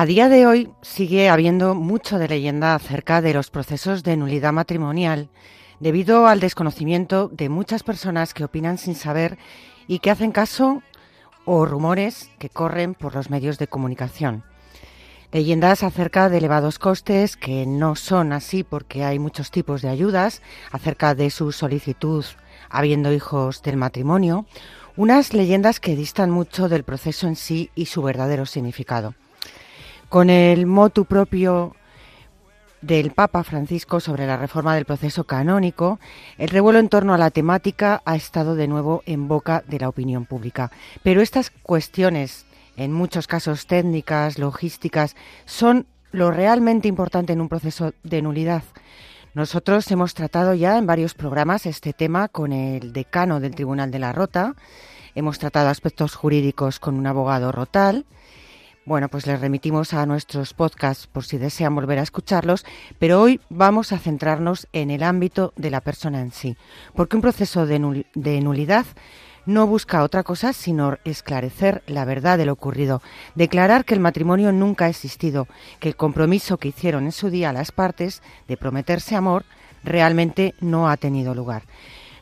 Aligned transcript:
A 0.00 0.06
día 0.06 0.30
de 0.30 0.46
hoy 0.46 0.70
sigue 0.80 1.28
habiendo 1.28 1.74
mucho 1.74 2.18
de 2.18 2.26
leyenda 2.26 2.74
acerca 2.74 3.20
de 3.20 3.34
los 3.34 3.50
procesos 3.50 4.02
de 4.02 4.16
nulidad 4.16 4.50
matrimonial 4.50 5.28
debido 5.78 6.26
al 6.26 6.40
desconocimiento 6.40 7.28
de 7.28 7.50
muchas 7.50 7.82
personas 7.82 8.32
que 8.32 8.44
opinan 8.44 8.78
sin 8.78 8.94
saber 8.94 9.36
y 9.88 9.98
que 9.98 10.10
hacen 10.10 10.32
caso 10.32 10.82
o 11.44 11.66
rumores 11.66 12.30
que 12.38 12.48
corren 12.48 12.94
por 12.94 13.14
los 13.14 13.28
medios 13.28 13.58
de 13.58 13.66
comunicación. 13.66 14.42
Leyendas 15.32 15.82
acerca 15.82 16.30
de 16.30 16.38
elevados 16.38 16.78
costes 16.78 17.36
que 17.36 17.66
no 17.66 17.94
son 17.94 18.32
así 18.32 18.64
porque 18.64 19.04
hay 19.04 19.18
muchos 19.18 19.50
tipos 19.50 19.82
de 19.82 19.90
ayudas, 19.90 20.40
acerca 20.72 21.14
de 21.14 21.28
su 21.28 21.52
solicitud 21.52 22.24
habiendo 22.70 23.12
hijos 23.12 23.60
del 23.60 23.76
matrimonio, 23.76 24.46
unas 24.96 25.34
leyendas 25.34 25.78
que 25.78 25.94
distan 25.94 26.30
mucho 26.30 26.70
del 26.70 26.84
proceso 26.84 27.26
en 27.26 27.36
sí 27.36 27.70
y 27.74 27.84
su 27.84 28.00
verdadero 28.00 28.46
significado. 28.46 29.14
Con 30.10 30.28
el 30.28 30.66
motu 30.66 31.04
propio 31.04 31.76
del 32.80 33.12
Papa 33.12 33.44
Francisco 33.44 34.00
sobre 34.00 34.26
la 34.26 34.36
reforma 34.36 34.74
del 34.74 34.84
proceso 34.84 35.22
canónico, 35.22 36.00
el 36.36 36.48
revuelo 36.48 36.80
en 36.80 36.88
torno 36.88 37.14
a 37.14 37.18
la 37.18 37.30
temática 37.30 38.02
ha 38.04 38.16
estado 38.16 38.56
de 38.56 38.66
nuevo 38.66 39.04
en 39.06 39.28
boca 39.28 39.62
de 39.68 39.78
la 39.78 39.88
opinión 39.88 40.26
pública. 40.26 40.72
Pero 41.04 41.20
estas 41.20 41.50
cuestiones, 41.50 42.44
en 42.76 42.92
muchos 42.92 43.28
casos 43.28 43.68
técnicas, 43.68 44.36
logísticas, 44.36 45.14
son 45.44 45.86
lo 46.10 46.32
realmente 46.32 46.88
importante 46.88 47.32
en 47.32 47.40
un 47.40 47.48
proceso 47.48 47.92
de 48.02 48.20
nulidad. 48.20 48.64
Nosotros 49.34 49.88
hemos 49.92 50.14
tratado 50.14 50.54
ya 50.54 50.76
en 50.76 50.86
varios 50.86 51.14
programas 51.14 51.66
este 51.66 51.92
tema 51.92 52.26
con 52.26 52.52
el 52.52 52.92
decano 52.92 53.38
del 53.38 53.54
Tribunal 53.54 53.92
de 53.92 54.00
la 54.00 54.12
Rota, 54.12 54.56
hemos 55.14 55.38
tratado 55.38 55.68
aspectos 55.68 56.16
jurídicos 56.16 56.80
con 56.80 56.96
un 56.96 57.06
abogado 57.06 57.52
rotal, 57.52 58.06
bueno, 58.86 59.08
pues 59.08 59.26
les 59.26 59.40
remitimos 59.40 59.92
a 59.92 60.06
nuestros 60.06 60.54
podcasts 60.54 61.06
por 61.06 61.24
si 61.24 61.38
desean 61.38 61.74
volver 61.74 61.98
a 61.98 62.02
escucharlos, 62.02 62.64
pero 62.98 63.20
hoy 63.20 63.40
vamos 63.48 63.92
a 63.92 63.98
centrarnos 63.98 64.68
en 64.72 64.90
el 64.90 65.02
ámbito 65.02 65.52
de 65.56 65.70
la 65.70 65.80
persona 65.80 66.20
en 66.20 66.32
sí, 66.32 66.56
porque 66.94 67.16
un 67.16 67.22
proceso 67.22 67.66
de, 67.66 67.78
nulidad 67.78 68.86
no 69.46 69.66
busca 69.66 70.02
otra 70.02 70.22
cosa 70.22 70.52
sino 70.52 70.98
esclarecer 71.04 71.82
la 71.86 72.04
verdad 72.04 72.38
de 72.38 72.46
lo 72.46 72.52
ocurrido, 72.52 73.02
declarar 73.34 73.84
que 73.84 73.94
el 73.94 74.00
matrimonio 74.00 74.50
nunca 74.52 74.86
ha 74.86 74.90
existido, 74.90 75.46
que 75.78 75.88
el 75.88 75.96
compromiso 75.96 76.56
que 76.56 76.68
hicieron 76.68 77.04
en 77.04 77.12
su 77.12 77.30
día 77.30 77.52
las 77.52 77.72
partes 77.72 78.22
de 78.48 78.56
prometerse 78.56 79.14
amor 79.14 79.44
realmente 79.84 80.54
no 80.60 80.88
ha 80.88 80.96
tenido 80.96 81.34
lugar. 81.34 81.62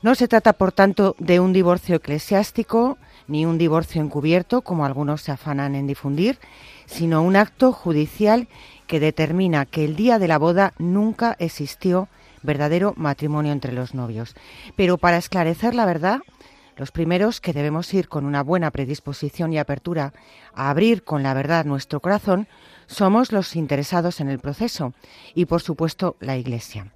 No 0.01 0.14
se 0.14 0.29
trata, 0.29 0.53
por 0.53 0.70
tanto, 0.70 1.17
de 1.19 1.40
un 1.40 1.52
divorcio 1.52 1.96
eclesiástico, 1.96 2.98
ni 3.28 3.46
un 3.46 3.58
divorcio 3.58 4.02
encubierto, 4.02 4.62
como 4.62 4.84
algunos 4.84 5.22
se 5.22 5.30
afanan 5.30 5.74
en 5.74 5.86
difundir, 5.86 6.39
sino 6.86 7.22
un 7.22 7.36
acto 7.36 7.72
judicial 7.72 8.48
que 8.86 8.98
determina 8.98 9.66
que 9.66 9.84
el 9.84 9.94
día 9.94 10.18
de 10.18 10.28
la 10.28 10.39
boda 10.39 10.72
nunca 10.78 11.36
existió 11.39 12.08
verdadero 12.42 12.94
matrimonio 12.96 13.52
entre 13.52 13.72
los 13.72 13.94
novios. 13.94 14.34
Pero 14.74 14.98
para 14.98 15.18
esclarecer 15.18 15.74
la 15.74 15.84
verdad, 15.84 16.20
los 16.77 16.92
primeros 16.92 17.40
que 17.40 17.52
debemos 17.52 17.92
ir 17.92 18.08
con 18.08 18.24
una 18.24 18.42
buena 18.42 18.70
predisposición 18.70 19.52
y 19.52 19.58
apertura 19.58 20.12
a 20.55 20.70
abrir 20.70 21.02
con 21.02 21.22
la 21.22 21.34
verdad 21.34 21.64
nuestro 21.64 22.00
corazón 22.00 22.48
somos 22.86 23.33
los 23.33 23.56
interesados 23.56 24.20
en 24.20 24.28
el 24.28 24.39
proceso 24.39 24.95
y, 25.34 25.45
por 25.45 25.60
supuesto, 25.60 26.16
la 26.20 26.36
Iglesia. 26.36 26.92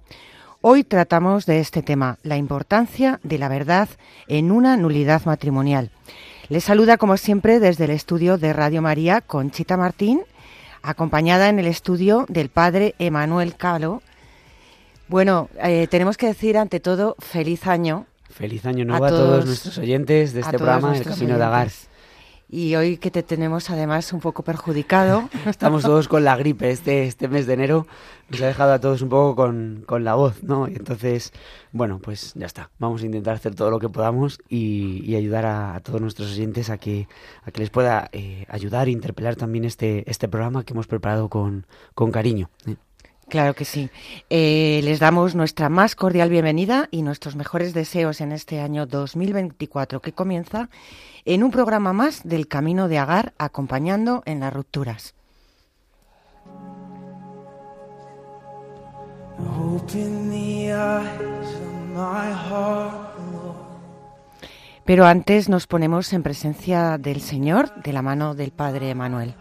Hoy 0.65 0.85
tratamos 0.85 1.45
de 1.45 1.59
este 1.59 1.81
tema, 1.81 2.19
la 2.23 2.37
importancia 2.37 3.19
de 3.21 3.37
la 3.37 3.49
verdad 3.49 3.89
en 4.29 4.49
una 4.49 4.77
nulidad 4.77 5.21
matrimonial. 5.25 5.89
Les 6.47 6.63
saluda 6.63 6.95
como 6.95 7.17
siempre 7.17 7.59
desde 7.59 7.83
el 7.83 7.89
estudio 7.89 8.37
de 8.37 8.53
Radio 8.53 8.81
María 8.81 9.19
Conchita 9.19 9.75
Martín, 9.75 10.21
acompañada 10.81 11.49
en 11.49 11.59
el 11.59 11.67
estudio 11.67 12.25
del 12.29 12.47
padre 12.47 12.95
Emanuel 12.97 13.57
Calo. 13.57 14.01
Bueno, 15.09 15.49
eh, 15.61 15.87
tenemos 15.91 16.15
que 16.15 16.27
decir 16.27 16.57
ante 16.57 16.79
todo 16.79 17.17
feliz 17.19 17.67
año. 17.67 18.05
Feliz 18.29 18.65
año 18.65 18.85
nuevo 18.85 19.03
a 19.03 19.09
todos, 19.09 19.45
nuestros 19.45 19.77
oyentes 19.79 20.31
de 20.31 20.39
este 20.39 20.57
programa 20.57 20.95
El 20.95 21.03
Camino 21.03 21.37
de 21.37 21.43
Agar 21.43 21.71
y 22.53 22.75
hoy 22.75 22.97
que 22.97 23.09
te 23.09 23.23
tenemos 23.23 23.71
además 23.71 24.13
un 24.13 24.19
poco 24.19 24.43
perjudicado. 24.43 25.27
Estamos 25.47 25.81
todos 25.81 26.07
con 26.07 26.23
la 26.23 26.35
gripe. 26.37 26.69
Este, 26.69 27.07
este 27.07 27.27
mes 27.27 27.47
de 27.47 27.53
enero 27.53 27.87
nos 28.29 28.41
ha 28.41 28.45
dejado 28.45 28.73
a 28.73 28.79
todos 28.79 29.01
un 29.01 29.09
poco 29.09 29.35
con, 29.35 29.83
con 29.87 30.03
la 30.03 30.13
voz, 30.13 30.43
¿no? 30.43 30.67
Y 30.67 30.75
entonces, 30.75 31.33
bueno, 31.71 31.97
pues 31.97 32.33
ya 32.35 32.45
está. 32.45 32.69
Vamos 32.77 33.01
a 33.01 33.07
intentar 33.07 33.33
hacer 33.33 33.55
todo 33.55 33.71
lo 33.71 33.79
que 33.79 33.89
podamos 33.89 34.37
y, 34.49 35.15
ayudar 35.15 35.47
a, 35.47 35.79
todos 35.79 35.99
nuestros 35.99 36.31
oyentes 36.31 36.69
a 36.69 36.77
que, 36.77 37.07
a 37.43 37.49
que 37.49 37.61
les 37.61 37.71
pueda 37.71 38.09
eh, 38.11 38.45
ayudar 38.49 38.87
e 38.87 38.91
interpelar 38.91 39.35
también 39.35 39.65
este, 39.65 40.07
este 40.09 40.27
programa 40.27 40.63
que 40.63 40.73
hemos 40.73 40.85
preparado 40.85 41.29
con, 41.29 41.65
con 41.95 42.11
cariño. 42.11 42.51
¿eh? 42.67 42.75
Claro 43.33 43.55
que 43.55 43.65
sí. 43.65 43.89
Eh, 44.29 44.79
les 44.83 44.99
damos 44.99 45.33
nuestra 45.33 45.67
más 45.67 45.95
cordial 45.95 46.29
bienvenida 46.29 46.87
y 46.91 47.01
nuestros 47.01 47.35
mejores 47.35 47.73
deseos 47.73 48.21
en 48.21 48.31
este 48.31 48.59
año 48.59 48.85
2024 48.85 50.01
que 50.01 50.11
comienza 50.11 50.69
en 51.25 51.43
un 51.43 51.49
programa 51.49 51.93
más 51.93 52.21
del 52.23 52.47
Camino 52.47 52.87
de 52.87 52.99
Agar 52.99 53.33
acompañando 53.39 54.21
en 54.27 54.41
las 54.41 54.53
rupturas. 54.53 55.15
Pero 64.85 65.05
antes 65.07 65.49
nos 65.49 65.65
ponemos 65.65 66.13
en 66.13 66.21
presencia 66.21 66.99
del 66.99 67.19
Señor 67.19 67.73
de 67.81 67.93
la 67.93 68.03
mano 68.03 68.35
del 68.35 68.51
Padre 68.51 68.91
Emanuel. 68.91 69.33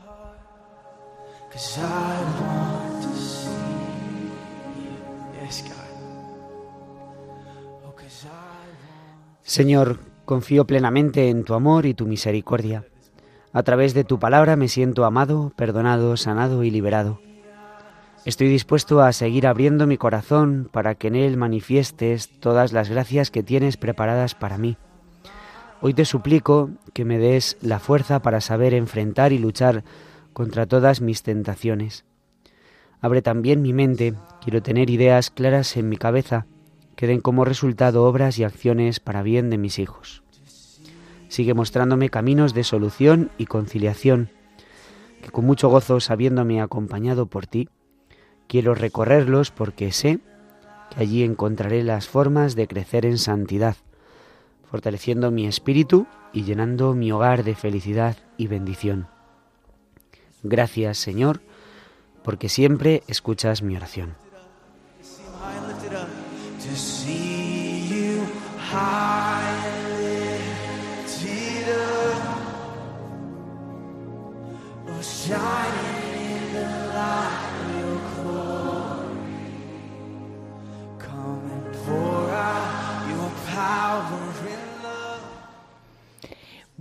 Señor, 9.53 9.99
confío 10.25 10.67
plenamente 10.67 11.29
en 11.29 11.45
tu 11.45 11.53
amor 11.53 11.85
y 11.85 11.93
tu 11.93 12.07
misericordia. 12.07 12.87
A 13.53 13.63
través 13.63 13.93
de 13.93 14.03
tu 14.03 14.19
palabra 14.19 14.57
me 14.57 14.67
siento 14.67 15.05
amado, 15.05 15.53
perdonado, 15.57 16.17
sanado 16.17 16.65
y 16.65 16.71
liberado. 16.71 17.21
Estoy 18.25 18.49
dispuesto 18.49 19.03
a 19.03 19.13
seguir 19.13 19.47
abriendo 19.47 19.87
mi 19.87 19.99
corazón 19.99 20.71
para 20.73 20.95
que 20.95 21.09
en 21.09 21.17
él 21.17 21.37
manifiestes 21.37 22.31
todas 22.41 22.73
las 22.73 22.89
gracias 22.89 23.31
que 23.31 23.43
tienes 23.43 23.77
preparadas 23.77 24.35
para 24.35 24.57
mí. 24.57 24.79
Hoy 25.83 25.93
te 25.93 26.07
suplico 26.07 26.71
que 26.95 27.05
me 27.05 27.19
des 27.19 27.59
la 27.61 27.79
fuerza 27.79 28.23
para 28.23 28.41
saber 28.41 28.73
enfrentar 28.73 29.35
y 29.35 29.39
luchar 29.39 29.85
contra 30.33 30.65
todas 30.65 31.03
mis 31.03 31.23
tentaciones. 31.23 32.07
Abre 33.03 33.21
también 33.21 33.61
mi 33.61 33.75
mente, 33.75 34.15
quiero 34.43 34.63
tener 34.63 34.89
ideas 34.89 35.29
claras 35.29 35.77
en 35.77 35.91
mi 35.91 35.99
cabeza 35.99 36.47
que 36.97 37.07
den 37.07 37.21
como 37.21 37.45
resultado 37.45 38.05
obras 38.05 38.39
y 38.39 38.45
acciones 38.45 39.01
para 39.01 39.23
bien 39.23 39.51
de 39.51 39.59
mis 39.59 39.79
hijos. 39.79 40.23
Sigue 41.29 41.55
mostrándome 41.55 42.11
caminos 42.11 42.55
de 42.55 42.65
solución 42.65 43.31
y 43.39 43.47
conciliación, 43.47 44.31
que 45.23 45.31
con 45.31 45.47
mucho 45.47 45.69
gozo, 45.69 46.01
sabiéndome 46.01 46.61
acompañado 46.61 47.27
por 47.27 47.47
ti, 47.47 47.69
quiero 48.49 48.75
recorrerlos 48.75 49.51
porque 49.51 49.93
sé 49.93 50.21
que 50.91 51.01
allí 51.01 51.23
encontraré 51.23 51.83
las 51.83 52.07
formas 52.09 52.55
de 52.55 52.69
crecer 52.69 53.07
en 53.07 53.17
santidad, 53.17 53.77
fortaleciendo 54.71 55.31
mi 55.31 55.47
espíritu 55.47 56.07
y 56.33 56.45
llenando 56.45 56.95
mi 56.95 57.13
hogar 57.13 57.45
de 57.45 57.55
felicidad 57.55 58.17
y 58.37 58.47
bendición. 58.47 59.07
Gracias, 60.43 60.99
Señor, 60.99 61.41
porque 62.23 62.49
siempre 62.49 63.03
escuchas 63.07 63.63
mi 63.63 63.77
oración. 63.77 64.22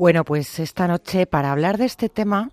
Bueno, 0.01 0.25
pues 0.25 0.59
esta 0.59 0.87
noche 0.87 1.27
para 1.27 1.51
hablar 1.51 1.77
de 1.77 1.85
este 1.85 2.09
tema 2.09 2.49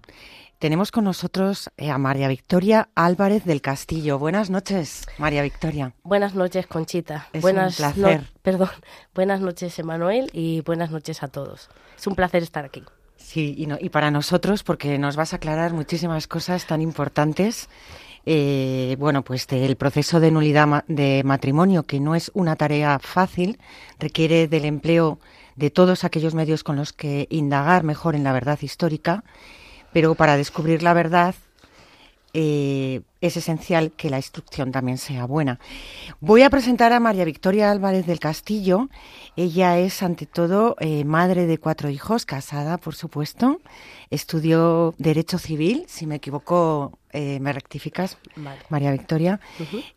tenemos 0.59 0.91
con 0.91 1.05
nosotros 1.05 1.71
eh, 1.77 1.91
a 1.91 1.99
María 1.99 2.29
Victoria 2.29 2.89
Álvarez 2.95 3.45
del 3.45 3.61
Castillo. 3.61 4.19
Buenas 4.19 4.51
noches, 4.51 5.07
María 5.19 5.43
Victoria. 5.43 5.93
Buenas 6.03 6.35
noches, 6.35 6.67
Conchita. 6.67 7.29
Es 7.33 7.43
buenas 7.43 7.79
un 7.79 7.93
placer. 7.95 8.25
perdón. 8.43 8.69
Buenas 9.15 9.41
noches, 9.41 9.79
Emanuel, 9.79 10.31
y 10.33 10.61
buenas 10.63 10.91
noches 10.91 11.23
a 11.23 11.29
todos. 11.29 11.69
Es 11.97 12.07
un 12.07 12.15
placer 12.15 12.43
estar 12.43 12.65
aquí. 12.65 12.83
Sí, 13.17 13.55
y, 13.59 13.67
no- 13.67 13.79
y 13.81 13.89
para 13.91 14.11
nosotros, 14.11 14.63
porque 14.63 14.99
nos 14.99 15.17
vas 15.17 15.33
a 15.33 15.37
aclarar 15.37 15.73
muchísimas 15.73 16.27
cosas 16.27 16.67
tan 16.67 16.81
importantes. 16.81 17.69
eh, 18.27 18.97
bueno, 18.99 19.23
pues 19.25 19.47
del 19.47 19.77
proceso 19.77 20.21
de 20.21 20.31
nulidad 20.31 20.85
de 20.87 21.23
matrimonio, 21.25 21.85
que 21.85 21.99
no 22.01 22.15
es 22.15 22.31
una 22.35 22.57
tarea 22.57 22.99
fácil, 22.99 23.59
requiere 23.99 24.49
del 24.49 24.65
empleo 24.67 25.19
de 25.57 25.71
todos 25.71 26.05
aquellos 26.05 26.35
medios 26.35 26.63
con 26.63 26.77
los 26.77 26.93
que 26.93 27.27
indagar 27.31 27.85
mejor 27.85 28.15
en 28.15 28.25
la 28.25 28.33
verdad 28.33 28.59
histórica, 28.61 29.25
pero 29.93 30.15
para 30.15 30.37
descubrir 30.37 30.83
la 30.83 30.95
verdad 30.95 31.35
eh, 32.35 33.01
es 33.21 33.37
esencial 33.37 33.93
que 33.93 34.11
la 34.11 34.19
instrucción 34.19 34.73
también 34.73 34.99
sea 34.99 35.25
buena. 35.27 35.59
Voy 36.21 36.43
a 36.43 36.51
presentar 36.51 36.93
a 36.93 37.01
María 37.01 37.25
Victoria 37.25 37.71
Álvarez 37.71 38.07
del 38.07 38.21
Castillo. 38.21 38.89
Ella 39.37 39.79
es, 39.79 40.03
ante 40.03 40.27
todo, 40.27 40.77
eh, 40.81 41.05
madre 41.05 41.47
de 41.47 41.59
cuatro 41.59 41.91
hijos, 41.91 42.27
casada, 42.27 42.79
por 42.79 42.95
supuesto. 42.95 43.61
Estudió 44.11 44.95
Derecho 44.99 45.39
Civil, 45.39 45.85
si 45.87 46.07
me 46.07 46.17
equivoco, 46.17 46.99
eh, 47.13 47.41
me 47.41 47.53
rectificas, 47.53 48.19
Vale. 48.37 48.61
María 48.69 48.93
Victoria. 48.93 49.41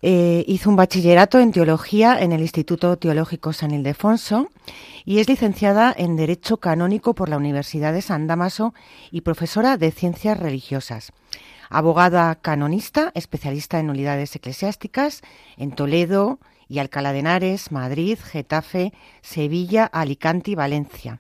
Eh, 0.02 0.44
hizo 0.48 0.70
un 0.70 0.76
bachillerato 0.76 1.40
en 1.40 1.52
teología 1.52 2.20
en 2.22 2.32
el 2.32 2.42
Instituto 2.42 2.98
Teológico 2.98 3.54
San 3.54 3.72
Ildefonso 3.72 4.50
y 5.06 5.20
es 5.20 5.28
licenciada 5.28 5.94
en 5.96 6.16
Derecho 6.16 6.58
Canónico 6.58 7.14
por 7.14 7.30
la 7.30 7.38
Universidad 7.38 7.94
de 7.94 8.02
San 8.02 8.28
Damaso 8.28 8.74
y 9.12 9.22
profesora 9.22 9.78
de 9.78 9.92
Ciencias 9.92 10.40
Religiosas. 10.40 11.12
Abogada 11.72 12.36
canonista, 12.36 13.12
especialista 13.16 13.80
en 13.80 13.88
nulidades 13.88 14.36
eclesiásticas 14.36 15.22
en 15.58 15.72
Toledo 15.72 16.40
y 16.68 16.80
Alcalá 16.80 17.14
de 17.14 17.20
Henares, 17.20 17.72
Madrid, 17.72 18.20
Getafe, 18.22 18.92
Sevilla, 19.22 19.86
Alicante 19.86 20.52
y 20.52 20.56
Valencia. 20.56 21.20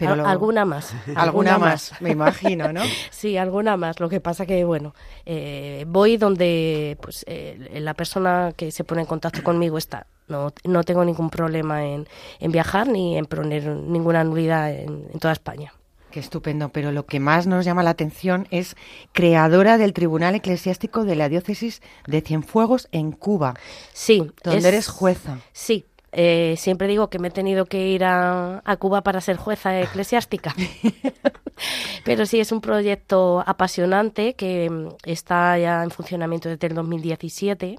Al- 0.00 0.18
lo- 0.18 0.26
alguna 0.26 0.64
más. 0.64 0.94
alguna 1.16 1.58
más, 1.58 1.92
me 2.00 2.10
imagino, 2.10 2.72
¿no? 2.72 2.82
Sí, 3.10 3.36
alguna 3.36 3.76
más. 3.76 3.98
Lo 3.98 4.08
que 4.08 4.20
pasa 4.20 4.46
que, 4.46 4.62
bueno, 4.64 4.94
eh, 5.26 5.84
voy 5.88 6.18
donde 6.18 6.96
pues 7.00 7.24
eh, 7.26 7.78
la 7.80 7.94
persona 7.94 8.52
que 8.56 8.70
se 8.70 8.84
pone 8.84 9.00
en 9.00 9.06
contacto 9.08 9.42
conmigo 9.42 9.76
está. 9.78 10.06
No, 10.28 10.52
no 10.64 10.84
tengo 10.84 11.04
ningún 11.04 11.30
problema 11.30 11.84
en, 11.86 12.06
en 12.38 12.52
viajar 12.52 12.86
ni 12.88 13.16
en 13.16 13.24
poner 13.24 13.66
ninguna 13.66 14.22
nulidad 14.22 14.70
en, 14.70 15.08
en 15.12 15.18
toda 15.18 15.32
España. 15.32 15.72
Qué 16.18 16.24
estupendo, 16.24 16.70
pero 16.70 16.90
lo 16.90 17.06
que 17.06 17.20
más 17.20 17.46
nos 17.46 17.64
llama 17.64 17.84
la 17.84 17.90
atención 17.90 18.48
es 18.50 18.74
creadora 19.12 19.78
del 19.78 19.92
Tribunal 19.92 20.34
Eclesiástico 20.34 21.04
de 21.04 21.14
la 21.14 21.28
Diócesis 21.28 21.80
de 22.08 22.22
Cienfuegos 22.22 22.88
en 22.90 23.12
Cuba, 23.12 23.54
Sí. 23.92 24.28
donde 24.42 24.58
es- 24.58 24.64
eres 24.64 24.88
jueza. 24.88 25.38
Sí. 25.52 25.84
eh, 26.10 26.54
siempre 26.56 26.88
digo 26.88 27.08
que 27.10 27.18
me 27.20 27.28
he 27.28 27.30
tenido 27.30 27.66
que 27.66 27.86
ir 27.88 28.02
a, 28.02 28.62
a 28.64 28.76
Cuba 28.78 29.02
para 29.02 29.20
ser 29.20 29.36
jueza 29.36 29.78
eclesiástica. 29.80 30.54
Pero 32.04 32.24
sí, 32.26 32.40
es 32.40 32.50
un 32.50 32.60
proyecto 32.62 33.44
apasionante 33.46 34.34
que 34.34 34.70
mm, 34.70 34.88
está 35.04 35.56
ya 35.58 35.84
en 35.84 35.90
funcionamiento 35.90 36.48
desde 36.48 36.66
el 36.66 36.74
2017. 36.74 37.76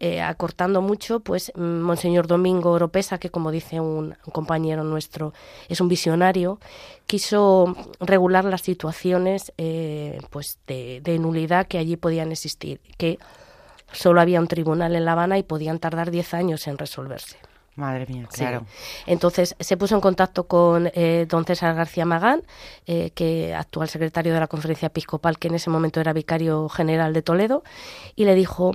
Eh, 0.00 0.22
acortando 0.22 0.80
mucho, 0.80 1.20
pues 1.20 1.52
mm, 1.54 1.60
Monseñor 1.80 2.26
Domingo 2.26 2.70
Oropesa, 2.72 3.18
que 3.18 3.30
como 3.30 3.50
dice 3.50 3.80
un, 3.80 4.16
un 4.26 4.32
compañero 4.32 4.82
nuestro, 4.82 5.34
es 5.68 5.80
un 5.80 5.88
visionario, 5.88 6.58
quiso 7.06 7.76
regular 8.00 8.44
las 8.44 8.62
situaciones 8.62 9.52
eh, 9.58 10.18
pues 10.30 10.58
de, 10.66 11.00
de 11.02 11.18
nulidad 11.18 11.66
que 11.66 11.78
allí 11.78 11.96
podían 11.96 12.32
existir, 12.32 12.80
que 12.96 13.18
solo 13.92 14.20
había 14.20 14.40
un 14.40 14.48
tribunal 14.48 14.96
en 14.96 15.04
La 15.04 15.12
Habana 15.12 15.36
y 15.38 15.42
podían 15.42 15.78
tardar 15.78 16.10
10 16.10 16.34
años 16.34 16.66
en 16.66 16.78
resolverse. 16.78 17.36
Madre 17.76 18.06
mía, 18.08 18.26
Sí. 18.30 18.40
claro. 18.40 18.66
Entonces 19.06 19.54
se 19.58 19.76
puso 19.76 19.94
en 19.94 20.00
contacto 20.00 20.44
con 20.46 20.90
eh, 20.94 21.26
don 21.28 21.44
César 21.44 21.74
García 21.74 22.04
Magán, 22.04 22.42
eh, 22.86 23.10
que 23.14 23.54
actual 23.54 23.88
secretario 23.88 24.34
de 24.34 24.40
la 24.40 24.48
Conferencia 24.48 24.86
Episcopal, 24.86 25.38
que 25.38 25.48
en 25.48 25.54
ese 25.54 25.70
momento 25.70 26.00
era 26.00 26.12
vicario 26.12 26.68
general 26.68 27.12
de 27.12 27.22
Toledo, 27.22 27.62
y 28.16 28.24
le 28.24 28.34
dijo 28.34 28.72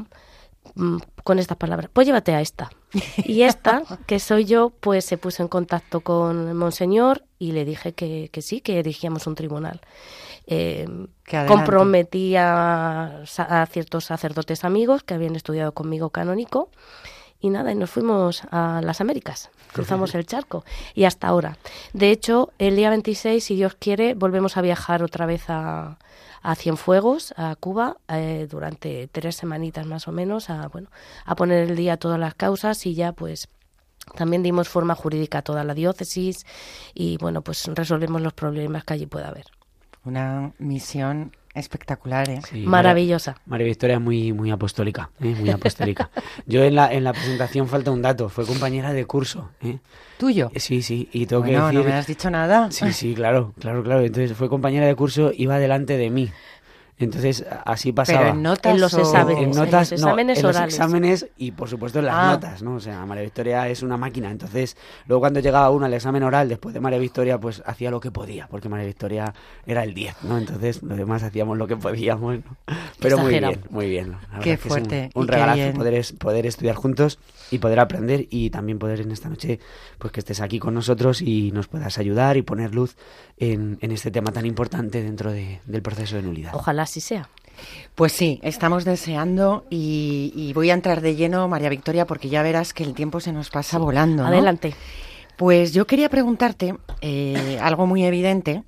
con 1.24 1.40
estas 1.40 1.58
palabras, 1.58 1.90
pues 1.92 2.08
llévate 2.08 2.34
a 2.34 2.42
esta. 2.42 2.70
Y 3.18 3.44
esta, 3.44 3.84
que 4.08 4.20
soy 4.20 4.46
yo, 4.46 4.72
pues 4.80 5.06
se 5.06 5.18
puso 5.18 5.44
en 5.44 5.50
contacto 5.50 6.02
con 6.02 6.56
Monseñor 6.56 7.24
y 7.40 7.52
le 7.52 7.66
dije 7.66 7.94
que, 7.94 8.30
que 8.32 8.42
sí, 8.42 8.62
que 8.62 8.80
erigíamos 8.80 9.28
un 9.28 9.36
tribunal. 9.36 9.82
Eh, 10.48 10.88
comprometí 11.48 12.36
a, 12.36 13.24
a 13.38 13.66
ciertos 13.66 14.06
sacerdotes 14.06 14.64
amigos 14.64 15.04
que 15.04 15.16
habían 15.16 15.36
estudiado 15.36 15.72
conmigo 15.74 16.12
canónico 16.12 16.70
y 17.40 17.50
nada, 17.50 17.72
y 17.72 17.76
nos 17.76 17.90
fuimos 17.90 18.44
a 18.52 18.82
las 18.84 19.02
Américas, 19.02 19.50
cruzamos 19.74 20.16
el 20.16 20.26
charco 20.26 20.64
y 20.94 21.04
hasta 21.04 21.28
ahora. 21.28 21.58
De 21.94 22.12
hecho, 22.12 22.52
el 22.60 22.76
día 22.76 22.90
26, 22.90 23.44
si 23.44 23.56
Dios 23.56 23.76
quiere, 23.76 24.14
volvemos 24.14 24.58
a 24.58 24.62
viajar 24.62 25.04
otra 25.04 25.26
vez 25.26 25.44
a, 25.50 25.98
a 26.46 26.56
Cienfuegos, 26.56 27.34
a 27.38 27.56
Cuba, 27.56 27.98
eh, 28.08 28.48
durante 28.50 29.08
tres 29.08 29.36
semanitas 29.36 29.88
más 29.88 30.08
o 30.08 30.12
menos, 30.12 30.52
a, 30.52 30.68
bueno, 30.68 30.90
a 31.26 31.36
poner 31.36 31.70
el 31.70 31.76
día 31.76 31.98
todas 31.98 32.20
las 32.20 32.36
causas 32.36 32.86
y 32.86 32.94
ya 32.94 33.14
pues 33.14 33.48
también 34.16 34.44
dimos 34.44 34.70
forma 34.70 34.94
jurídica 34.94 35.40
a 35.40 35.42
toda 35.42 35.64
la 35.64 35.74
diócesis 35.74 36.46
y 36.94 37.18
bueno, 37.18 37.42
pues 37.42 37.66
resolvemos 37.74 38.22
los 38.22 38.34
problemas 38.34 38.84
que 38.84 38.94
allí 38.94 39.08
pueda 39.08 39.30
haber. 39.30 39.48
Una 40.04 40.54
misión 40.60 41.36
espectacular, 41.56 42.30
¿eh? 42.30 42.42
Sí, 42.50 42.63
Maravillosa. 42.66 43.31
María, 43.31 43.44
María 43.46 43.68
Victoria 43.68 43.96
es 43.96 44.02
muy, 44.02 44.34
muy 44.34 44.52
apostólica, 44.52 45.10
¿eh? 45.22 45.36
muy 45.40 45.50
apostólica. 45.50 46.10
Yo 46.46 46.63
en 46.63 46.75
la, 46.75 46.92
en 46.94 47.04
la 47.04 47.13
presentación 47.13 47.68
falta 47.68 47.92
un 47.92 48.02
dato, 48.02 48.30
fue 48.30 48.46
compañera 48.46 48.94
de 48.94 49.06
curso. 49.06 49.50
¿eh? 49.62 49.80
¿Tuyo? 50.18 50.52
Eh, 50.54 50.60
Sí, 50.60 50.81
sí, 50.81 51.10
y 51.12 51.25
tengo 51.25 51.44
Bueno, 51.44 51.69
que 51.69 51.75
no 51.75 51.84
me 51.84 51.94
has 51.94 52.07
dicho 52.07 52.30
nada. 52.30 52.72
Sí, 52.72 52.92
sí, 52.94 53.13
claro, 53.16 53.54
claro, 53.60 53.84
claro. 53.84 54.02
Entonces 54.02 54.36
fue 54.38 54.50
compañera 54.50 54.86
de 54.86 54.96
curso, 54.96 55.31
iba 55.36 55.60
delante 55.60 55.98
de 55.98 56.10
mí. 56.10 56.31
Entonces 56.98 57.46
así 57.66 57.92
pasaba. 57.92 58.20
Pero 58.20 58.32
en 58.36 58.42
notas 58.44 58.74
En 58.74 58.80
los 58.82 58.94
o- 58.94 59.00
exámenes. 59.02 59.38
En 59.44 59.50
en 59.50 59.56
notas, 59.56 59.92
los 59.92 60.02
no, 60.02 60.08
exámenes 60.08 60.38
en 60.38 60.44
los 60.44 60.56
orales. 60.56 60.74
exámenes 60.74 61.28
y 61.38 61.52
por 61.52 61.68
supuesto 61.70 62.00
en 62.00 62.06
las 62.06 62.16
Ah. 62.18 62.32
notas, 62.32 62.62
¿no? 62.64 62.75
O 62.75 62.80
sea, 62.80 63.06
María 63.06 63.24
Victoria 63.24 63.68
es 63.68 63.84
una 63.84 63.98
máquina. 63.98 64.32
Entonces, 64.32 64.78
luego 65.08 65.20
cuando 65.20 65.42
llegaba 65.42 65.70
uno 65.72 65.86
al 65.86 65.94
examen 65.94 66.24
oral, 66.24 66.48
después 66.48 66.74
de 66.74 66.80
María 66.80 66.98
Victoria, 67.00 67.38
pues 67.38 67.62
hacía 67.66 67.92
lo 67.92 68.00
que 68.00 68.12
podía, 68.12 68.48
porque 68.48 68.70
María 68.70 68.86
Victoria 68.86 69.34
era 69.66 69.84
el 69.84 69.94
10, 69.94 70.16
¿no? 70.24 70.38
Entonces, 70.38 70.82
los 70.84 70.98
demás 70.98 71.22
hacíamos 71.24 71.58
lo 71.58 71.68
que 71.68 71.75
podíamos, 71.75 72.36
¿no? 72.38 72.56
Pero 73.00 73.18
muy 73.18 73.32
bien, 73.40 73.60
muy 73.70 73.90
bien. 73.90 74.16
Qué 74.42 74.54
es 74.54 74.64
un- 74.64 74.70
fuerte 74.70 75.10
un, 75.16 75.25
qué 75.25 75.32
regalazo 75.34 75.74
poder, 75.74 75.94
es- 75.96 76.14
poder 76.14 76.46
estudiar 76.46 76.75
juntos 76.75 77.20
y 77.52 77.60
poder 77.60 77.80
aprender 77.82 78.25
y 78.30 78.50
también 78.52 78.80
poder 78.80 79.02
en 79.02 79.12
esta 79.12 79.28
noche, 79.28 79.60
pues 80.00 80.14
que 80.14 80.22
estés 80.22 80.40
aquí 80.40 80.60
con 80.60 80.74
nosotros 80.74 81.22
y 81.22 81.52
nos 81.52 81.68
puedas 81.68 81.98
ayudar 81.98 82.38
y 82.38 82.42
poner 82.42 82.74
luz 82.74 82.96
en, 83.38 83.78
en 83.82 83.92
este 83.92 84.12
tema 84.12 84.32
tan 84.32 84.46
importante 84.46 85.04
dentro 85.04 85.34
de- 85.34 85.60
del 85.66 85.82
proceso 85.82 86.16
de 86.16 86.22
nulidad. 86.22 86.52
Ojalá 86.56 86.85
así 86.86 87.01
sea. 87.01 87.30
Pues 87.94 88.12
sí, 88.12 88.39
estamos 88.44 88.84
deseando 88.86 89.65
y, 89.70 90.34
y 90.36 90.54
voy 90.54 90.70
a 90.70 90.74
entrar 90.74 91.01
de 91.01 91.15
lleno, 91.15 91.48
María 91.48 91.70
Victoria, 91.70 92.06
porque 92.06 92.30
ya 92.30 92.42
verás 92.42 92.74
que 92.74 92.84
el 92.84 92.94
tiempo 92.94 93.20
se 93.20 93.32
nos 93.32 93.50
pasa 93.50 93.77
volando. 93.77 94.24
¿no? 94.24 94.30
Adelante. 94.30 94.74
Pues 95.38 95.74
yo 95.74 95.86
quería 95.86 96.10
preguntarte 96.10 96.75
eh, 97.01 97.60
algo 97.62 97.86
muy 97.88 98.06
evidente. 98.06 98.63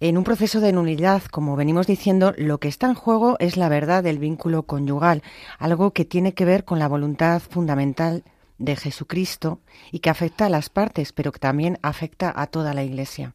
En 0.00 0.18
un 0.18 0.24
proceso 0.24 0.60
de 0.60 0.72
nulidad, 0.72 1.22
como 1.24 1.56
venimos 1.56 1.86
diciendo, 1.86 2.34
lo 2.36 2.58
que 2.58 2.68
está 2.68 2.86
en 2.86 2.94
juego 2.94 3.36
es 3.38 3.56
la 3.56 3.68
verdad 3.68 4.02
del 4.02 4.18
vínculo 4.18 4.62
conyugal, 4.64 5.22
algo 5.58 5.92
que 5.92 6.04
tiene 6.04 6.34
que 6.34 6.44
ver 6.44 6.64
con 6.64 6.78
la 6.78 6.88
voluntad 6.88 7.40
fundamental 7.40 8.24
de 8.58 8.76
Jesucristo 8.76 9.60
y 9.92 9.98
que 9.98 10.10
afecta 10.10 10.46
a 10.46 10.50
las 10.50 10.70
partes, 10.70 11.12
pero 11.12 11.32
que 11.32 11.38
también 11.38 11.78
afecta 11.82 12.32
a 12.34 12.46
toda 12.46 12.72
la 12.74 12.82
Iglesia. 12.82 13.34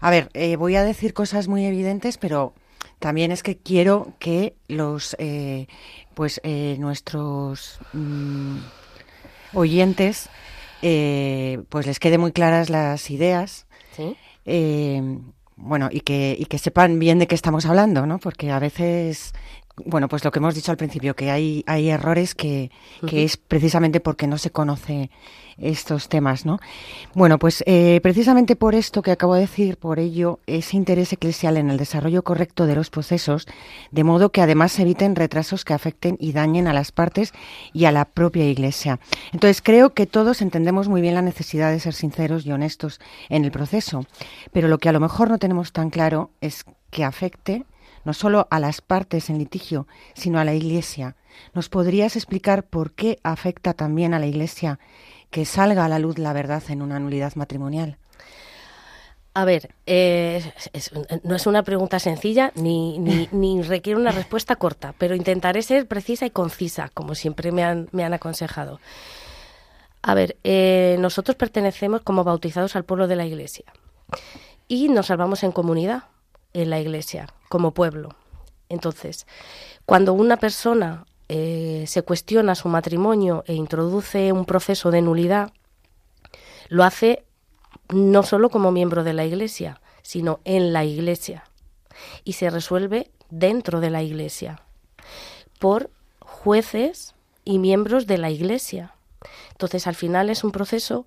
A 0.00 0.10
ver, 0.10 0.30
eh, 0.34 0.56
voy 0.56 0.76
a 0.76 0.84
decir 0.84 1.12
cosas 1.12 1.48
muy 1.48 1.64
evidentes, 1.64 2.16
pero 2.18 2.54
también 2.98 3.32
es 3.32 3.42
que 3.42 3.58
quiero 3.58 4.14
que 4.18 4.56
los, 4.68 5.16
eh, 5.18 5.66
pues, 6.14 6.40
eh, 6.44 6.76
nuestros 6.78 7.78
mm, 7.92 8.58
oyentes, 9.54 10.28
eh, 10.82 11.62
pues 11.68 11.86
les 11.86 12.00
quede 12.00 12.18
muy 12.18 12.32
claras 12.32 12.70
las 12.70 13.10
ideas. 13.10 13.66
¿Sí? 13.96 14.16
eh, 14.44 15.02
bueno, 15.56 15.88
y 15.90 16.00
que, 16.00 16.36
y 16.38 16.46
que 16.46 16.58
sepan 16.58 16.98
bien 16.98 17.18
de 17.18 17.26
qué 17.26 17.34
estamos 17.34 17.66
hablando, 17.66 18.06
¿no? 18.06 18.18
Porque 18.18 18.50
a 18.50 18.60
veces 18.60 19.32
bueno, 19.84 20.08
pues 20.08 20.24
lo 20.24 20.30
que 20.30 20.38
hemos 20.38 20.54
dicho 20.54 20.70
al 20.70 20.76
principio, 20.76 21.14
que 21.14 21.30
hay, 21.30 21.64
hay 21.66 21.90
errores 21.90 22.34
que, 22.34 22.70
que 23.06 23.24
es 23.24 23.36
precisamente 23.36 24.00
porque 24.00 24.26
no 24.26 24.38
se 24.38 24.50
conoce 24.50 25.10
estos 25.60 26.08
temas, 26.08 26.46
¿no? 26.46 26.60
Bueno, 27.14 27.38
pues 27.38 27.62
eh, 27.66 28.00
precisamente 28.02 28.56
por 28.56 28.74
esto 28.74 29.02
que 29.02 29.10
acabo 29.10 29.34
de 29.34 29.42
decir, 29.42 29.76
por 29.76 29.98
ello, 29.98 30.38
ese 30.46 30.76
interés 30.76 31.12
eclesial 31.12 31.56
en 31.56 31.70
el 31.70 31.76
desarrollo 31.76 32.22
correcto 32.22 32.66
de 32.66 32.76
los 32.76 32.90
procesos, 32.90 33.46
de 33.90 34.04
modo 34.04 34.30
que 34.30 34.40
además 34.40 34.72
se 34.72 34.82
eviten 34.82 35.16
retrasos 35.16 35.64
que 35.64 35.74
afecten 35.74 36.16
y 36.20 36.32
dañen 36.32 36.68
a 36.68 36.72
las 36.72 36.92
partes 36.92 37.32
y 37.72 37.86
a 37.86 37.92
la 37.92 38.04
propia 38.04 38.48
Iglesia. 38.48 39.00
Entonces, 39.32 39.60
creo 39.60 39.94
que 39.94 40.06
todos 40.06 40.42
entendemos 40.42 40.88
muy 40.88 41.00
bien 41.00 41.14
la 41.14 41.22
necesidad 41.22 41.70
de 41.70 41.80
ser 41.80 41.94
sinceros 41.94 42.46
y 42.46 42.52
honestos 42.52 43.00
en 43.28 43.44
el 43.44 43.50
proceso, 43.50 44.06
pero 44.52 44.68
lo 44.68 44.78
que 44.78 44.88
a 44.88 44.92
lo 44.92 45.00
mejor 45.00 45.28
no 45.28 45.38
tenemos 45.38 45.72
tan 45.72 45.90
claro 45.90 46.30
es 46.40 46.64
que 46.90 47.04
afecte 47.04 47.64
no 48.04 48.14
solo 48.14 48.46
a 48.50 48.60
las 48.60 48.80
partes 48.80 49.30
en 49.30 49.38
litigio, 49.38 49.86
sino 50.14 50.38
a 50.38 50.44
la 50.44 50.54
Iglesia. 50.54 51.16
¿Nos 51.54 51.68
podrías 51.68 52.16
explicar 52.16 52.64
por 52.64 52.92
qué 52.92 53.18
afecta 53.22 53.74
también 53.74 54.14
a 54.14 54.18
la 54.18 54.26
Iglesia 54.26 54.78
que 55.30 55.44
salga 55.44 55.84
a 55.84 55.88
la 55.88 55.98
luz 55.98 56.18
la 56.18 56.32
verdad 56.32 56.62
en 56.68 56.82
una 56.82 56.98
nulidad 56.98 57.34
matrimonial? 57.34 57.98
A 59.34 59.44
ver, 59.44 59.74
eh, 59.86 60.52
no 61.22 61.36
es 61.36 61.46
una 61.46 61.62
pregunta 61.62 62.00
sencilla 62.00 62.50
ni, 62.56 62.98
ni, 63.30 63.62
requiere 63.62 64.00
una 64.00 64.10
respuesta 64.10 64.56
corta, 64.56 64.94
pero 64.98 65.14
intentaré 65.14 65.62
ser 65.62 65.86
precisa 65.86 66.26
y 66.26 66.30
concisa, 66.30 66.88
como 66.88 67.14
siempre 67.14 67.52
me 67.52 67.62
han, 67.62 67.88
me 67.92 68.04
han 68.04 68.14
aconsejado. 68.14 68.80
A 70.02 70.14
ver, 70.14 70.36
eh, 70.42 70.96
nosotros 70.98 71.36
pertenecemos 71.36 72.00
como 72.02 72.24
bautizados 72.24 72.74
al 72.74 72.84
pueblo 72.84 73.06
de 73.06 73.16
la 73.16 73.26
Iglesia 73.26 73.64
y 74.66 74.88
nos 74.88 75.06
salvamos 75.06 75.42
en 75.42 75.52
comunidad, 75.52 76.04
en 76.52 76.70
la 76.70 76.80
Iglesia, 76.80 77.28
como 77.48 77.72
pueblo. 77.72 78.10
Entonces, 78.68 79.26
cuando 79.86 80.12
una 80.12 80.36
persona 80.36 81.06
eh, 81.28 81.84
se 81.86 82.02
cuestiona 82.02 82.54
su 82.54 82.68
matrimonio 82.68 83.44
e 83.46 83.54
introduce 83.54 84.32
un 84.32 84.44
proceso 84.44 84.90
de 84.90 85.02
nulidad, 85.02 85.52
lo 86.68 86.84
hace 86.84 87.24
no 87.88 88.22
solo 88.22 88.50
como 88.50 88.70
miembro 88.70 89.04
de 89.04 89.14
la 89.14 89.24
Iglesia, 89.24 89.80
sino 90.02 90.40
en 90.44 90.72
la 90.72 90.84
Iglesia. 90.84 91.44
Y 92.24 92.34
se 92.34 92.50
resuelve 92.50 93.10
dentro 93.30 93.80
de 93.80 93.90
la 93.90 94.02
Iglesia 94.02 94.60
por 95.58 95.90
jueces 96.20 97.14
y 97.44 97.58
miembros 97.58 98.06
de 98.06 98.18
la 98.18 98.30
Iglesia. 98.30 98.94
Entonces, 99.52 99.86
al 99.86 99.94
final 99.94 100.30
es 100.30 100.44
un 100.44 100.52
proceso 100.52 101.06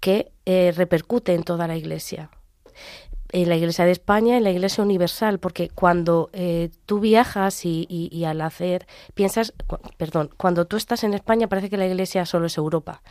que 0.00 0.32
eh, 0.44 0.72
repercute 0.76 1.34
en 1.34 1.44
toda 1.44 1.66
la 1.66 1.76
Iglesia 1.76 2.30
en 3.32 3.48
la 3.48 3.56
Iglesia 3.56 3.84
de 3.84 3.92
España, 3.92 4.36
en 4.36 4.44
la 4.44 4.50
Iglesia 4.50 4.84
Universal, 4.84 5.38
porque 5.38 5.68
cuando 5.68 6.30
eh, 6.32 6.70
tú 6.86 7.00
viajas 7.00 7.64
y, 7.64 8.24
al 8.24 8.40
hacer, 8.40 8.86
piensas, 9.14 9.52
perdón, 9.96 10.30
cuando 10.36 10.66
tú 10.66 10.76
estás 10.76 11.04
en 11.04 11.14
España 11.14 11.48
parece 11.48 11.70
que 11.70 11.76
la 11.76 11.86
Iglesia 11.86 12.26
solo 12.26 12.46
es 12.46 12.56
Europa, 12.56 13.02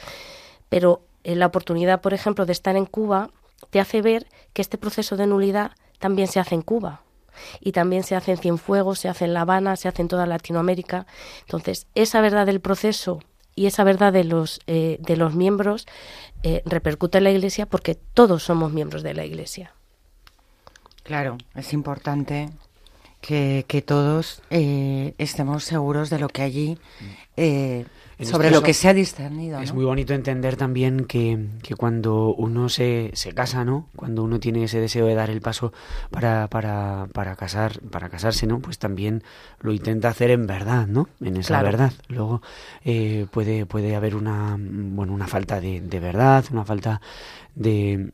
pero 0.70 1.02
eh, 1.24 1.36
la 1.36 1.48
oportunidad, 1.48 2.02
por 2.02 2.14
ejemplo, 2.14 2.46
de 2.46 2.54
estar 2.54 2.76
en 2.76 2.86
Cuba 2.86 3.30
te 3.70 3.80
hace 3.80 4.02
ver 4.02 4.28
que 4.54 4.62
este 4.62 4.78
proceso 4.78 5.18
de 5.18 5.28
nulidad 5.28 5.72
también 6.00 6.28
se 6.28 6.40
hace 6.40 6.56
en 6.56 6.62
Cuba 6.62 7.02
y 7.60 7.72
también 7.74 8.04
se 8.04 8.16
hace 8.16 8.32
en 8.32 8.38
Cienfuegos, 8.38 9.00
se 9.00 9.10
hace 9.10 9.26
en 9.26 9.34
La 9.34 9.42
Habana, 9.42 9.76
se 9.76 9.88
hace 9.88 10.02
en 10.02 10.08
toda 10.08 10.26
Latinoamérica. 10.26 11.06
Entonces, 11.42 11.88
esa 11.96 12.22
verdad 12.22 12.46
del 12.46 12.62
proceso 12.62 13.20
y 13.56 13.66
esa 13.66 13.84
verdad 13.84 14.14
de 14.14 14.24
los, 14.24 14.62
eh, 14.68 14.98
de 15.00 15.18
los 15.18 15.36
miembros 15.36 15.86
repercute 16.66 17.18
en 17.18 17.24
la 17.24 17.32
Iglesia 17.32 17.66
porque 17.66 17.96
todos 17.96 18.44
somos 18.44 18.72
miembros 18.72 19.02
de 19.02 19.16
la 19.16 19.26
Iglesia. 19.26 19.74
Claro, 21.06 21.38
es 21.54 21.72
importante 21.72 22.50
que, 23.22 23.84
todos 23.86 24.42
eh, 24.50 25.14
estemos 25.20 25.64
seguros 25.64 26.10
de 26.10 26.18
lo 26.18 26.30
que 26.30 26.42
allí, 26.42 26.80
eh, 27.38 27.86
sobre 28.24 28.48
este 28.48 28.60
lo 28.60 28.64
que 28.64 28.74
se 28.74 28.90
ha 28.90 28.94
discernido. 28.96 29.60
Es 29.60 29.72
muy 29.72 29.86
bonito 29.86 30.16
entender 30.16 30.56
también 30.56 31.06
que, 31.06 31.46
que 31.62 31.76
cuando 31.76 32.34
uno 32.34 32.70
se, 32.70 33.12
se, 33.14 33.34
casa, 33.34 33.64
¿no? 33.64 33.88
Cuando 33.96 34.24
uno 34.24 34.40
tiene 34.40 34.64
ese 34.64 34.80
deseo 34.80 35.06
de 35.06 35.14
dar 35.14 35.30
el 35.30 35.42
paso 35.42 35.74
para, 36.10 36.48
para, 36.48 37.08
para, 37.14 37.36
casar, 37.36 37.80
para 37.92 38.10
casarse, 38.10 38.48
¿no? 38.48 38.60
Pues 38.60 38.80
también 38.80 39.22
lo 39.60 39.74
intenta 39.74 40.10
hacer 40.10 40.32
en 40.32 40.48
verdad, 40.48 40.88
¿no? 40.88 41.08
En 41.22 41.38
esa 41.38 41.62
verdad. 41.62 41.94
Luego 42.08 42.42
eh, 42.84 43.28
puede, 43.30 43.68
puede 43.68 43.96
haber 43.96 44.16
una, 44.16 44.58
bueno, 44.60 45.14
una 45.14 45.28
falta 45.28 45.62
de, 45.62 45.82
de 45.82 46.00
verdad, 46.00 46.46
una 46.52 46.66
falta 46.66 47.00
de 47.54 48.12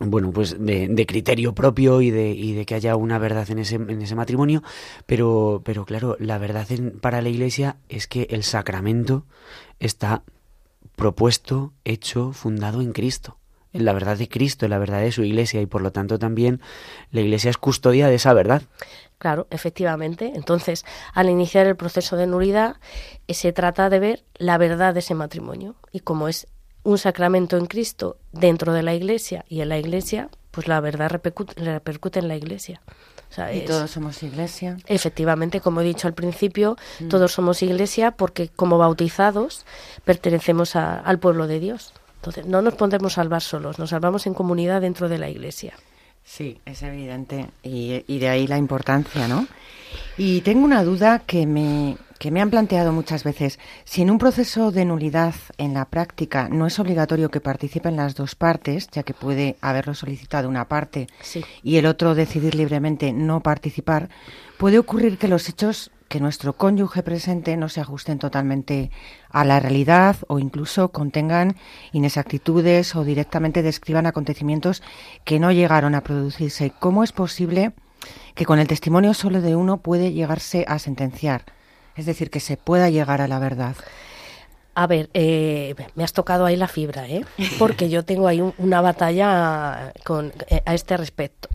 bueno, 0.00 0.32
pues 0.32 0.56
de, 0.58 1.06
criterio 1.06 1.54
propio 1.54 2.00
y 2.00 2.10
de, 2.10 2.34
de, 2.34 2.66
que 2.66 2.74
haya 2.74 2.96
una 2.96 3.18
verdad 3.18 3.48
en 3.50 3.60
ese, 3.60 3.76
en 3.76 4.02
ese 4.02 4.14
matrimonio, 4.14 4.62
pero, 5.06 5.62
pero 5.64 5.84
claro, 5.84 6.16
la 6.18 6.38
verdad 6.38 6.66
para 7.00 7.22
la 7.22 7.28
Iglesia 7.28 7.76
es 7.88 8.06
que 8.06 8.26
el 8.30 8.42
sacramento 8.42 9.24
está 9.78 10.22
propuesto, 10.96 11.72
hecho, 11.84 12.32
fundado 12.32 12.80
en 12.80 12.92
Cristo, 12.92 13.38
en 13.72 13.84
la 13.84 13.92
verdad 13.92 14.16
de 14.16 14.28
Cristo, 14.28 14.66
en 14.66 14.70
la 14.70 14.78
verdad 14.78 15.00
de 15.00 15.12
su 15.12 15.22
Iglesia, 15.22 15.60
y 15.60 15.66
por 15.66 15.82
lo 15.82 15.92
tanto 15.92 16.18
también 16.18 16.60
la 17.10 17.20
Iglesia 17.20 17.50
es 17.50 17.58
custodia 17.58 18.08
de 18.08 18.16
esa 18.16 18.32
verdad. 18.32 18.62
Claro, 19.18 19.46
efectivamente. 19.50 20.32
Entonces, 20.34 20.84
al 21.14 21.30
iniciar 21.30 21.66
el 21.66 21.76
proceso 21.76 22.16
de 22.16 22.26
nulidad, 22.26 22.76
eh, 23.26 23.34
se 23.34 23.52
trata 23.52 23.88
de 23.88 23.98
ver 23.98 24.24
la 24.34 24.58
verdad 24.58 24.92
de 24.92 25.00
ese 25.00 25.14
matrimonio. 25.14 25.76
Y 25.92 26.00
como 26.00 26.28
es 26.28 26.46
un 26.84 26.98
sacramento 26.98 27.56
en 27.56 27.66
Cristo 27.66 28.18
dentro 28.32 28.72
de 28.72 28.82
la 28.82 28.94
Iglesia 28.94 29.44
y 29.48 29.60
en 29.62 29.70
la 29.70 29.78
Iglesia, 29.78 30.28
pues 30.50 30.68
la 30.68 30.80
verdad 30.80 31.10
repercute, 31.10 32.20
en 32.20 32.28
la 32.28 32.36
Iglesia. 32.36 32.80
y 33.52 33.60
todos 33.60 33.90
somos 33.90 34.22
Iglesia. 34.22 34.76
Efectivamente, 34.86 35.60
como 35.60 35.80
he 35.80 35.84
dicho 35.84 36.06
al 36.06 36.14
principio, 36.14 36.76
mm. 37.00 37.08
todos 37.08 37.32
somos 37.32 37.62
Iglesia 37.62 38.12
porque 38.12 38.48
como 38.48 38.78
bautizados 38.78 39.64
pertenecemos 40.04 40.76
al 40.76 41.18
pueblo 41.18 41.46
de 41.46 41.58
Dios. 41.58 41.92
Entonces, 42.16 42.46
no 42.46 42.62
nos 42.62 42.74
podemos 42.74 43.14
salvar 43.14 43.42
solos, 43.42 43.78
nos 43.78 43.90
salvamos 43.90 44.26
en 44.26 44.34
comunidad 44.34 44.80
dentro 44.80 45.08
de 45.08 45.18
la 45.18 45.28
Iglesia. 45.28 45.74
Sí, 46.22 46.58
es 46.64 46.82
evidente 46.82 47.50
y, 47.62 48.02
y 48.06 48.18
de 48.18 48.28
ahí 48.28 48.46
la 48.46 48.56
importancia, 48.56 49.28
¿no? 49.28 49.46
Y 50.16 50.40
tengo 50.40 50.64
una 50.64 50.82
duda 50.84 51.18
que 51.18 51.46
me, 51.46 51.98
que 52.18 52.30
me 52.30 52.40
han 52.40 52.50
planteado 52.50 52.92
muchas 52.92 53.24
veces. 53.24 53.58
Si 53.84 54.02
en 54.02 54.10
un 54.10 54.18
proceso 54.18 54.70
de 54.70 54.84
nulidad 54.84 55.34
en 55.58 55.74
la 55.74 55.86
práctica 55.86 56.48
no 56.48 56.66
es 56.66 56.78
obligatorio 56.78 57.30
que 57.30 57.40
participen 57.40 57.96
las 57.96 58.14
dos 58.14 58.34
partes, 58.34 58.88
ya 58.90 59.02
que 59.02 59.14
puede 59.14 59.56
haberlo 59.60 59.94
solicitado 59.94 60.48
una 60.48 60.68
parte 60.68 61.06
y 61.62 61.76
el 61.76 61.86
otro 61.86 62.14
decidir 62.14 62.54
libremente 62.54 63.12
no 63.12 63.42
participar, 63.42 64.08
puede 64.58 64.78
ocurrir 64.78 65.18
que 65.18 65.28
los 65.28 65.48
hechos 65.48 65.90
que 66.08 66.20
nuestro 66.20 66.52
cónyuge 66.52 67.02
presente 67.02 67.56
no 67.56 67.68
se 67.68 67.80
ajusten 67.80 68.18
totalmente 68.18 68.90
a 69.30 69.44
la 69.44 69.58
realidad 69.58 70.16
o 70.28 70.38
incluso 70.38 70.90
contengan 70.92 71.56
inexactitudes 71.92 72.94
o 72.94 73.04
directamente 73.04 73.62
describan 73.62 74.06
acontecimientos 74.06 74.82
que 75.24 75.40
no 75.40 75.50
llegaron 75.50 75.94
a 75.94 76.02
producirse. 76.02 76.72
¿Cómo 76.78 77.02
es 77.02 77.10
posible 77.10 77.72
que 78.34 78.44
con 78.44 78.58
el 78.58 78.68
testimonio 78.68 79.12
solo 79.14 79.40
de 79.40 79.56
uno 79.56 79.78
puede 79.78 80.12
llegarse 80.12 80.64
a 80.68 80.78
sentenciar? 80.78 81.46
Es 81.96 82.06
decir, 82.06 82.30
que 82.30 82.40
se 82.40 82.56
pueda 82.56 82.90
llegar 82.90 83.20
a 83.20 83.28
la 83.28 83.38
verdad. 83.38 83.76
A 84.74 84.88
ver, 84.88 85.08
eh, 85.14 85.74
me 85.94 86.02
has 86.02 86.12
tocado 86.12 86.44
ahí 86.44 86.56
la 86.56 86.66
fibra, 86.66 87.08
¿eh? 87.08 87.24
Porque 87.58 87.88
yo 87.88 88.04
tengo 88.04 88.26
ahí 88.26 88.42
una 88.58 88.80
batalla 88.80 89.92
con, 90.04 90.32
eh, 90.48 90.62
a 90.66 90.74
este 90.74 90.96
respecto. 90.96 91.48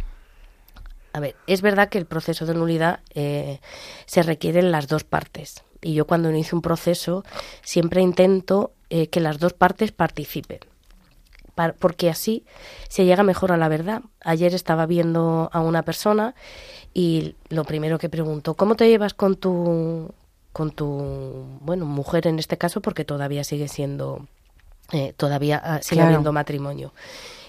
A 1.12 1.20
ver, 1.20 1.36
es 1.48 1.62
verdad 1.62 1.90
que 1.90 1.98
el 1.98 2.06
proceso 2.06 2.46
de 2.46 2.54
nulidad 2.54 3.02
eh, 3.14 3.60
se 4.06 4.24
requiere 4.24 4.60
en 4.60 4.72
las 4.72 4.88
dos 4.88 5.04
partes. 5.04 5.64
Y 5.82 5.94
yo 5.94 6.08
cuando 6.08 6.30
inicio 6.30 6.56
un 6.56 6.62
proceso 6.62 7.26
siempre 7.62 8.02
intento 8.02 8.74
que 8.90 9.20
las 9.20 9.38
dos 9.38 9.54
partes 9.54 9.92
participen. 9.92 10.60
porque 11.78 12.10
así 12.10 12.44
se 12.88 13.06
llega 13.06 13.22
mejor 13.22 13.52
a 13.52 13.58
la 13.58 13.68
verdad. 13.68 14.02
Ayer 14.24 14.56
estaba 14.56 14.86
viendo 14.88 15.50
a 15.54 15.60
una 15.60 15.84
persona 15.84 16.34
y 16.94 17.36
lo 17.50 17.66
primero 17.66 18.00
que 18.00 18.10
pregunto, 18.10 18.56
¿cómo 18.56 18.76
te 18.76 18.88
llevas 18.88 19.14
con 19.14 19.36
tu 19.36 20.12
con 20.52 20.72
tu, 20.72 21.46
bueno, 21.62 21.86
mujer 21.86 22.28
en 22.28 22.40
este 22.40 22.58
caso, 22.58 22.82
porque 22.82 23.06
todavía 23.06 23.44
sigue 23.44 23.68
siendo, 23.68 24.28
eh, 24.92 25.14
todavía 25.16 25.62
ah, 25.64 25.80
sigue 25.82 26.02
habiendo 26.02 26.34
matrimonio. 26.34 26.94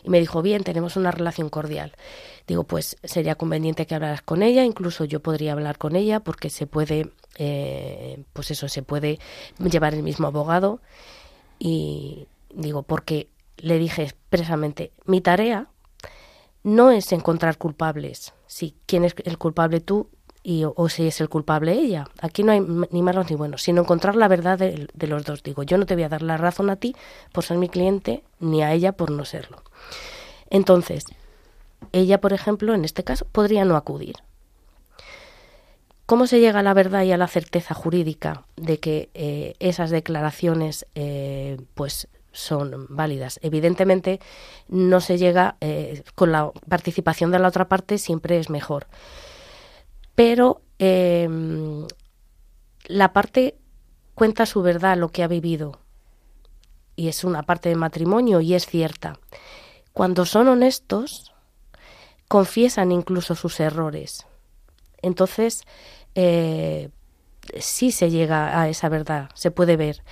Y 0.02 0.10
me 0.10 0.20
dijo, 0.20 0.42
bien, 0.42 0.64
tenemos 0.64 0.96
una 0.96 1.10
relación 1.10 1.48
cordial. 1.48 1.92
Digo, 2.46 2.64
pues 2.64 2.96
sería 3.04 3.34
conveniente 3.34 3.86
que 3.86 3.94
hablaras 3.94 4.22
con 4.22 4.42
ella, 4.42 4.64
incluso 4.64 5.04
yo 5.04 5.20
podría 5.20 5.52
hablar 5.52 5.78
con 5.78 5.96
ella 5.96 6.20
porque 6.20 6.50
se 6.50 6.66
puede, 6.66 7.10
eh, 7.36 8.22
pues 8.32 8.50
eso, 8.50 8.68
se 8.68 8.82
puede 8.82 9.18
llevar 9.58 9.94
el 9.94 10.02
mismo 10.02 10.26
abogado. 10.26 10.80
Y 11.58 12.26
digo, 12.54 12.82
porque 12.82 13.28
le 13.58 13.78
dije 13.78 14.02
expresamente, 14.02 14.92
mi 15.04 15.20
tarea 15.20 15.68
no 16.62 16.90
es 16.90 17.12
encontrar 17.12 17.58
culpables. 17.58 18.32
Si 18.46 18.74
quién 18.86 19.04
es 19.04 19.14
el 19.24 19.38
culpable 19.38 19.80
tú, 19.80 20.08
y, 20.42 20.64
o, 20.64 20.88
si 20.88 21.06
es 21.06 21.20
el 21.20 21.28
culpable 21.28 21.72
ella. 21.72 22.08
Aquí 22.20 22.42
no 22.42 22.52
hay 22.52 22.60
ni 22.60 23.02
malos 23.02 23.30
ni 23.30 23.36
buenos, 23.36 23.62
sino 23.62 23.82
encontrar 23.82 24.16
la 24.16 24.28
verdad 24.28 24.58
de, 24.58 25.06
los 25.06 25.24
dos. 25.24 25.42
Digo, 25.42 25.62
yo 25.62 25.78
no 25.78 25.86
te 25.86 25.94
voy 25.94 26.04
a 26.04 26.08
dar 26.08 26.22
la 26.22 26.36
razón 26.36 26.70
a 26.70 26.76
ti 26.76 26.94
por 27.32 27.44
ser 27.44 27.58
mi 27.58 27.68
cliente, 27.68 28.24
ni 28.38 28.62
a 28.62 28.72
ella 28.72 28.92
por 28.92 29.10
no 29.10 29.24
serlo. 29.24 29.62
Entonces, 30.48 31.04
ella, 31.92 32.20
por 32.20 32.32
ejemplo, 32.32 32.74
en 32.74 32.84
este 32.84 33.04
caso, 33.04 33.26
podría 33.30 33.64
no 33.64 33.76
acudir. 33.76 34.16
¿Cómo 36.06 36.26
se 36.26 36.40
llega 36.40 36.58
a 36.58 36.64
la 36.64 36.74
verdad 36.74 37.04
y 37.04 37.12
a 37.12 37.16
la 37.16 37.28
certeza 37.28 37.72
jurídica 37.72 38.44
de 38.56 38.80
que 38.80 39.10
eh, 39.14 39.54
esas 39.60 39.90
declaraciones 39.90 40.86
eh, 40.96 41.58
pues 41.74 42.08
son 42.32 42.86
válidas? 42.88 43.38
Evidentemente 43.42 44.18
no 44.66 45.00
se 45.00 45.18
llega 45.18 45.56
eh, 45.60 46.02
con 46.16 46.32
la 46.32 46.50
participación 46.68 47.30
de 47.30 47.38
la 47.38 47.46
otra 47.46 47.68
parte 47.68 47.96
siempre 47.96 48.40
es 48.40 48.50
mejor, 48.50 48.88
pero 50.20 50.60
em, 50.78 51.86
la 52.84 53.14
parte 53.14 53.56
cuenta 54.14 54.44
su 54.44 54.60
verdad, 54.60 54.98
lo 54.98 55.08
que 55.08 55.22
ha 55.22 55.28
vivido 55.28 55.80
y 56.94 57.08
es 57.08 57.24
una 57.24 57.42
parte 57.42 57.70
del 57.70 57.78
matrimonio 57.78 58.42
y 58.42 58.52
es 58.52 58.66
cierta. 58.66 59.18
Cuando 59.94 60.26
son 60.26 60.48
honestos 60.48 61.32
confiesan 62.28 62.92
incluso 62.92 63.34
sus 63.34 63.60
errores. 63.60 64.26
Entonces, 65.00 65.62
eh, 66.14 66.90
sí 67.58 67.90
se 67.90 68.10
llega 68.10 68.60
a 68.60 68.68
esa 68.68 68.90
verdad, 68.90 69.30
se 69.32 69.50
puede 69.50 69.78
ver. 69.78 70.04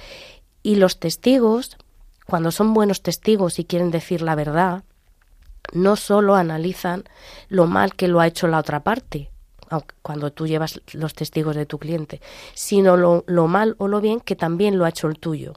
Y 0.63 0.77
los 0.77 1.01
testigos, 1.01 1.77
cuando 2.25 2.51
son 2.51 2.73
buenos 2.73 3.03
testigos 3.03 3.59
y 3.59 3.67
quieren 3.67 3.91
decir 3.91 4.23
la 4.23 4.37
verdad, 4.37 4.85
no 5.75 5.97
solo 5.97 6.35
analizan 6.35 7.05
lo 7.51 7.67
mal 7.67 7.95
que 7.95 8.09
lo 8.09 8.21
ha 8.21 8.27
hecho 8.27 8.49
la 8.49 8.61
otra 8.61 8.83
parte, 8.83 9.31
cuando 10.03 10.33
tú 10.33 10.47
llevas 10.47 10.81
los 10.93 11.15
testigos 11.15 11.57
de 11.57 11.67
tu 11.67 11.79
cliente, 11.79 12.21
sino 12.55 12.97
lo, 12.97 13.25
lo, 13.27 13.47
mal 13.47 13.75
o 13.79 13.89
lo 13.89 14.01
bien 14.01 14.21
que 14.21 14.37
también 14.37 14.79
lo 14.79 14.85
ha 14.85 14.91
hecho 14.91 15.09
el 15.09 15.19
tuyo. 15.19 15.55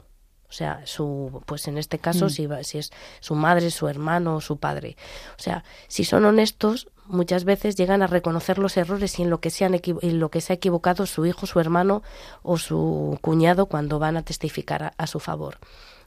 O 0.52 0.54
sea, 0.54 0.82
su, 0.84 1.42
pues 1.46 1.66
en 1.66 1.78
este 1.78 1.98
caso, 1.98 2.26
mm. 2.26 2.30
si, 2.30 2.48
si 2.64 2.76
es 2.76 2.90
su 3.20 3.34
madre, 3.34 3.70
su 3.70 3.88
hermano 3.88 4.36
o 4.36 4.40
su 4.42 4.58
padre. 4.58 4.98
O 5.38 5.42
sea, 5.42 5.64
si 5.88 6.04
son 6.04 6.26
honestos, 6.26 6.88
muchas 7.06 7.44
veces 7.44 7.74
llegan 7.74 8.02
a 8.02 8.06
reconocer 8.06 8.58
los 8.58 8.76
errores 8.76 9.18
y 9.18 9.22
en 9.22 9.30
lo 9.30 9.40
que 9.40 9.48
se, 9.48 9.64
han 9.64 9.74
en 9.74 10.20
lo 10.20 10.30
que 10.30 10.42
se 10.42 10.52
ha 10.52 10.56
equivocado 10.56 11.06
su 11.06 11.24
hijo, 11.24 11.46
su 11.46 11.58
hermano 11.58 12.02
o 12.42 12.58
su 12.58 13.18
cuñado 13.22 13.64
cuando 13.64 13.98
van 13.98 14.18
a 14.18 14.22
testificar 14.22 14.92
a, 14.96 15.06
su 15.06 15.20
favor. 15.20 15.56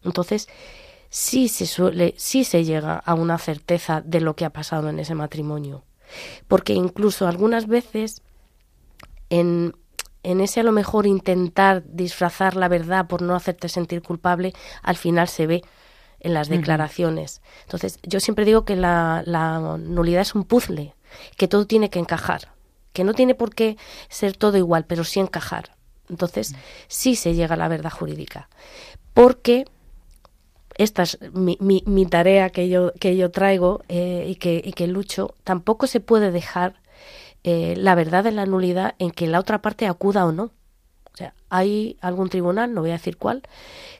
Entonces, 0.04 0.48
sí 1.10 1.48
se 1.48 1.66
suele, 1.66 2.14
sí 2.18 2.44
se 2.44 2.64
llega 2.64 2.98
a 2.98 3.16
una 3.16 3.40
certeza 3.40 4.02
de 4.02 4.22
lo 4.22 4.36
que 4.36 4.46
ha 4.46 4.52
pasado 4.52 4.90
en 4.90 5.00
ese 5.00 5.16
matrimonio. 5.16 5.84
Porque 6.48 6.74
incluso 6.74 7.28
algunas 7.28 7.68
veces 7.68 8.22
en, 9.30 9.76
en 10.24 10.42
ese 10.42 10.60
a 10.60 10.64
lo 10.64 10.72
mejor 10.72 11.06
intentar 11.06 11.84
disfrazar 11.86 12.56
la 12.56 12.68
verdad 12.68 13.08
por 13.08 13.22
no 13.22 13.36
hacerte 13.36 13.70
sentir 13.70 14.02
culpable, 14.02 14.54
al 14.82 14.96
final 14.96 15.28
se 15.28 15.48
ve 15.48 15.62
en 16.20 16.34
las 16.34 16.50
declaraciones. 16.50 17.44
Entonces, 17.66 18.00
yo 18.02 18.20
siempre 18.20 18.46
digo 18.46 18.66
que 18.66 18.76
la, 18.76 19.24
nulidad 19.80 20.22
es 20.24 20.34
un 20.34 20.44
puzzle, 20.44 20.96
que 21.38 21.48
todo 21.48 21.68
tiene 21.68 21.92
que 21.92 22.00
encajar, 22.00 22.52
que 22.94 23.04
no 23.04 23.14
tiene 23.14 23.36
por 23.36 23.54
qué 23.54 23.78
ser 24.10 24.36
todo 24.36 24.58
igual, 24.58 24.86
pero 24.86 25.04
sí 25.04 25.20
encajar. 25.20 25.76
Entonces, 26.10 26.56
sí 26.88 27.16
se 27.16 27.36
llega 27.36 27.54
a 27.54 27.58
la 27.58 27.68
verdad 27.68 27.92
jurídica. 27.92 28.50
Porque 29.14 29.66
esta 30.78 31.04
es 31.04 31.18
mi, 31.34 31.58
mi, 31.60 32.06
tarea 32.06 32.50
que 32.50 32.68
yo, 32.70 32.92
que 33.00 33.16
yo 33.16 33.32
traigo 33.32 33.82
eh, 33.88 34.26
y, 34.28 34.36
que, 34.36 34.62
y 34.64 34.74
que 34.74 34.88
lucho, 34.88 35.36
tampoco 35.44 35.88
se 35.88 36.02
puede 36.02 36.32
dejar 36.32 36.82
eh, 37.44 37.76
la 37.78 37.96
verdad 37.96 38.24
de 38.24 38.32
la 38.32 38.46
nulidad 38.46 38.96
en 39.00 39.12
que 39.12 39.28
la 39.28 39.40
otra 39.40 39.62
parte 39.62 39.88
acuda 39.88 40.26
o 40.26 40.32
no. 40.32 40.52
O 41.14 41.18
sea, 41.18 41.34
hay 41.50 41.98
algún 42.02 42.30
tribunal, 42.30 42.74
no 42.74 42.82
voy 42.82 42.90
a 42.90 42.94
decir 42.94 43.18
cuál, 43.18 43.44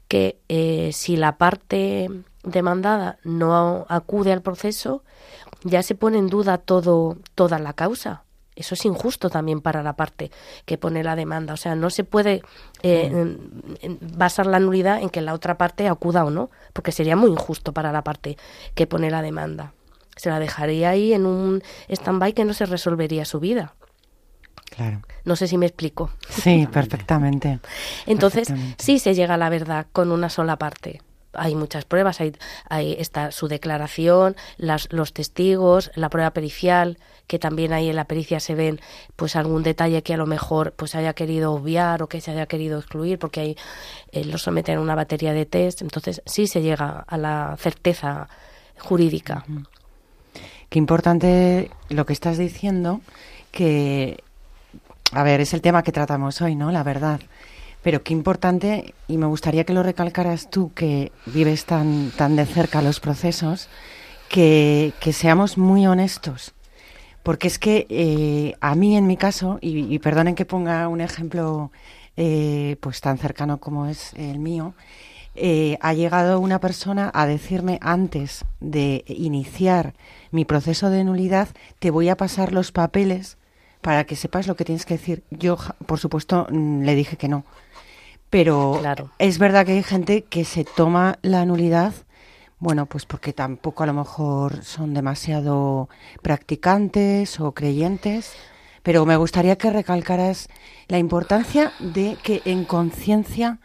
que 0.10 0.42
eh, 0.50 0.92
si 0.92 1.16
la 1.16 1.38
parte 1.38 2.10
demandada 2.44 3.20
no 3.24 3.86
acude 3.88 4.34
al 4.34 4.42
proceso, 4.42 5.04
ya 5.64 5.82
se 5.82 5.96
pone 5.96 6.18
en 6.18 6.28
duda 6.28 6.58
todo, 6.58 7.18
toda 7.36 7.58
la 7.58 7.72
causa. 7.72 8.25
Eso 8.56 8.76
es 8.76 8.86
injusto 8.86 9.30
también 9.30 9.60
para 9.62 9.84
la 9.84 9.94
parte 9.94 10.32
que 10.66 10.78
pone 10.78 11.04
la 11.04 11.16
demanda. 11.16 11.54
O 11.54 11.58
sea, 11.58 11.76
no 11.76 11.90
se 11.90 12.04
puede 12.04 12.42
eh, 12.84 13.38
basar 14.16 14.46
la 14.46 14.60
nulidad 14.60 15.02
en 15.02 15.10
que 15.10 15.22
la 15.22 15.34
otra 15.34 15.58
parte 15.58 15.88
acuda 15.88 16.24
o 16.24 16.30
no, 16.30 16.50
porque 16.72 16.92
sería 16.92 17.16
muy 17.16 17.32
injusto 17.32 17.74
para 17.74 17.92
la 17.92 18.04
parte 18.04 18.38
que 18.74 18.88
pone 18.88 19.12
la 19.12 19.22
demanda. 19.22 19.74
Se 20.16 20.30
la 20.30 20.40
dejaría 20.40 20.92
ahí 20.92 21.14
en 21.14 21.26
un 21.26 21.62
stand-by 21.90 22.34
que 22.34 22.46
no 22.46 22.54
se 22.54 22.66
resolvería 22.66 23.26
su 23.26 23.42
vida. 23.42 23.76
Claro. 24.70 25.02
No 25.26 25.36
sé 25.36 25.48
si 25.48 25.58
me 25.58 25.66
explico. 25.66 26.12
Sí, 26.30 26.68
perfectamente. 26.72 27.60
Entonces, 28.06 28.54
sí 28.78 29.00
se 29.00 29.14
llega 29.14 29.36
a 29.36 29.38
la 29.38 29.50
verdad 29.50 29.88
con 29.92 30.12
una 30.12 30.30
sola 30.30 30.58
parte. 30.58 31.02
Hay 31.38 31.56
muchas 31.56 31.86
pruebas, 31.86 32.22
hay, 32.22 32.34
hay 32.70 32.94
está 33.00 33.32
su 33.32 33.48
declaración, 33.48 34.36
las, 34.58 34.92
los 34.92 35.14
testigos, 35.14 35.92
la 35.96 36.10
prueba 36.10 36.32
pericial, 36.32 36.98
que 37.28 37.40
también 37.40 37.74
ahí 37.74 37.90
en 37.90 37.96
la 37.96 38.06
pericia 38.06 38.40
se 38.40 38.56
ven 38.56 38.80
pues 39.16 39.36
algún 39.36 39.64
detalle 39.64 40.04
que 40.04 40.14
a 40.14 40.18
lo 40.18 40.26
mejor 40.26 40.74
pues 40.74 40.96
haya 40.96 41.14
querido 41.14 41.54
obviar 41.54 42.04
o 42.04 42.08
que 42.08 42.22
se 42.22 42.32
haya 42.32 42.46
querido 42.46 42.80
excluir 42.80 43.20
porque 43.20 43.40
ahí 43.40 43.58
eh, 44.12 44.26
lo 44.26 44.38
someten 44.38 44.78
a 44.78 44.82
una 44.82 44.96
batería 44.96 45.34
de 45.34 45.46
test. 45.46 45.82
Entonces, 45.82 46.22
sí 46.26 46.48
se 46.48 46.62
llega 46.62 47.04
a 47.08 47.18
la 47.18 47.56
certeza 47.60 48.30
jurídica. 48.80 49.46
Qué 50.70 50.80
importante 50.80 51.72
lo 51.90 52.06
que 52.06 52.14
estás 52.14 52.38
diciendo, 52.38 53.02
que 53.52 54.24
a 55.12 55.24
ver, 55.24 55.42
es 55.42 55.54
el 55.54 55.62
tema 55.62 55.84
que 55.84 55.92
tratamos 55.92 56.42
hoy, 56.42 56.56
¿no? 56.56 56.72
La 56.72 56.84
verdad. 56.84 57.22
Pero 57.86 58.02
qué 58.02 58.14
importante, 58.14 58.96
y 59.08 59.18
me 59.20 59.28
gustaría 59.28 59.64
que 59.64 59.72
lo 59.72 59.84
recalcaras 59.84 60.50
tú, 60.50 60.74
que 60.74 61.12
vives 61.28 61.66
tan, 61.66 62.10
tan 62.18 62.36
de 62.36 62.48
cerca 62.48 62.82
los 62.82 63.00
procesos, 63.00 63.70
que, 64.28 64.92
seamos 65.14 65.60
muy 65.60 65.86
honestos. 65.86 66.56
Porque 67.22 67.46
es 67.46 67.60
que 67.60 67.86
eh, 67.92 68.56
a 68.60 68.74
mí, 68.74 68.98
en 68.98 69.06
mi 69.06 69.18
caso, 69.18 69.60
y, 69.62 70.00
perdonen 70.00 70.34
que 70.34 70.46
ponga 70.46 70.88
un 70.88 71.00
ejemplo 71.00 71.72
eh, 72.18 72.78
pues 72.80 73.02
tan 73.02 73.20
cercano 73.20 73.60
como 73.60 73.86
es 73.86 74.14
el 74.16 74.40
mío, 74.40 74.74
eh, 75.36 75.78
ha 75.80 75.94
llegado 75.94 76.40
una 76.40 76.60
persona 76.60 77.12
a 77.14 77.28
decirme 77.28 77.78
antes 77.84 78.46
de 78.62 79.04
iniciar 79.06 79.94
mi 80.32 80.44
proceso 80.44 80.90
de 80.90 81.04
nulidad, 81.04 81.50
te 81.78 81.92
voy 81.92 82.10
a 82.10 82.18
pasar 82.18 82.52
los 82.52 82.72
papeles 82.72 83.38
para 83.82 84.06
que 84.06 84.16
sepas 84.16 84.48
lo 84.48 84.56
que 84.56 84.66
tienes 84.66 84.88
que 84.88 84.96
decir. 84.96 85.24
Yo, 85.30 85.56
por 85.86 86.00
supuesto, 86.00 86.48
mm, 86.50 86.82
le 86.82 86.96
dije 86.96 87.18
que 87.18 87.28
no. 87.28 87.46
Pero 88.30 88.82
es 89.20 89.40
verdad 89.40 89.66
que 89.66 89.74
hay 89.74 89.84
gente 89.84 90.24
que 90.24 90.46
se 90.46 90.66
toma 90.66 91.20
la 91.22 91.46
nulidad, 91.46 91.94
bueno, 92.60 92.86
pues 92.86 93.06
porque 93.06 93.34
tampoco 93.34 93.84
a 93.84 93.88
lo 93.88 93.94
mejor 93.94 94.64
son 94.64 94.94
demasiado 94.94 95.90
practicantes 96.22 97.40
o 97.40 97.54
creyentes. 97.54 98.34
Pero 98.84 99.06
me 99.06 99.18
gustaría 99.18 99.58
que 99.58 99.72
recalcaras 99.72 100.48
la 100.88 101.00
importancia 101.00 101.72
de 101.80 102.18
que 102.22 102.42
en 102.46 102.66
conciencia 102.66 103.60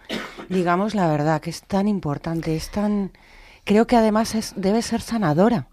digamos 0.50 0.94
la 0.94 1.06
verdad, 1.06 1.40
que 1.40 1.48
es 1.48 1.62
tan 1.62 1.88
importante, 1.88 2.54
es 2.54 2.70
tan... 2.70 3.12
Creo 3.64 3.86
que 3.86 3.96
además 3.96 4.34
es, 4.34 4.52
debe 4.56 4.82
ser 4.82 5.00
sanadora. 5.00 5.68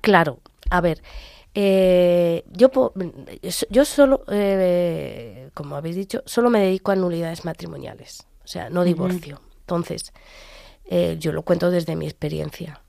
Claro, 0.00 0.40
a 0.70 0.80
ver, 0.80 1.02
eh, 1.60 2.44
yo, 2.52 2.70
yo 3.68 3.84
solo, 3.84 4.22
eh, 4.28 5.50
como 5.54 5.74
habéis 5.74 5.96
dicho, 5.96 6.22
solo 6.24 6.50
me 6.50 6.60
dedico 6.60 6.92
a 6.92 6.94
nulidades 6.94 7.44
matrimoniales, 7.44 8.28
o 8.44 8.46
sea, 8.46 8.70
no 8.70 8.84
divorcio. 8.84 9.40
Entonces, 9.62 10.12
eh, 10.84 11.16
yo 11.18 11.32
lo 11.32 11.42
cuento 11.42 11.72
desde 11.72 11.96
mi 11.96 12.06
experiencia. 12.06 12.80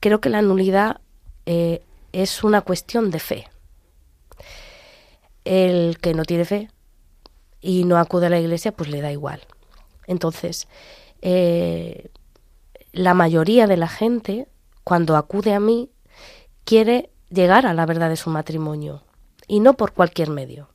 Creo 0.00 0.20
que 0.20 0.30
la 0.30 0.42
nulidad 0.42 1.00
es 1.46 2.42
una 2.42 2.62
cuestión 2.62 3.12
de 3.12 3.20
fe. 3.20 3.48
El 5.44 5.98
que 6.00 6.12
no 6.12 6.24
tiene 6.24 6.44
fe 6.44 6.72
y 7.60 7.84
no 7.84 7.98
acude 7.98 8.26
a 8.26 8.30
la 8.30 8.40
iglesia, 8.40 8.72
pues 8.72 8.90
le 8.90 9.00
da 9.00 9.12
igual. 9.12 9.42
Entonces, 10.08 10.66
la 11.22 13.14
mayoría 13.14 13.68
de 13.68 13.76
la 13.76 13.86
gente, 13.86 14.48
cuando 14.82 15.16
acude 15.16 15.54
a 15.54 15.60
mí, 15.60 15.92
quiere 16.64 17.10
llegar 17.30 17.66
a 17.66 17.74
la 17.74 17.86
verdad 17.86 18.08
de 18.08 18.16
su 18.16 18.30
matrimonio 18.30 19.02
y 19.46 19.60
no 19.60 19.74
por 19.74 19.92
cualquier 19.92 20.30
medio. 20.30 20.68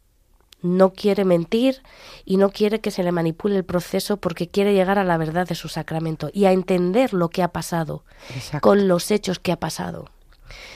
No 0.61 0.93
quiere 0.93 1.25
mentir 1.25 1.81
y 2.23 2.37
no 2.37 2.49
quiere 2.49 2.79
que 2.79 2.91
se 2.91 3.03
le 3.03 3.11
manipule 3.11 3.57
el 3.57 3.65
proceso 3.65 4.17
porque 4.17 4.49
quiere 4.49 4.73
llegar 4.73 4.97
a 4.97 5.03
la 5.03 5.17
verdad 5.17 5.45
de 5.45 5.55
su 5.55 5.67
sacramento 5.67 6.29
y 6.33 6.45
a 6.45 6.53
entender 6.53 7.13
lo 7.13 7.29
que 7.29 7.43
ha 7.43 7.49
pasado 7.49 8.05
con 8.61 8.87
los 8.87 9.11
hechos 9.11 9.39
que 9.39 9.51
ha 9.51 9.59
pasado. 9.59 10.09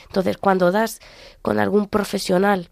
Entonces, 0.07 0.37
cuando 0.37 0.71
das 0.71 0.99
con 1.41 1.59
algún 1.59 1.87
profesional, 1.87 2.69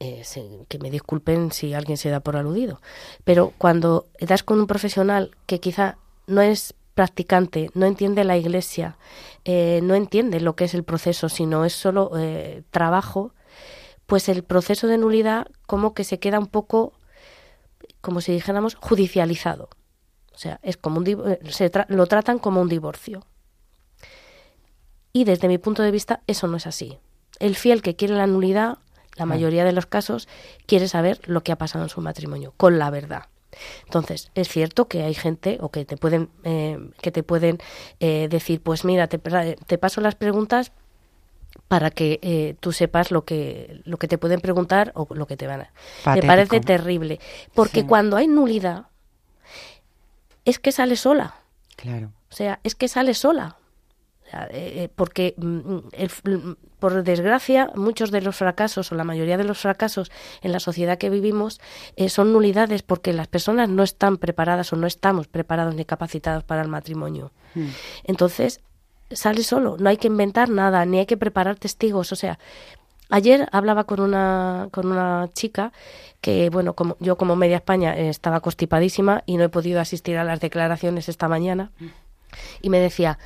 eh, 0.00 0.22
que 0.68 0.78
me 0.78 0.90
disculpen 0.90 1.52
si 1.52 1.72
alguien 1.72 1.96
se 1.96 2.10
da 2.10 2.20
por 2.20 2.36
aludido, 2.36 2.82
pero 3.24 3.54
cuando 3.56 4.08
das 4.20 4.42
con 4.42 4.60
un 4.60 4.66
profesional 4.66 5.30
que 5.46 5.60
quizá 5.60 5.96
no 6.26 6.42
es 6.42 6.74
practicante, 6.94 7.70
no 7.74 7.86
entiende 7.86 8.24
la 8.24 8.36
iglesia, 8.36 8.96
eh, 9.44 9.80
no 9.82 9.94
entiende 9.94 10.40
lo 10.40 10.56
que 10.56 10.64
es 10.64 10.74
el 10.74 10.84
proceso, 10.84 11.28
sino 11.28 11.64
es 11.64 11.72
solo 11.72 12.12
eh, 12.16 12.62
trabajo, 12.70 13.34
pues 14.06 14.28
el 14.28 14.44
proceso 14.44 14.86
de 14.86 14.98
nulidad 14.98 15.46
como 15.66 15.94
que 15.94 16.04
se 16.04 16.18
queda 16.18 16.38
un 16.38 16.46
poco, 16.46 16.92
como 18.00 18.20
si 18.20 18.32
dijéramos, 18.32 18.76
judicializado. 18.76 19.68
O 20.32 20.38
sea, 20.38 20.60
es 20.62 20.76
como 20.76 20.98
un, 20.98 21.06
eh, 21.08 21.40
se 21.50 21.70
lo 21.88 22.06
tratan 22.06 22.38
como 22.38 22.60
un 22.60 22.68
divorcio. 22.68 23.26
Y 25.12 25.24
desde 25.24 25.48
mi 25.48 25.58
punto 25.58 25.82
de 25.82 25.90
vista 25.90 26.22
eso 26.26 26.46
no 26.46 26.56
es 26.56 26.66
así. 26.66 26.98
El 27.38 27.56
fiel 27.56 27.82
que 27.82 27.96
quiere 27.96 28.14
la 28.14 28.26
nulidad 28.26 28.78
La 29.16 29.26
mayoría 29.26 29.64
de 29.64 29.72
los 29.72 29.86
casos 29.86 30.26
quiere 30.66 30.88
saber 30.88 31.20
lo 31.26 31.42
que 31.44 31.52
ha 31.52 31.56
pasado 31.56 31.84
en 31.84 31.88
su 31.88 32.00
matrimonio, 32.00 32.52
con 32.56 32.80
la 32.80 32.90
verdad. 32.90 33.26
Entonces, 33.84 34.30
es 34.34 34.48
cierto 34.48 34.86
que 34.88 35.02
hay 35.02 35.14
gente 35.14 35.58
o 35.60 35.70
que 35.70 35.84
te 35.84 35.96
pueden, 35.96 36.30
eh, 36.44 36.78
que 37.00 37.10
te 37.10 37.22
pueden 37.22 37.58
eh, 38.00 38.28
decir, 38.30 38.60
pues 38.60 38.84
mira, 38.84 39.06
te, 39.08 39.18
te, 39.18 39.78
paso 39.78 40.00
las 40.00 40.14
preguntas 40.14 40.72
para 41.68 41.90
que 41.90 42.18
eh, 42.22 42.56
tú 42.60 42.72
sepas 42.72 43.10
lo 43.10 43.24
que, 43.24 43.80
lo 43.84 43.96
que 43.96 44.08
te 44.08 44.18
pueden 44.18 44.40
preguntar 44.40 44.92
o 44.94 45.06
lo 45.14 45.26
que 45.26 45.36
te 45.36 45.46
van 45.46 45.62
a... 45.62 46.14
Me 46.14 46.22
parece 46.22 46.60
terrible, 46.60 47.20
porque 47.54 47.86
cuando 47.86 48.16
hay 48.16 48.26
nulidad, 48.28 48.86
es 50.44 50.58
que 50.58 50.72
sale 50.72 50.96
sola. 50.96 51.36
Claro. 51.76 52.12
O 52.30 52.34
sea, 52.34 52.60
es 52.64 52.74
que 52.74 52.88
sale 52.88 53.14
sola. 53.14 53.56
Eh, 54.50 54.88
porque 54.94 55.34
mm, 55.36 55.46
mm, 55.46 56.56
por 56.78 57.02
desgracia 57.02 57.70
muchos 57.74 58.10
de 58.10 58.20
los 58.20 58.36
fracasos 58.36 58.90
o 58.90 58.94
la 58.94 59.04
mayoría 59.04 59.36
de 59.36 59.44
los 59.44 59.58
fracasos 59.58 60.10
en 60.42 60.52
la 60.52 60.60
sociedad 60.60 60.98
que 60.98 61.10
vivimos 61.10 61.60
eh, 61.96 62.08
son 62.08 62.32
nulidades 62.32 62.82
porque 62.82 63.12
las 63.12 63.28
personas 63.28 63.68
no 63.68 63.82
están 63.82 64.18
preparadas 64.18 64.72
o 64.72 64.76
no 64.76 64.86
estamos 64.86 65.28
preparados 65.28 65.74
ni 65.74 65.84
capacitados 65.84 66.44
para 66.44 66.62
el 66.62 66.68
matrimonio. 66.68 67.32
Hmm. 67.54 67.68
Entonces 68.04 68.60
sale 69.10 69.42
solo, 69.44 69.76
no 69.78 69.88
hay 69.88 69.96
que 69.96 70.08
inventar 70.08 70.48
nada, 70.48 70.84
ni 70.84 70.98
hay 70.98 71.06
que 71.06 71.16
preparar 71.16 71.56
testigos, 71.56 72.12
o 72.12 72.16
sea, 72.16 72.38
Ayer 73.10 73.48
hablaba 73.52 73.84
con 73.84 74.00
una, 74.00 74.68
con 74.72 74.90
una 74.90 75.28
chica 75.34 75.72
que, 76.22 76.48
bueno, 76.48 76.72
como 76.72 76.96
yo 77.00 77.16
como 77.18 77.36
media 77.36 77.56
España 77.56 77.94
eh, 77.94 78.08
estaba 78.08 78.40
constipadísima 78.40 79.22
y 79.26 79.36
no 79.36 79.44
he 79.44 79.50
podido 79.50 79.78
asistir 79.78 80.16
a 80.16 80.24
las 80.24 80.40
declaraciones 80.40 81.10
esta 81.10 81.28
mañana. 81.28 81.70
Hmm. 81.78 81.88
Y 82.62 82.70
me 82.70 82.78
decía, 82.78 83.18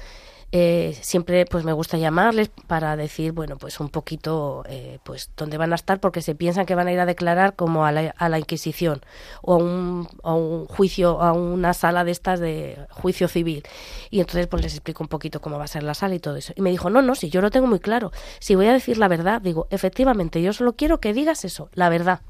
eh, 0.51 0.97
siempre 1.03 1.45
pues 1.45 1.65
me 1.65 1.75
gusta 1.75 1.99
llamarles 1.99 2.49
para 2.67 2.97
decir 2.97 3.33
bueno 3.33 3.59
pues 3.59 3.81
un 3.81 3.91
poquito 3.91 4.65
eh, 4.67 4.99
pues 5.05 5.31
dónde 5.37 5.59
van 5.59 5.73
a 5.73 5.75
estar 5.75 6.01
porque 6.01 6.23
se 6.23 6.35
piensan 6.35 6.65
que 6.65 6.75
van 6.75 6.89
a 6.89 6.93
ir 6.93 7.01
a 7.01 7.05
declarar 7.05 7.55
como 7.55 7.85
a 7.85 7.93
la, 7.93 8.15
a 8.17 8.31
la 8.31 8.39
Inquisición 8.39 9.03
o 9.43 9.55
a 9.55 9.57
un, 9.59 10.09
a 10.23 10.33
un 10.33 10.65
juicio 10.65 11.21
a 11.21 11.33
una 11.33 11.75
sala 11.75 12.03
de 12.03 12.13
estas 12.13 12.41
de 12.41 12.79
juicio 12.89 13.29
civil. 13.29 13.63
Y 14.09 14.21
entonces 14.21 14.47
pues 14.47 14.63
les 14.63 14.73
explico 14.73 15.05
un 15.05 15.09
poquito 15.09 15.43
cómo 15.43 15.59
va 15.59 15.65
a 15.65 15.69
ser 15.69 15.83
la 15.83 15.93
sala 15.93 16.15
y 16.15 16.19
todo 16.19 16.37
eso. 16.37 16.55
Y 16.57 16.63
me 16.63 16.71
dijo 16.71 16.89
no 16.89 17.03
no 17.03 17.15
si 17.15 17.29
yo 17.29 17.43
lo 17.43 17.51
tengo 17.51 17.67
muy 17.67 17.81
claro. 17.81 18.11
Si 18.39 18.55
voy 18.55 18.69
a 18.69 18.73
decir 18.73 18.97
la 18.97 19.09
verdad 19.09 19.43
digo 19.43 19.67
efectivamente 19.69 20.41
yo 20.41 20.55
solo 20.55 20.77
quiero 20.77 20.99
que 20.99 21.13
digas 21.13 21.45
eso 21.45 21.69
la 21.75 21.91
verdad 21.91 22.23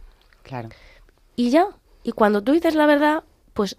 claro. 0.42 0.70
Y 1.36 1.50
ya. 1.50 1.68
Y 2.02 2.10
cuando 2.12 2.42
tú 2.42 2.50
dices 2.50 2.74
la 2.74 2.86
verdad 2.86 3.22
pues 3.54 3.76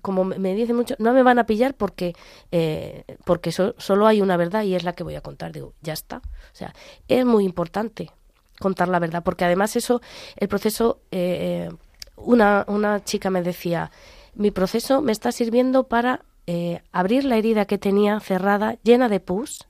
como 0.00 0.24
me 0.24 0.54
dice 0.54 0.72
mucho, 0.72 0.94
no 0.98 1.12
me 1.12 1.22
van 1.22 1.38
a 1.38 1.46
pillar 1.46 1.74
porque, 1.74 2.14
eh, 2.50 3.04
porque 3.24 3.52
solo 3.52 4.06
hay 4.06 4.20
una 4.20 4.36
verdad 4.36 4.62
y 4.62 4.74
es 4.74 4.84
la 4.84 4.94
que 4.94 5.04
voy 5.04 5.14
a 5.14 5.20
contar. 5.20 5.52
Digo, 5.52 5.74
ya 5.82 5.92
está. 5.92 6.18
O 6.18 6.54
sea, 6.54 6.74
es 7.08 7.24
muy 7.24 7.44
importante 7.44 8.10
contar 8.58 8.88
la 8.88 8.98
verdad, 8.98 9.22
porque 9.22 9.44
además 9.44 9.76
eso, 9.76 10.00
el 10.36 10.48
proceso, 10.48 11.00
eh, 11.10 11.68
una, 12.16 12.64
una 12.68 13.04
chica 13.04 13.28
me 13.28 13.42
decía, 13.42 13.90
mi 14.34 14.50
proceso 14.50 15.02
me 15.02 15.12
está 15.12 15.32
sirviendo 15.32 15.84
para 15.84 16.24
eh, 16.46 16.82
abrir 16.92 17.24
la 17.24 17.36
herida 17.36 17.66
que 17.66 17.78
tenía 17.78 18.18
cerrada, 18.20 18.78
llena 18.82 19.08
de 19.08 19.20
pus, 19.20 19.68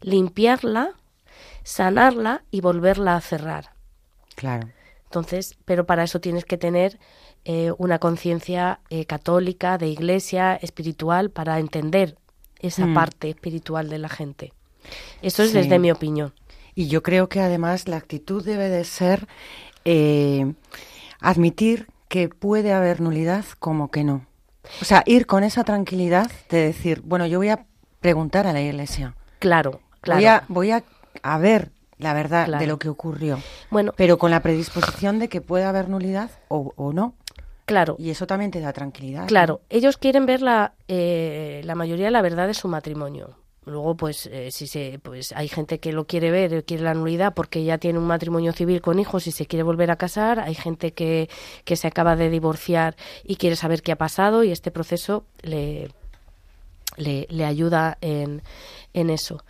limpiarla, 0.00 0.92
sanarla 1.64 2.44
y 2.50 2.60
volverla 2.60 3.16
a 3.16 3.20
cerrar. 3.20 3.70
Claro. 4.36 4.68
Entonces, 5.04 5.56
pero 5.64 5.86
para 5.86 6.04
eso 6.04 6.20
tienes 6.20 6.44
que 6.44 6.58
tener 6.58 6.98
eh, 7.44 7.72
una 7.78 7.98
conciencia 7.98 8.80
eh, 8.90 9.04
católica, 9.04 9.76
de 9.78 9.88
iglesia, 9.88 10.56
espiritual, 10.56 11.30
para 11.30 11.58
entender 11.58 12.16
esa 12.58 12.86
mm. 12.86 12.94
parte 12.94 13.28
espiritual 13.28 13.90
de 13.90 13.98
la 13.98 14.08
gente. 14.08 14.52
Eso 15.22 15.42
es 15.42 15.52
desde 15.52 15.78
mi 15.78 15.90
opinión. 15.90 16.32
Y 16.74 16.88
yo 16.88 17.02
creo 17.02 17.28
que 17.28 17.40
además 17.40 17.88
la 17.88 17.96
actitud 17.96 18.44
debe 18.44 18.68
de 18.68 18.84
ser 18.84 19.28
eh, 19.84 20.54
admitir 21.20 21.88
que 22.08 22.28
puede 22.28 22.72
haber 22.72 23.00
nulidad 23.00 23.44
como 23.58 23.90
que 23.90 24.04
no. 24.04 24.26
O 24.80 24.84
sea, 24.84 25.02
ir 25.06 25.26
con 25.26 25.44
esa 25.44 25.64
tranquilidad 25.64 26.30
de 26.48 26.58
decir, 26.58 27.02
bueno, 27.04 27.26
yo 27.26 27.38
voy 27.38 27.50
a 27.50 27.66
preguntar 28.00 28.46
a 28.46 28.52
la 28.52 28.62
iglesia. 28.62 29.14
Claro, 29.38 29.80
claro. 30.00 30.18
Voy 30.18 30.26
a, 30.26 30.44
voy 30.48 30.70
a, 30.70 31.38
ver 31.38 31.70
la 31.98 32.14
verdad 32.14 32.58
de 32.58 32.66
lo 32.66 32.78
que 32.78 32.88
ocurrió. 32.88 33.38
Bueno, 33.70 33.92
pero 33.96 34.18
con 34.18 34.30
la 34.30 34.40
predisposición 34.40 35.18
de 35.18 35.28
que 35.28 35.40
puede 35.40 35.64
haber 35.64 35.88
nulidad 35.88 36.30
o, 36.48 36.72
o 36.76 36.92
no. 36.92 37.14
Claro. 37.64 37.96
Y 37.98 38.10
eso 38.10 38.26
también 38.26 38.50
te 38.50 38.60
da 38.60 38.72
tranquilidad. 38.72 39.26
Claro, 39.26 39.62
ellos 39.70 39.96
quieren 39.96 40.26
ver 40.26 40.42
la, 40.42 40.74
eh, 40.88 41.62
la 41.64 41.74
mayoría 41.74 42.06
de 42.06 42.10
la 42.10 42.22
verdad 42.22 42.46
de 42.46 42.54
su 42.54 42.68
matrimonio. 42.68 43.38
Luego, 43.66 43.96
pues, 43.96 44.26
eh, 44.26 44.50
si 44.50 44.66
se, 44.66 44.98
pues 45.02 45.32
hay 45.32 45.48
gente 45.48 45.80
que 45.80 45.92
lo 45.92 46.06
quiere 46.06 46.30
ver, 46.30 46.64
quiere 46.64 46.82
la 46.82 46.92
nulidad 46.92 47.32
porque 47.32 47.64
ya 47.64 47.78
tiene 47.78 47.98
un 47.98 48.06
matrimonio 48.06 48.52
civil 48.52 48.82
con 48.82 48.98
hijos 48.98 49.26
y 49.26 49.32
se 49.32 49.46
quiere 49.46 49.62
volver 49.62 49.90
a 49.90 49.96
casar. 49.96 50.38
Hay 50.40 50.54
gente 50.54 50.92
que, 50.92 51.30
que 51.64 51.76
se 51.76 51.86
acaba 51.88 52.14
de 52.14 52.28
divorciar 52.28 52.94
y 53.24 53.36
quiere 53.36 53.56
saber 53.56 53.80
qué 53.80 53.92
ha 53.92 53.96
pasado 53.96 54.44
y 54.44 54.52
este 54.52 54.70
proceso 54.70 55.24
le, 55.40 55.88
le, 56.98 57.26
le 57.30 57.44
ayuda 57.46 57.96
en, 58.02 58.42
en 58.92 59.08
eso. 59.08 59.42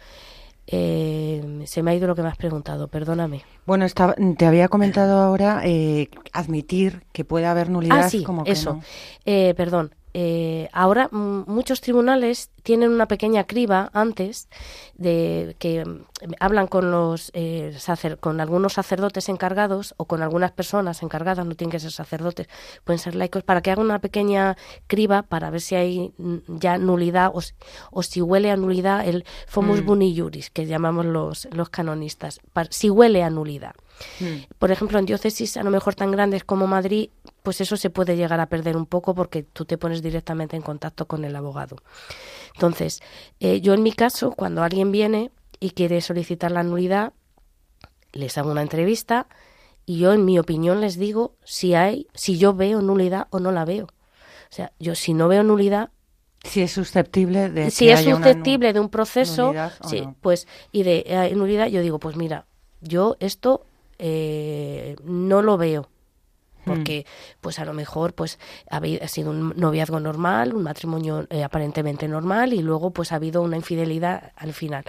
Eh, 0.66 1.62
se 1.66 1.82
me 1.82 1.90
ha 1.90 1.94
ido 1.94 2.06
lo 2.06 2.14
que 2.14 2.22
me 2.22 2.28
has 2.28 2.36
preguntado, 2.36 2.88
perdóname. 2.88 3.42
Bueno, 3.66 3.86
te 4.36 4.46
había 4.46 4.68
comentado 4.68 5.18
ahora 5.20 5.60
eh, 5.64 6.08
admitir 6.32 7.04
que 7.12 7.24
puede 7.24 7.46
haber 7.46 7.70
nulidad. 7.70 8.04
Ah, 8.04 8.10
sí, 8.10 8.24
como 8.24 8.44
eso. 8.46 8.80
Eh, 9.24 9.54
perdón, 9.56 9.94
eh, 10.16 10.68
ahora 10.72 11.08
muchos 11.10 11.80
tribunales 11.80 12.48
tienen 12.62 12.92
una 12.92 13.08
pequeña 13.08 13.44
criba 13.44 13.90
antes 13.92 14.48
de 14.94 15.56
que 15.58 15.84
mm, 15.84 16.04
hablan 16.38 16.68
con 16.68 16.92
los 16.92 17.32
eh, 17.34 17.76
con 18.20 18.40
algunos 18.40 18.74
sacerdotes 18.74 19.28
encargados 19.28 19.92
o 19.96 20.04
con 20.04 20.22
algunas 20.22 20.52
personas 20.52 21.02
encargadas, 21.02 21.44
no 21.44 21.56
tienen 21.56 21.72
que 21.72 21.80
ser 21.80 21.90
sacerdotes, 21.90 22.46
pueden 22.84 23.00
ser 23.00 23.16
laicos, 23.16 23.42
para 23.42 23.60
que 23.60 23.72
hagan 23.72 23.86
una 23.86 23.98
pequeña 23.98 24.56
criba 24.86 25.22
para 25.22 25.50
ver 25.50 25.60
si 25.60 25.74
hay 25.74 26.14
mm, 26.16 26.58
ya 26.60 26.78
nulidad 26.78 27.32
o, 27.34 28.02
si 28.04 28.22
huele 28.22 28.52
a 28.52 28.56
nulidad 28.56 29.08
el 29.08 29.24
fomus 29.48 29.82
mm. 29.82 29.86
buni 29.86 30.16
juris, 30.16 30.48
que 30.48 30.66
llamamos 30.66 31.06
los, 31.06 31.48
los 31.50 31.70
canonistas, 31.70 32.40
si 32.70 32.88
huele 32.88 33.24
a 33.24 33.30
nulidad. 33.30 33.74
Por 34.58 34.70
ejemplo, 34.70 34.98
en 34.98 35.06
diócesis 35.06 35.56
a 35.56 35.62
lo 35.62 35.70
mejor 35.70 35.94
tan 35.94 36.10
grandes 36.10 36.44
como 36.44 36.66
Madrid, 36.66 37.10
pues 37.44 37.60
eso 37.60 37.76
se 37.76 37.90
puede 37.90 38.16
llegar 38.16 38.40
a 38.40 38.48
perder 38.48 38.74
un 38.74 38.86
poco 38.86 39.14
porque 39.14 39.42
tú 39.42 39.66
te 39.66 39.76
pones 39.76 40.00
directamente 40.00 40.56
en 40.56 40.62
contacto 40.62 41.06
con 41.06 41.26
el 41.26 41.36
abogado. 41.36 41.76
Entonces, 42.54 43.02
eh, 43.38 43.60
yo 43.60 43.74
en 43.74 43.82
mi 43.82 43.92
caso, 43.92 44.32
cuando 44.32 44.62
alguien 44.62 44.90
viene 44.90 45.30
y 45.60 45.70
quiere 45.70 46.00
solicitar 46.00 46.50
la 46.50 46.62
nulidad, 46.62 47.12
les 48.12 48.38
hago 48.38 48.50
una 48.50 48.62
entrevista 48.62 49.28
y 49.84 49.98
yo 49.98 50.14
en 50.14 50.24
mi 50.24 50.38
opinión 50.38 50.80
les 50.80 50.96
digo 50.96 51.36
si 51.44 51.74
hay, 51.74 52.06
si 52.14 52.38
yo 52.38 52.54
veo 52.54 52.80
nulidad 52.80 53.26
o 53.28 53.40
no 53.40 53.52
la 53.52 53.66
veo. 53.66 53.84
O 53.84 54.54
sea, 54.54 54.72
yo 54.78 54.94
si 54.94 55.12
no 55.12 55.28
veo 55.28 55.42
nulidad, 55.42 55.90
si 56.44 56.62
es 56.62 56.72
susceptible 56.72 57.50
de 57.50 57.70
si 57.70 57.90
es 57.90 58.04
susceptible 58.04 58.72
de 58.72 58.80
un 58.80 58.88
proceso 58.88 59.54
sí, 59.86 60.06
pues 60.20 60.46
y 60.72 60.82
de 60.82 61.04
eh, 61.06 61.34
nulidad 61.34 61.68
yo 61.68 61.80
digo 61.80 61.98
pues 61.98 62.16
mira 62.16 62.44
yo 62.82 63.16
esto 63.18 63.64
eh, 63.98 64.94
no 65.04 65.40
lo 65.40 65.56
veo 65.56 65.88
hmm. 66.64 66.70
porque 66.70 67.06
pues 67.40 67.58
a 67.58 67.64
lo 67.64 67.72
mejor 67.72 68.14
pues 68.14 68.38
ha, 68.70 68.80
sido 69.08 69.30
un 69.30 69.54
noviazgo 69.56 70.00
normal, 70.00 70.54
un 70.54 70.62
matrimonio 70.62 71.26
eh, 71.30 71.44
aparentemente 71.44 72.08
normal 72.08 72.52
y 72.52 72.62
luego 72.62 72.90
pues 72.90 73.12
ha 73.12 73.16
habido 73.16 73.42
una 73.42 73.56
infidelidad 73.56 74.32
al 74.36 74.52
final. 74.52 74.84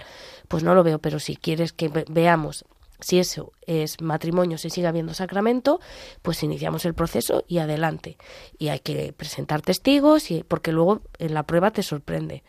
Pues 0.48 0.62
no 0.62 0.74
lo 0.74 0.82
veo, 0.82 0.98
pero 0.98 1.18
si 1.18 1.36
quieres 1.36 1.72
que 1.72 1.88
veamos 2.08 2.64
si 3.00 3.18
eso 3.18 3.52
es 3.66 4.00
matrimonio, 4.00 4.58
si 4.58 4.70
sigue 4.70 4.86
habiendo 4.86 5.12
sacramento, 5.12 5.80
pues 6.22 6.42
iniciamos 6.42 6.84
el 6.86 6.94
proceso 6.94 7.44
y 7.46 7.58
adelante. 7.58 8.16
Y 8.58 8.68
hay 8.68 8.80
que 8.80 9.12
presentar 9.12 9.62
testigos 9.62 10.30
y 10.30 10.44
porque 10.44 10.72
luego 10.72 11.02
en 11.18 11.34
la 11.34 11.42
prueba 11.42 11.70
te 11.70 11.82
sorprende. 11.82 12.42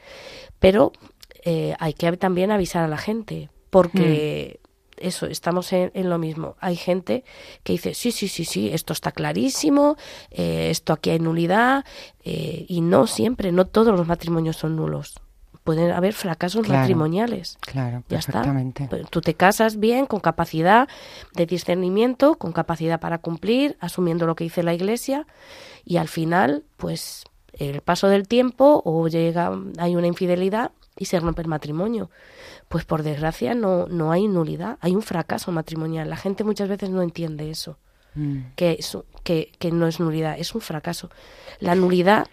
Pero 0.60 0.94
eh, 1.44 1.76
hay 1.80 1.94
que 1.94 2.16
también 2.18 2.52
avisar 2.52 2.84
a 2.84 2.88
la 2.88 2.98
gente 2.98 3.50
porque 3.70 4.60
hmm 4.64 4.67
eso, 4.98 5.26
estamos 5.26 5.72
en, 5.74 5.92
lo 6.10 6.18
mismo. 6.18 6.56
Hay 6.60 6.76
gente 6.76 7.24
que 7.64 7.74
dice, 7.74 7.94
sí, 7.94 8.12
sí, 8.12 8.28
sí, 8.28 8.46
sí, 8.46 8.70
esto 8.74 8.94
está 8.94 9.12
clarísimo, 9.12 9.98
eh, 10.32 10.70
esto 10.70 10.94
aquí 10.94 11.10
hay 11.10 11.20
nulidad, 11.20 11.86
eh, 12.24 12.66
y 12.68 12.82
no 12.82 13.08
siempre, 13.08 13.52
no 13.52 13.66
todos 13.66 13.98
los 13.98 14.08
matrimonios 14.08 14.58
son 14.58 14.76
nulos. 14.76 15.20
Pueden 15.64 15.92
haber 15.92 16.14
fracasos 16.14 16.70
matrimoniales. 16.70 17.58
Claro, 17.60 18.04
ya 18.08 18.18
perfectamente. 18.18 18.88
Pues 18.90 19.10
tú 19.10 19.20
te 19.20 19.34
casas 19.34 19.78
bien, 19.78 20.06
con 20.06 20.22
capacidad 20.22 20.88
de 21.34 21.46
discernimiento, 21.46 22.36
con 22.36 22.54
capacidad 22.54 23.02
para 23.02 23.18
cumplir, 23.18 23.76
asumiendo 23.82 24.26
lo 24.26 24.36
que 24.36 24.46
dice 24.46 24.64
la 24.64 24.74
Iglesia, 24.74 25.28
y 25.84 25.98
al 25.98 26.08
final, 26.08 26.64
pues 26.78 27.26
el 27.54 27.82
paso 27.82 28.08
del 28.08 28.28
tiempo 28.28 28.82
o 28.86 29.08
llega, 29.08 29.52
hay 29.78 29.96
una 29.96 30.08
infidelidad 30.08 30.72
y 30.98 31.06
se 31.06 31.20
rompe 31.20 31.42
el 31.42 31.48
matrimonio 31.48 32.10
pues 32.68 32.86
por 32.86 33.04
desgracia 33.04 33.56
no, 33.56 33.88
no 33.88 34.12
hay 34.12 34.28
nulidad, 34.28 34.78
hay 34.82 34.96
un 34.96 35.02
fracaso 35.02 35.52
matrimonial. 35.52 36.10
La 36.10 36.18
gente 36.18 36.44
muchas 36.44 36.70
veces 36.70 36.90
no 36.90 37.02
entiende 37.02 37.50
eso, 37.50 37.78
mm. 38.16 38.40
que, 38.56 38.80
que, 39.24 39.52
que 39.58 39.72
no 39.72 39.88
es 39.88 40.00
nulidad, 40.00 40.38
es 40.38 40.54
un 40.54 40.62
fracaso. 40.62 41.10
La 41.60 41.76
nulidad 41.76 42.28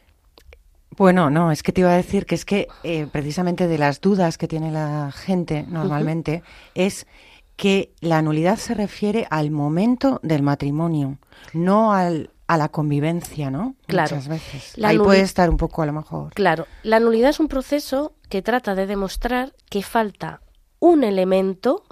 bueno, 0.97 1.29
no, 1.29 1.51
es 1.51 1.65
que 1.65 1.73
te 1.73 1.81
iba 1.81 1.93
a 1.93 1.97
decir 1.97 2.25
que 2.25 2.37
es 2.37 2.45
que 2.45 2.69
eh, 2.85 3.09
precisamente 3.11 3.67
de 3.67 3.79
las 3.79 4.01
dudas 4.01 4.39
que 4.39 4.47
tiene 4.47 4.71
la 4.71 5.11
gente 5.11 5.65
normalmente 5.69 6.45
es 6.77 7.09
que 7.57 7.93
la 8.01 8.23
nulidad 8.23 8.59
se 8.59 8.75
refiere 8.75 9.27
al 9.29 9.51
momento 9.51 10.21
del 10.23 10.43
matrimonio, 10.43 11.19
no 11.53 11.93
al, 11.93 12.31
a 12.47 12.57
la 12.59 12.69
convivencia, 12.69 13.51
¿no? 13.51 13.75
Claro. 13.87 14.17
Muchas 14.17 14.29
veces. 14.29 14.73
La 14.77 14.89
Ahí 14.89 14.99
puede 14.99 15.21
estar 15.21 15.49
un 15.51 15.57
poco 15.57 15.83
a 15.83 15.87
lo 15.87 15.93
mejor. 15.93 16.33
Claro, 16.35 16.67
la 16.83 17.01
nulidad 17.01 17.31
es 17.31 17.41
un 17.41 17.49
proceso 17.49 18.15
que 18.29 18.43
trata 18.43 18.75
de 18.75 18.87
demostrar 18.87 19.55
que 19.71 19.83
falta 19.83 20.43
un 20.79 21.05
elemento 21.05 21.85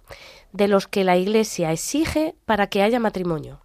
de 0.53 0.69
los 0.69 0.87
que 0.89 1.05
la 1.05 1.17
Iglesia 1.17 1.73
exige 1.73 2.35
para 2.45 2.67
que 2.67 2.83
haya 2.83 3.01
matrimonio. 3.01 3.61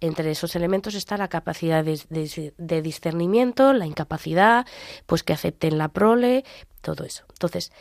Entre 0.00 0.30
esos 0.30 0.54
elementos 0.56 0.94
está 0.94 1.16
la 1.16 1.28
capacidad 1.28 1.82
de, 1.82 1.98
de- 2.10 2.52
de 2.58 2.82
discernimiento, 2.82 3.72
la 3.72 3.86
incapacidad, 3.86 4.66
pues 5.06 5.22
que 5.22 5.32
acepten 5.32 5.78
la 5.78 5.88
prole, 5.88 6.44
todo 6.82 7.04
eso. 7.04 7.24
Entonces, 7.30 7.72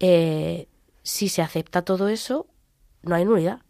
eh, 0.00 0.68
si 1.02 1.30
se 1.30 1.40
acepta 1.40 1.80
todo 1.82 2.08
eso, 2.08 2.46
no 3.02 3.14
hay 3.14 3.24
nulidad. 3.24 3.60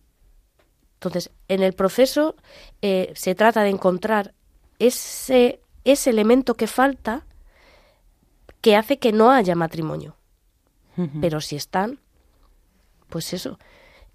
Entonces, 1.03 1.31
en 1.49 1.63
el 1.63 1.73
proceso 1.73 2.37
eh, 2.83 3.11
se 3.17 3.35
trata 3.35 3.63
de 3.63 3.71
encontrar 3.71 4.35
ese, 4.79 5.61
ese 5.85 6.11
elemento 6.11 6.55
que 6.57 6.67
falta 6.67 7.25
que 8.61 8.77
hace 8.77 8.99
que 8.99 9.11
no 9.13 9.31
haya 9.31 9.55
matrimonio. 9.55 10.17
Pero 11.23 11.41
si 11.41 11.57
están, 11.57 11.99
pues 13.09 13.33
eso. 13.33 13.59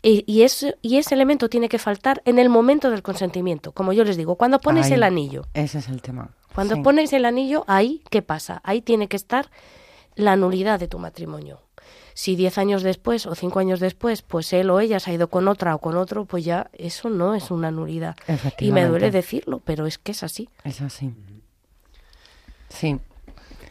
Y, 0.04 0.24
y, 0.28 0.43
ese, 0.43 0.78
y 0.84 0.98
ese 0.98 1.15
elemento 1.15 1.50
tiene 1.50 1.67
que 1.67 1.80
faltar 1.80 2.21
en 2.26 2.38
el 2.38 2.48
momento 2.50 2.91
del 2.91 3.02
consentimiento. 3.02 3.71
Como 3.71 3.91
yo 3.91 4.04
les 4.04 4.17
digo, 4.17 4.36
cuando 4.36 4.60
pones 4.60 4.86
Ahí. 4.88 4.93
el 4.93 5.02
anillo, 5.02 5.48
Ese 5.56 5.80
es 5.80 5.89
el 5.89 6.04
tema. 6.04 6.30
cuando 6.54 6.76
Sí. 6.76 6.82
pones 6.82 7.12
el 7.13 7.26
anillo, 7.26 7.63
ahí, 7.67 8.04
¿qué 8.12 8.21
pasa? 8.21 8.62
Ahí 8.63 8.82
tiene 8.84 9.08
que 9.08 9.15
estar 9.15 9.50
la 10.13 10.36
nulidad 10.36 10.80
de 10.80 10.88
tu 10.88 11.00
matrimonio. 11.00 11.63
Si 12.17 12.38
diez 12.38 12.58
años 12.58 12.82
después 12.82 13.25
o 13.28 13.36
cinco 13.36 13.60
años 13.60 13.82
después, 13.82 14.21
pues 14.21 14.54
él 14.54 14.69
o 14.69 14.80
ella 14.80 15.01
se 15.01 15.12
ha 15.12 15.13
ido 15.13 15.30
con 15.30 15.49
otra 15.49 15.75
o 15.75 15.80
con 15.80 15.97
otro, 15.97 16.23
pues 16.23 16.45
ya 16.45 16.69
eso 16.73 17.10
no 17.10 17.36
es 17.36 17.51
una 17.51 17.71
nulidad. 17.71 18.15
Y 18.58 18.71
me 18.71 18.86
duele 18.86 19.12
decirlo, 19.12 19.62
pero 19.65 19.86
es 19.86 19.97
que 19.97 20.13
es 20.13 20.23
así. 20.23 20.47
Es 20.63 20.82
así. 20.82 21.13
Sí. 22.69 22.99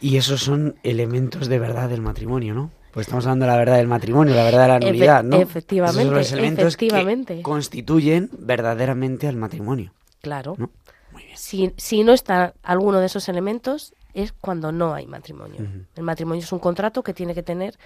Y 0.00 0.16
esos 0.18 0.42
son 0.42 0.76
elementos 0.82 1.48
de 1.48 1.58
verdad 1.58 1.88
del 1.88 2.02
matrimonio, 2.02 2.54
¿no? 2.54 2.70
Pues 2.92 3.06
estamos 3.06 3.24
hablando 3.26 3.46
de 3.46 3.52
la 3.52 3.58
verdad 3.58 3.76
del 3.78 3.88
matrimonio, 3.88 4.34
la 4.34 4.44
verdad 4.44 4.62
de 4.62 4.68
la 4.68 4.78
Efe- 4.78 4.86
nulidad, 4.92 5.24
¿no? 5.24 5.36
efectivamente, 5.40 6.00
Esos 6.02 6.08
son 6.10 6.18
los 6.18 6.32
elementos 6.32 6.64
efectivamente. 6.74 7.36
que 7.36 7.42
constituyen 7.42 8.30
verdaderamente 8.38 9.26
al 9.26 9.36
matrimonio, 9.36 9.92
Claro. 10.20 10.54
¿no? 10.58 10.70
Muy 11.12 11.24
bien. 11.24 11.36
Si, 11.36 11.72
si 11.76 12.04
no 12.04 12.12
está 12.12 12.54
alguno 12.62 13.00
de 13.00 13.06
esos 13.06 13.28
elementos, 13.28 13.94
es 14.14 14.32
cuando 14.32 14.72
no 14.72 14.94
hay 14.94 15.06
matrimonio. 15.06 15.66
El 15.96 16.02
matrimonio 16.02 16.42
es 16.42 16.52
un 16.52 16.58
contrato 16.60 17.02
que 17.02 17.12
tiene 17.14 17.34
que 17.34 17.42
tener 17.42 17.76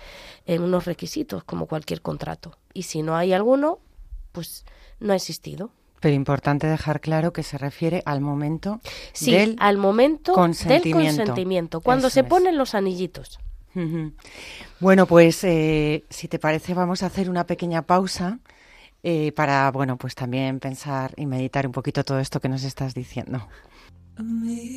eh, 0.46 0.58
unos 0.58 0.84
requisitos, 0.84 1.42
como 1.44 1.66
cualquier 1.66 2.00
contrato. 2.02 2.52
Y 2.74 2.82
si 2.84 3.02
no 3.02 3.16
hay 3.16 3.32
alguno, 3.32 3.78
pues 4.32 4.64
no 5.00 5.12
ha 5.12 5.16
existido. 5.16 5.70
Pero 6.00 6.14
importante 6.14 6.66
dejar 6.68 7.00
claro 7.00 7.32
que 7.32 7.42
se 7.42 7.58
refiere 7.58 8.02
al 8.06 8.20
momento 8.20 8.80
Sí, 9.12 9.32
del 9.32 9.56
al 9.58 9.78
momento 9.78 10.30
del 10.32 10.36
consentimiento. 10.36 11.16
consentimiento, 11.16 11.80
cuando 11.80 12.06
Eso 12.06 12.14
se 12.14 12.20
es. 12.20 12.26
ponen 12.26 12.56
los 12.56 12.74
anillitos. 12.76 13.40
Bueno, 14.80 15.06
pues 15.06 15.42
eh, 15.44 16.04
si 16.10 16.28
te 16.28 16.38
parece 16.38 16.74
vamos 16.74 17.02
a 17.02 17.06
hacer 17.06 17.30
una 17.30 17.46
pequeña 17.46 17.82
pausa 17.82 18.38
eh, 19.02 19.32
para, 19.32 19.70
bueno, 19.70 19.96
pues 19.96 20.14
también 20.14 20.58
pensar 20.60 21.14
y 21.16 21.26
meditar 21.26 21.66
un 21.66 21.72
poquito 21.72 22.02
todo 22.04 22.18
esto 22.18 22.40
que 22.40 22.48
nos 22.48 22.64
estás 22.64 22.94
diciendo. 22.94 23.46
me. 24.22 24.68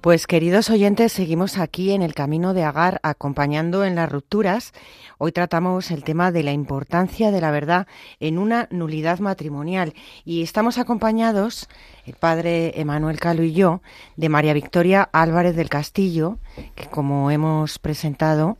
Pues 0.00 0.26
queridos 0.26 0.70
oyentes, 0.70 1.12
seguimos 1.12 1.58
aquí 1.58 1.90
en 1.90 2.00
el 2.00 2.14
camino 2.14 2.54
de 2.54 2.64
Agar 2.64 3.00
acompañando 3.02 3.84
en 3.84 3.96
las 3.96 4.10
rupturas. 4.10 4.72
Hoy 5.18 5.30
tratamos 5.30 5.90
el 5.90 6.04
tema 6.04 6.32
de 6.32 6.42
la 6.42 6.52
importancia 6.52 7.30
de 7.30 7.42
la 7.42 7.50
verdad 7.50 7.86
en 8.18 8.38
una 8.38 8.66
nulidad 8.70 9.18
matrimonial 9.18 9.92
y 10.24 10.42
estamos 10.42 10.78
acompañados, 10.78 11.68
el 12.06 12.14
padre 12.14 12.80
Emanuel 12.80 13.20
Calo 13.20 13.42
y 13.42 13.52
yo, 13.52 13.82
de 14.16 14.30
María 14.30 14.54
Victoria 14.54 15.06
Álvarez 15.12 15.54
del 15.54 15.68
Castillo, 15.68 16.38
que 16.76 16.86
como 16.86 17.30
hemos 17.30 17.78
presentado, 17.78 18.56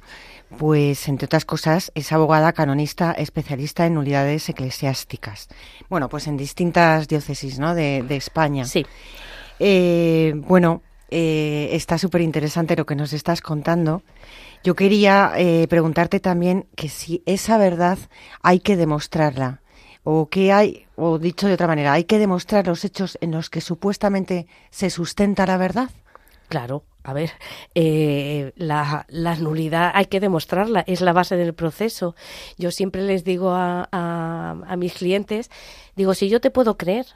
pues 0.58 1.08
entre 1.08 1.24
otras 1.24 1.46
cosas 1.46 1.90
es 1.94 2.12
abogada 2.12 2.52
canonista 2.52 3.12
especialista 3.12 3.86
en 3.86 3.94
nulidades 3.94 4.46
eclesiásticas. 4.50 5.48
Bueno, 5.88 6.10
pues 6.10 6.26
en 6.26 6.36
distintas 6.36 7.08
diócesis, 7.08 7.58
¿no? 7.58 7.74
De, 7.74 8.02
de 8.02 8.16
España. 8.16 8.66
Sí. 8.66 8.84
Eh, 9.58 10.34
bueno, 10.36 10.82
eh, 11.10 11.68
está 11.72 11.98
súper 11.98 12.20
interesante 12.20 12.76
lo 12.76 12.86
que 12.86 12.96
nos 12.96 13.12
estás 13.12 13.40
contando. 13.40 14.02
Yo 14.62 14.74
quería 14.74 15.32
eh, 15.36 15.66
preguntarte 15.68 16.20
también 16.20 16.66
que 16.76 16.88
si 16.88 17.22
esa 17.26 17.58
verdad 17.58 17.98
hay 18.42 18.60
que 18.60 18.76
demostrarla 18.76 19.62
o 20.04 20.28
que 20.28 20.52
hay, 20.52 20.86
o 20.96 21.18
dicho 21.18 21.46
de 21.46 21.54
otra 21.54 21.66
manera, 21.66 21.92
hay 21.92 22.04
que 22.04 22.18
demostrar 22.18 22.66
los 22.66 22.84
hechos 22.84 23.18
en 23.20 23.32
los 23.32 23.50
que 23.50 23.60
supuestamente 23.60 24.46
se 24.70 24.90
sustenta 24.90 25.46
la 25.46 25.56
verdad. 25.56 25.90
Claro, 26.48 26.84
a 27.04 27.12
ver, 27.12 27.30
eh, 27.74 28.52
la, 28.56 29.06
la 29.08 29.36
nulidad 29.36 29.92
hay 29.94 30.06
que 30.06 30.20
demostrarla, 30.20 30.84
es 30.86 31.00
la 31.00 31.12
base 31.12 31.36
del 31.36 31.54
proceso. 31.54 32.14
Yo 32.58 32.70
siempre 32.70 33.02
les 33.02 33.24
digo 33.24 33.52
a, 33.52 33.88
a, 33.92 34.56
a 34.66 34.76
mis 34.76 34.94
clientes, 34.94 35.50
digo, 35.96 36.14
si 36.14 36.28
yo 36.28 36.40
te 36.40 36.50
puedo 36.50 36.76
creer, 36.76 37.06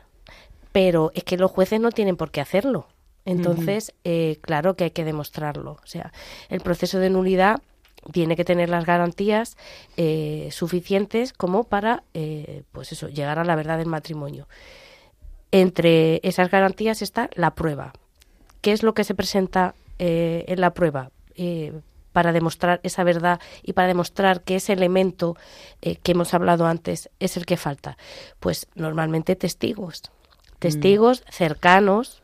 pero 0.73 1.11
es 1.15 1.25
que 1.25 1.37
los 1.37 1.51
jueces 1.51 1.81
no 1.81 1.91
tienen 1.91 2.17
por 2.17 2.31
qué 2.31 2.41
hacerlo. 2.41 2.87
Entonces, 3.25 3.95
eh, 4.05 4.39
claro 4.41 4.75
que 4.75 4.85
hay 4.85 4.91
que 4.91 5.05
demostrarlo. 5.05 5.79
O 5.83 5.87
sea, 5.87 6.13
el 6.49 6.61
proceso 6.61 6.99
de 6.99 7.11
nulidad 7.11 7.63
tiene 8.13 8.37
que 8.37 8.45
tener 8.45 8.69
las 8.69 8.85
garantías 8.85 9.57
eh, 9.97 10.49
suficientes 10.53 11.33
como 11.33 11.65
para, 11.65 12.05
eh, 12.13 12.65
pues 12.73 12.93
eso, 12.93 13.09
llegar 13.09 13.39
a 13.39 13.45
la 13.45 13.57
verdad 13.57 13.79
del 13.79 13.87
matrimonio. 13.87 14.47
Entre 15.53 16.21
esas 16.23 16.51
garantías 16.51 17.01
está 17.01 17.31
la 17.35 17.55
prueba. 17.55 17.93
¿Qué 18.61 18.73
es 18.73 18.83
lo 18.83 18.95
que 18.95 19.05
se 19.05 19.15
presenta 19.15 19.75
eh, 19.99 20.45
en 20.49 20.61
la 20.61 20.75
prueba? 20.75 21.11
Eh, 21.37 21.73
para 22.15 22.33
demostrar 22.33 22.81
esa 22.85 23.05
verdad 23.05 23.41
y 23.63 23.73
para 23.73 23.89
demostrar 23.89 24.43
que 24.43 24.57
ese 24.57 24.73
elemento 24.73 25.37
eh, 25.83 25.97
que 25.97 26.13
hemos 26.13 26.33
hablado 26.33 26.65
antes 26.65 27.11
es 27.19 27.37
el 27.37 27.45
que 27.45 27.57
falta. 27.57 27.99
Pues 28.39 28.69
normalmente 28.77 29.35
testigos, 29.35 30.03
testigos 30.61 31.25
cercanos, 31.29 32.23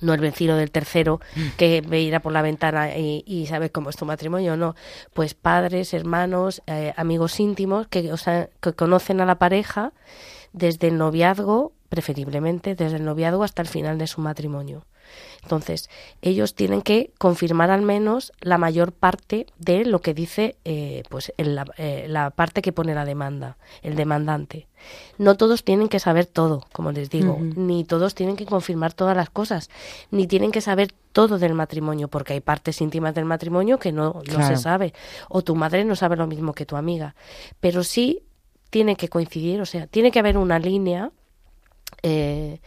no 0.00 0.14
el 0.14 0.20
vecino 0.20 0.56
del 0.56 0.70
tercero 0.70 1.20
que 1.56 1.80
ve 1.80 2.00
ir 2.00 2.14
a 2.14 2.20
por 2.20 2.32
la 2.32 2.42
ventana 2.42 2.96
y, 2.96 3.24
y 3.26 3.46
sabe 3.46 3.70
cómo 3.70 3.90
es 3.90 3.96
tu 3.96 4.04
matrimonio, 4.04 4.56
no. 4.56 4.74
Pues 5.14 5.34
padres, 5.34 5.94
hermanos, 5.94 6.62
eh, 6.66 6.92
amigos 6.96 7.40
íntimos 7.40 7.86
que, 7.88 8.12
o 8.12 8.16
sea, 8.16 8.48
que 8.60 8.72
conocen 8.72 9.20
a 9.20 9.26
la 9.26 9.38
pareja 9.38 9.92
desde 10.52 10.88
el 10.88 10.98
noviazgo, 10.98 11.72
preferiblemente 11.88 12.74
desde 12.74 12.96
el 12.96 13.04
noviazgo 13.04 13.44
hasta 13.44 13.62
el 13.62 13.68
final 13.68 13.98
de 13.98 14.06
su 14.06 14.20
matrimonio. 14.20 14.84
Entonces, 15.42 15.88
ellos 16.20 16.54
tienen 16.54 16.82
que 16.82 17.12
confirmar 17.18 17.70
al 17.70 17.80
menos 17.80 18.32
la 18.40 18.58
mayor 18.58 18.92
parte 18.92 19.46
de 19.58 19.86
lo 19.86 20.00
que 20.02 20.12
dice 20.12 20.56
eh, 20.66 21.02
pues 21.08 21.32
el- 21.38 21.54
la, 21.54 21.64
eh, 21.78 22.04
la 22.08 22.28
parte 22.30 22.60
que 22.60 22.72
pone 22.74 22.94
la 22.94 23.06
demanda, 23.06 23.56
el 23.82 23.96
demandante. 23.96 24.68
No 25.16 25.36
todos 25.38 25.64
tienen 25.64 25.88
que 25.88 25.98
saber 25.98 26.26
todo, 26.26 26.66
como 26.72 26.92
les 26.92 27.08
digo, 27.08 27.38
ni 27.40 27.84
todos 27.84 28.14
tienen 28.14 28.36
que 28.36 28.44
confirmar 28.44 28.92
todas 28.92 29.16
las 29.16 29.30
cosas, 29.30 29.70
ni 30.10 30.26
tienen 30.26 30.50
que 30.52 30.60
saber 30.60 30.92
todo 31.12 31.38
del 31.38 31.54
matrimonio, 31.54 32.08
porque 32.08 32.34
hay 32.34 32.40
partes 32.40 32.80
íntimas 32.82 33.14
del 33.14 33.24
matrimonio 33.24 33.78
que 33.78 33.92
no, 33.92 34.12
no 34.14 34.20
Claro. 34.22 34.46
se 34.56 34.56
sabe, 34.62 34.92
o 35.30 35.42
tu 35.42 35.54
madre 35.56 35.84
no 35.86 35.96
sabe 35.96 36.16
lo 36.16 36.26
mismo 36.26 36.52
que 36.52 36.66
tu 36.66 36.76
amiga, 36.76 37.14
pero 37.60 37.82
sí 37.82 38.22
tiene 38.70 38.94
que 38.96 39.08
coincidir, 39.08 39.60
o 39.62 39.66
sea, 39.66 39.86
tiene 39.86 40.10
que 40.10 40.18
haber 40.18 40.36
una 40.36 40.58
línea 40.58 41.10
eh, 42.02 42.60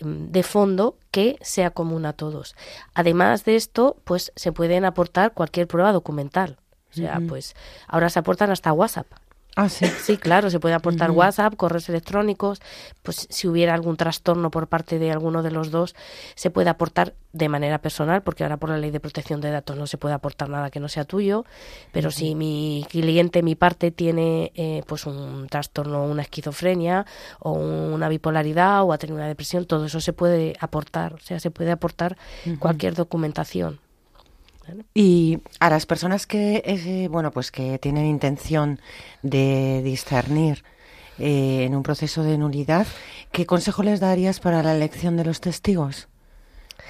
de 0.00 0.42
fondo 0.42 0.98
que 1.10 1.38
sea 1.40 1.70
común 1.70 2.06
a 2.06 2.12
todos. 2.12 2.54
Además 2.94 3.44
de 3.44 3.56
esto, 3.56 3.96
pues 4.04 4.32
se 4.36 4.52
pueden 4.52 4.84
aportar 4.84 5.32
cualquier 5.32 5.66
prueba 5.68 5.92
documental. 5.92 6.58
O 6.90 6.94
sea, 6.94 7.20
pues 7.26 7.54
ahora 7.88 8.10
se 8.10 8.18
aportan 8.18 8.50
hasta 8.50 8.72
WhatsApp. 8.72 9.06
Ah, 9.54 9.68
sí. 9.68 9.86
Sí, 9.86 10.16
claro, 10.16 10.48
se 10.48 10.60
puede 10.60 10.74
aportar. 10.74 11.10
WhatsApp, 11.10 11.56
correos 11.56 11.88
electrónicos, 11.88 12.60
pues 13.02 13.26
si 13.28 13.48
hubiera 13.48 13.74
algún 13.74 13.96
trastorno 13.96 14.50
por 14.50 14.66
parte 14.66 14.98
de 14.98 15.10
alguno 15.10 15.42
de 15.42 15.50
los 15.50 15.70
dos, 15.70 15.94
se 16.34 16.50
puede 16.50 16.70
aportar 16.70 17.14
de 17.32 17.48
manera 17.48 17.78
personal, 17.80 18.22
porque 18.22 18.44
ahora 18.44 18.56
por 18.56 18.70
la 18.70 18.78
ley 18.78 18.90
de 18.90 19.00
protección 19.00 19.40
de 19.40 19.50
datos 19.50 19.76
no 19.76 19.86
se 19.86 19.98
puede 19.98 20.14
aportar 20.14 20.48
nada 20.48 20.70
que 20.70 20.80
no 20.80 20.88
sea 20.88 21.04
tuyo, 21.04 21.44
pero 21.92 22.10
si 22.10 22.34
mi 22.34 22.86
cliente, 22.88 23.42
mi 23.42 23.54
parte, 23.54 23.90
tiene 23.90 24.52
eh, 24.54 24.82
pues 24.86 25.06
un 25.06 25.46
trastorno, 25.48 26.04
una 26.04 26.22
esquizofrenia 26.22 27.04
o 27.38 27.52
una 27.52 28.08
bipolaridad 28.08 28.82
o 28.84 28.92
ha 28.92 28.98
tenido 28.98 29.16
una 29.16 29.28
depresión, 29.28 29.66
todo 29.66 29.84
eso 29.84 30.00
se 30.00 30.12
puede 30.12 30.54
aportar, 30.60 31.14
o 31.14 31.18
sea, 31.18 31.40
se 31.40 31.50
puede 31.50 31.70
aportar 31.72 32.16
cualquier 32.58 32.94
documentación. 32.94 33.80
Y 34.94 35.38
a 35.60 35.70
las 35.70 35.86
personas 35.86 36.26
que, 36.26 36.62
eh, 36.64 37.08
bueno, 37.08 37.30
pues 37.30 37.50
que 37.50 37.78
tienen 37.78 38.06
intención 38.06 38.80
de 39.22 39.82
discernir 39.82 40.64
eh, 41.18 41.64
en 41.64 41.74
un 41.74 41.82
proceso 41.82 42.22
de 42.22 42.38
nulidad, 42.38 42.86
¿qué 43.32 43.46
consejo 43.46 43.82
les 43.82 44.00
darías 44.00 44.40
para 44.40 44.62
la 44.62 44.74
elección 44.74 45.16
de 45.16 45.24
los 45.24 45.40
testigos? 45.40 46.08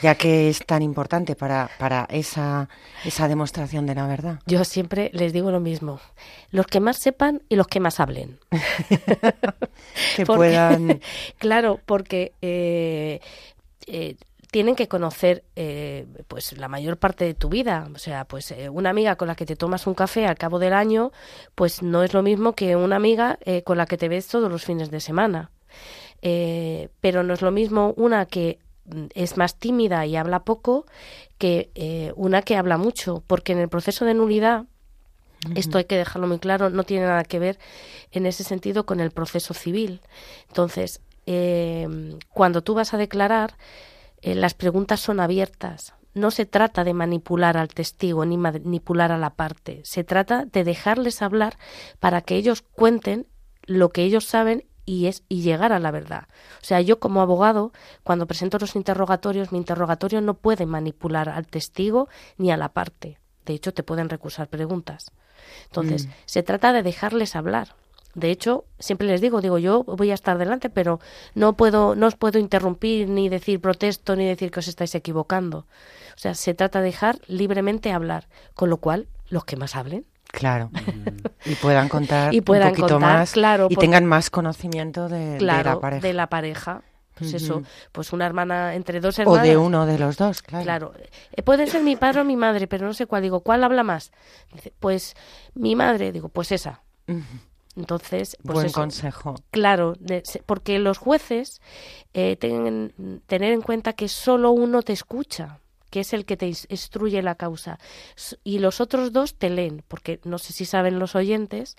Ya 0.01 0.15
que 0.17 0.49
es 0.49 0.65
tan 0.67 0.83
importante 0.83 1.37
para, 1.37 1.71
para 1.79 2.07
esa, 2.11 2.69
esa 3.05 3.29
demostración 3.29 3.87
de 3.87 3.95
la 3.95 4.07
verdad. 4.07 4.41
Yo 4.47 4.65
siempre 4.65 5.11
les 5.13 5.33
digo 5.33 5.51
lo 5.53 5.61
mismo, 5.61 6.01
los 6.51 6.67
que 6.67 6.81
más 6.81 6.97
sepan 6.97 7.43
y 7.49 7.55
los 7.57 7.69
que 7.69 7.79
más 7.81 8.01
hablen. 8.01 8.39
Que 10.17 10.27
Porque- 10.27 10.39
puedan... 10.39 11.01
claro, 11.39 11.81
porque 11.87 12.33
eh, 12.43 13.21
eh, 13.87 14.17
tienen 14.53 14.77
que 14.77 14.87
conocer 14.87 15.43
eh, 15.57 16.07
pues 16.29 16.57
la 16.57 16.69
mayor 16.69 16.99
parte 16.99 17.25
de 17.25 17.35
tu 17.35 17.49
vida. 17.49 17.89
O 17.93 17.99
sea, 17.99 18.27
pues 18.27 18.53
eh, 18.53 18.69
una 18.69 18.91
amiga 18.91 19.17
con 19.17 19.27
la 19.27 19.35
que 19.35 19.47
te 19.47 19.57
tomas 19.57 19.87
un 19.87 19.95
café 19.95 20.27
al 20.27 20.37
cabo 20.37 20.61
del 20.61 20.75
año, 20.75 21.11
pues 21.57 21.83
no 21.83 22.05
es 22.05 22.13
lo 22.13 22.23
mismo 22.23 22.53
que 22.53 22.77
una 22.77 22.97
amiga 22.97 23.39
eh, 23.45 23.63
con 23.63 23.79
la 23.79 23.87
que 23.87 23.97
te 23.97 24.09
ves 24.09 24.29
todos 24.29 24.53
los 24.53 24.65
fines 24.65 24.91
de 24.91 25.01
semana. 25.01 25.51
Eh, 26.21 26.91
pero 27.01 27.23
no 27.23 27.33
es 27.33 27.41
lo 27.41 27.51
mismo 27.51 27.95
una 27.97 28.27
que 28.27 28.59
mm, 28.85 29.07
es 29.15 29.39
más 29.39 29.57
tímida 29.59 30.05
y 30.05 30.17
habla 30.17 30.45
poco 30.45 30.85
que 31.39 31.71
eh, 31.75 32.13
una 32.15 32.43
que 32.43 32.57
habla 32.57 32.77
mucho, 32.77 33.25
porque 33.27 33.53
en 33.53 33.59
el 33.59 33.71
proceso 33.71 34.05
de 34.05 34.15
nulidad 34.15 34.67
esto 35.57 35.79
hay 35.79 35.87
que 35.87 35.97
dejarlo 35.97 36.29
muy 36.29 36.39
claro, 36.39 36.71
no 36.71 36.85
tiene 36.85 37.07
nada 37.07 37.25
que 37.25 37.41
ver 37.41 37.59
en 38.13 38.27
ese 38.27 38.45
sentido 38.45 38.87
con 38.87 39.01
el 39.01 39.11
proceso 39.11 39.55
civil. 39.55 40.01
Entonces, 40.47 41.01
eh, 41.27 41.89
cuando 42.29 42.63
tú 42.63 42.75
vas 42.75 42.95
a 42.95 42.97
declarar, 42.97 43.57
eh, 44.23 44.35
las 44.35 44.55
preguntas 44.55 45.01
son 45.01 45.21
abiertas. 45.21 45.95
No 46.15 46.31
se 46.31 46.47
trata 46.47 46.85
de 46.85 46.95
manipular 46.95 47.57
al 47.57 47.69
testigo 47.69 48.25
ni 48.25 48.37
manipular 48.37 49.13
a 49.13 49.19
la 49.19 49.35
parte. 49.35 49.81
Se 49.85 50.05
trata 50.05 50.45
de 50.45 50.65
dejarles 50.65 51.23
hablar 51.23 51.59
para 52.01 52.21
que 52.21 52.37
ellos 52.37 52.63
cuenten 52.63 53.27
lo 53.65 53.91
que 53.91 54.03
ellos 54.03 54.27
saben 54.27 54.65
y 54.85 55.07
es 55.07 55.25
y 55.29 55.43
llegar 55.43 55.73
a 55.73 55.79
la 55.79 55.91
verdad. 55.91 56.29
O 56.61 56.65
sea, 56.65 56.81
yo 56.81 56.99
como 56.99 57.21
abogado, 57.21 57.73
cuando 58.03 58.27
presento 58.27 58.59
los 58.59 58.77
interrogatorios, 58.77 59.53
mi 59.53 59.59
interrogatorio 59.59 60.21
no 60.21 60.35
puede 60.35 60.67
manipular 60.67 61.29
al 61.29 61.47
testigo 61.47 62.09
ni 62.37 62.51
a 62.51 62.57
la 62.57 62.71
parte. 62.71 63.19
De 63.45 63.55
hecho, 63.55 63.73
te 63.73 63.83
pueden 63.83 64.09
recusar 64.09 64.49
preguntas. 64.49 65.13
Entonces, 65.65 66.09
se 66.27 66.43
trata 66.43 66.73
de 66.73 66.83
dejarles 66.83 67.35
hablar. 67.35 67.75
De 68.15 68.31
hecho, 68.31 68.67
siempre 68.79 69.07
les 69.07 69.21
digo, 69.21 69.41
digo, 69.41 69.59
yo 69.59 69.85
voy 69.85 70.11
a 70.11 70.15
estar 70.15 70.37
delante, 70.37 70.69
pero 70.69 71.01
no 71.35 71.55
puedo, 71.55 71.95
no 71.95 72.07
os 72.07 72.15
puedo 72.17 72.39
interrumpir, 72.39 73.09
ni 73.09 73.29
decir 73.29 73.61
protesto, 73.61 74.17
ni 74.17 74.27
decir 74.27 74.51
que 74.51 74.61
os 74.61 74.69
estáis 74.69 74.95
equivocando. 74.95 75.67
O 76.15 76.19
sea, 76.19 76.35
se 76.35 76.53
trata 76.53 76.81
de 76.81 76.87
dejar 76.87 77.19
libremente 77.27 77.91
hablar, 77.93 78.29
con 78.55 78.69
lo 78.69 78.77
cual, 78.77 79.09
los 79.29 79.45
que 79.47 79.57
más 79.57 79.77
hablen. 79.77 80.05
Claro. 80.27 80.71
y 81.47 81.55
puedan 81.57 81.89
contar 81.89 82.35
Y 82.35 82.41
puedan 82.43 82.69
un 82.69 82.75
poquito 82.75 82.95
contar, 82.95 83.19
más 83.19 83.33
claro, 83.33 83.67
y 83.71 83.75
porque- 83.75 83.87
tengan 83.87 84.05
más 84.07 84.29
conocimiento 84.31 85.09
de, 85.09 85.41
la 85.41 85.81
pareja. 85.81 86.07
de 86.07 86.13
la 86.13 86.27
pareja. 86.29 86.83
Pues 87.19 87.35
eso, 87.35 87.63
pues 87.93 88.13
una 88.15 88.25
hermana 88.27 88.75
entre 88.75 88.99
dos 88.99 89.19
o 89.19 89.23
hermanas. 89.23 89.45
de 89.47 89.57
uno 89.57 89.85
de 89.87 89.99
los 89.99 90.17
dos, 90.17 90.43
claro. 90.43 90.65
Claro, 90.65 90.93
eh, 91.33 91.43
pueden 91.43 91.69
ser 91.69 91.83
mi 91.83 91.95
padre 91.95 92.23
o 92.23 92.25
mi 92.25 92.37
madre, 92.37 92.67
pero 92.67 92.87
no 92.87 92.95
sé 92.95 93.07
cuál. 93.07 93.23
Digo, 93.23 93.41
¿cuál 93.41 93.63
habla 93.63 93.83
más? 93.85 94.11
Dice, 94.53 94.73
pues 94.81 95.15
mi 95.55 95.77
madre. 95.77 96.11
Digo, 96.11 96.31
pues 96.31 96.51
esa. 96.53 96.81
Entonces, 97.77 98.37
pues 98.45 98.55
Buen 98.55 98.67
eso. 98.67 98.81
consejo. 98.81 99.35
Claro, 99.51 99.95
de- 99.99 100.23
porque 100.47 100.79
los 100.79 100.99
jueces 100.99 101.61
eh, 102.15 102.37
tienen 102.37 103.23
tener 103.27 103.53
en 103.53 103.63
cuenta 103.63 103.95
que 103.95 104.09
solo 104.09 104.51
uno 104.51 104.83
te 104.83 104.93
escucha, 104.93 105.59
que 105.91 106.01
es 106.01 106.13
el 106.13 106.25
que 106.25 106.37
te 106.37 106.49
ins- 106.49 106.67
instruye 106.69 107.23
la 107.23 107.35
causa, 107.35 107.79
y 108.45 108.59
los 108.59 108.81
otros 108.81 109.13
dos 109.13 109.35
te 109.35 109.51
leen, 109.51 109.83
porque 109.89 110.21
no 110.25 110.39
sé 110.39 110.53
si 110.53 110.65
saben 110.65 110.99
los 110.99 111.15
oyentes 111.15 111.77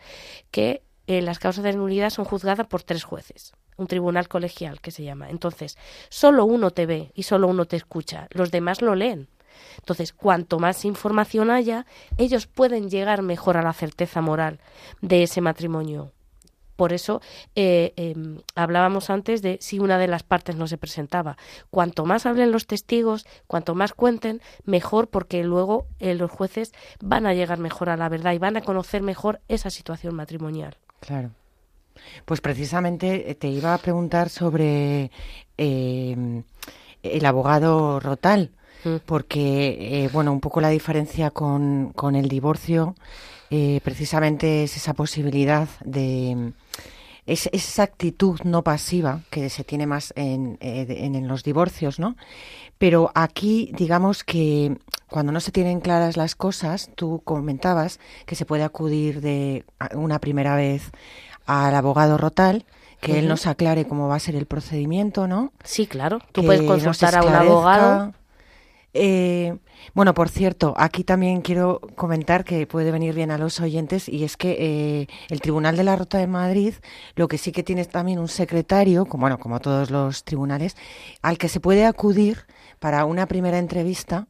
que 0.52 0.82
eh, 1.08 1.22
las 1.22 1.38
causas 1.40 1.64
de 1.64 1.74
nulidad 1.74 2.10
son 2.10 2.26
juzgadas 2.26 2.66
por 2.68 2.82
tres 2.82 3.04
jueces, 3.04 3.52
un 3.78 3.88
tribunal 3.88 4.28
colegial 4.28 4.80
que 4.82 4.92
se 4.92 5.04
llama. 5.04 5.30
Entonces, 5.30 5.78
solo 6.10 6.46
uno 6.46 6.72
te 6.72 6.86
ve 6.86 7.12
y 7.14 7.24
solo 7.24 7.48
uno 7.48 7.66
te 7.66 7.76
escucha, 7.76 8.28
los 8.32 8.52
demás 8.52 8.82
lo 8.82 8.96
leen. 8.96 9.28
Entonces, 9.80 10.14
cuanto 10.14 10.60
más 10.60 10.86
información 10.86 11.52
haya, 11.52 11.86
ellos 12.18 12.48
pueden 12.48 12.90
llegar 12.90 13.22
mejor 13.22 13.58
a 13.58 13.62
la 13.62 13.74
certeza 13.74 14.22
moral 14.22 14.60
de 15.02 15.24
ese 15.24 15.42
matrimonio. 15.42 16.12
Por 16.76 16.92
eso 16.92 17.22
eh, 17.56 17.94
eh, 17.98 18.16
hablábamos 18.56 19.10
antes 19.10 19.42
de 19.42 19.58
si 19.62 19.78
una 19.80 20.00
de 20.00 20.08
las 20.08 20.24
partes 20.24 20.56
no 20.56 20.68
se 20.68 20.78
presentaba. 20.78 21.38
Cuanto 21.70 22.06
más 22.06 22.26
hablen 22.26 22.52
los 22.52 22.66
testigos, 22.66 23.26
cuanto 23.46 23.76
más 23.76 23.94
cuenten, 23.94 24.42
mejor 24.66 25.08
porque 25.08 25.44
luego 25.44 25.86
eh, 26.00 26.16
los 26.16 26.32
jueces 26.32 26.74
van 27.00 27.28
a 27.28 27.34
llegar 27.34 27.60
mejor 27.60 27.90
a 27.90 27.98
la 27.98 28.10
verdad 28.10 28.34
y 28.34 28.40
van 28.40 28.58
a 28.58 28.62
conocer 28.62 29.04
mejor 29.04 29.40
esa 29.48 29.70
situación 29.70 30.16
matrimonial. 30.16 30.78
Claro. 31.00 31.30
Pues 32.26 32.42
precisamente 32.42 33.30
eh, 33.30 33.36
te 33.36 33.48
iba 33.48 33.74
a 33.74 33.78
preguntar 33.78 34.30
sobre 34.30 35.12
eh, 35.58 36.44
el 37.04 37.26
abogado 37.26 38.00
Rotal, 38.00 38.52
Porque, 39.06 40.04
eh, 40.06 40.10
bueno, 40.12 40.32
un 40.32 40.40
poco 40.40 40.62
la 40.62 40.70
diferencia 40.70 41.32
con, 41.32 41.92
con 41.96 42.16
el 42.16 42.28
divorcio, 42.28 42.96
eh, 43.50 43.80
precisamente 43.84 44.64
es 44.64 44.78
esa 44.78 44.94
posibilidad 44.94 45.68
de... 45.84 46.54
Es, 47.26 47.50
esa 47.54 47.84
actitud 47.84 48.42
no 48.44 48.64
pasiva 48.64 49.22
que 49.30 49.50
se 49.50 49.64
tiene 49.64 49.88
más 49.88 50.12
en, 50.18 50.58
eh, 50.60 50.86
en, 50.90 51.16
en 51.16 51.30
los 51.30 51.44
divorcios, 51.44 51.98
¿no? 51.98 52.18
Pero 52.78 53.12
aquí, 53.16 53.72
digamos 53.78 54.26
que 54.26 54.78
cuando 55.08 55.32
no 55.32 55.40
se 55.40 55.52
tienen 55.52 55.80
claras 55.80 56.18
las 56.18 56.36
cosas, 56.36 56.90
tú 56.96 57.22
comentabas 57.24 58.00
que 58.26 58.36
se 58.36 58.46
puede 58.46 58.64
acudir 58.64 59.22
de 59.22 59.64
una 59.94 60.20
primera 60.20 60.56
vez 60.56 60.92
al 61.46 61.76
abogado 61.76 62.18
Rotal, 62.18 62.66
que 63.00 63.20
él 63.20 63.28
nos 63.28 63.48
aclare 63.48 63.86
cómo 63.86 64.08
va 64.08 64.16
a 64.16 64.20
ser 64.20 64.36
el 64.36 64.46
procedimiento, 64.46 65.28
¿no? 65.28 65.52
Sí, 65.64 65.88
claro. 65.88 66.20
Tú 66.32 66.42
que 66.42 66.48
puedes 66.48 66.64
consultar 66.64 67.16
a 67.16 67.24
un 67.24 67.34
abogado. 67.34 68.14
Eh, 68.94 69.58
bueno, 69.96 70.14
por 70.14 70.30
cierto, 70.30 70.74
aquí 70.78 71.04
también 71.04 71.42
quiero 71.42 71.82
comentar 71.96 72.44
que 72.44 72.68
puede 72.68 72.92
venir 72.92 73.16
bien 73.16 73.32
a 73.32 73.38
los 73.38 73.60
oyentes 73.60 74.08
y 74.08 74.24
es 74.24 74.38
que 74.38 74.56
eh, 74.60 75.08
el 75.30 75.42
Tribunal 75.42 75.76
de 75.76 75.84
la 75.84 75.96
Rota 75.96 76.20
de 76.20 76.28
Madrid 76.28 76.76
lo 77.16 77.28
que 77.28 77.38
sí 77.38 77.52
que 77.52 77.64
tiene 77.64 77.86
también 77.86 78.20
un 78.20 78.28
secretario, 78.28 79.06
como, 79.06 79.22
bueno, 79.22 79.40
como 79.40 79.60
todos 79.60 79.90
los 79.90 80.24
tribunales, 80.24 80.76
al 81.22 81.38
que 81.38 81.50
se 81.50 81.60
puede 81.60 81.86
acudir 81.86 82.46
para 82.80 83.06
una 83.06 83.28
primera 83.28 83.58
entrevista 83.58 84.28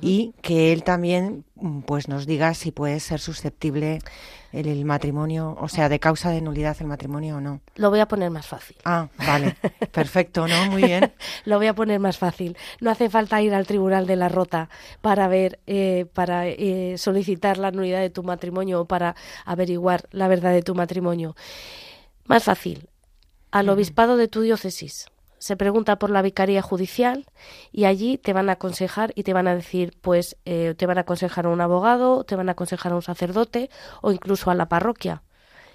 y 0.00 0.34
que 0.42 0.72
él 0.72 0.82
también 0.82 1.44
mm, 1.56 1.80
pues 1.80 2.08
nos 2.08 2.26
diga 2.26 2.54
si 2.54 2.72
puede 2.72 3.00
ser 3.00 3.20
susceptible 3.20 4.00
el, 4.52 4.68
el 4.68 4.84
matrimonio, 4.84 5.56
o 5.60 5.68
sea, 5.68 5.88
de 5.88 5.98
causa 5.98 6.30
de 6.30 6.40
nulidad 6.40 6.76
el 6.80 6.86
matrimonio 6.86 7.36
o 7.36 7.40
no. 7.40 7.60
Lo 7.76 7.90
voy 7.90 8.00
a 8.00 8.06
poner 8.06 8.30
más 8.30 8.46
fácil. 8.46 8.76
Ah, 8.84 9.08
vale, 9.18 9.56
perfecto, 9.92 10.46
¿no? 10.46 10.66
Muy 10.66 10.82
bien. 10.82 11.12
Lo 11.44 11.58
voy 11.58 11.66
a 11.66 11.74
poner 11.74 12.00
más 12.00 12.18
fácil. 12.18 12.56
No 12.80 12.90
hace 12.90 13.10
falta 13.10 13.40
ir 13.42 13.54
al 13.54 13.66
tribunal 13.66 14.06
de 14.06 14.16
la 14.16 14.28
rota 14.28 14.68
para 15.00 15.28
ver, 15.28 15.60
eh, 15.66 16.06
para 16.12 16.46
eh, 16.48 16.94
solicitar 16.98 17.58
la 17.58 17.70
nulidad 17.70 18.00
de 18.00 18.10
tu 18.10 18.22
matrimonio 18.22 18.82
o 18.82 18.84
para 18.86 19.16
averiguar 19.44 20.08
la 20.10 20.28
verdad 20.28 20.52
de 20.52 20.62
tu 20.62 20.74
matrimonio. 20.74 21.34
Más 22.24 22.44
fácil. 22.44 22.88
Al 23.50 23.68
obispado 23.68 24.16
de 24.16 24.28
tu 24.28 24.40
diócesis 24.40 25.11
se 25.42 25.56
pregunta 25.56 25.98
por 25.98 26.10
la 26.10 26.22
vicaría 26.22 26.62
judicial 26.62 27.26
y 27.72 27.86
allí 27.86 28.16
te 28.16 28.32
van 28.32 28.48
a 28.48 28.52
aconsejar 28.52 29.10
y 29.16 29.24
te 29.24 29.32
van 29.32 29.48
a 29.48 29.56
decir, 29.56 29.92
pues, 30.00 30.36
eh, 30.44 30.74
te 30.78 30.86
van 30.86 30.98
a 30.98 31.00
aconsejar 31.00 31.46
a 31.46 31.48
un 31.48 31.60
abogado, 31.60 32.22
te 32.22 32.36
van 32.36 32.48
a 32.48 32.52
aconsejar 32.52 32.92
a 32.92 32.94
un 32.94 33.02
sacerdote 33.02 33.68
o 34.02 34.12
incluso 34.12 34.52
a 34.52 34.54
la 34.54 34.68
parroquia. 34.68 35.24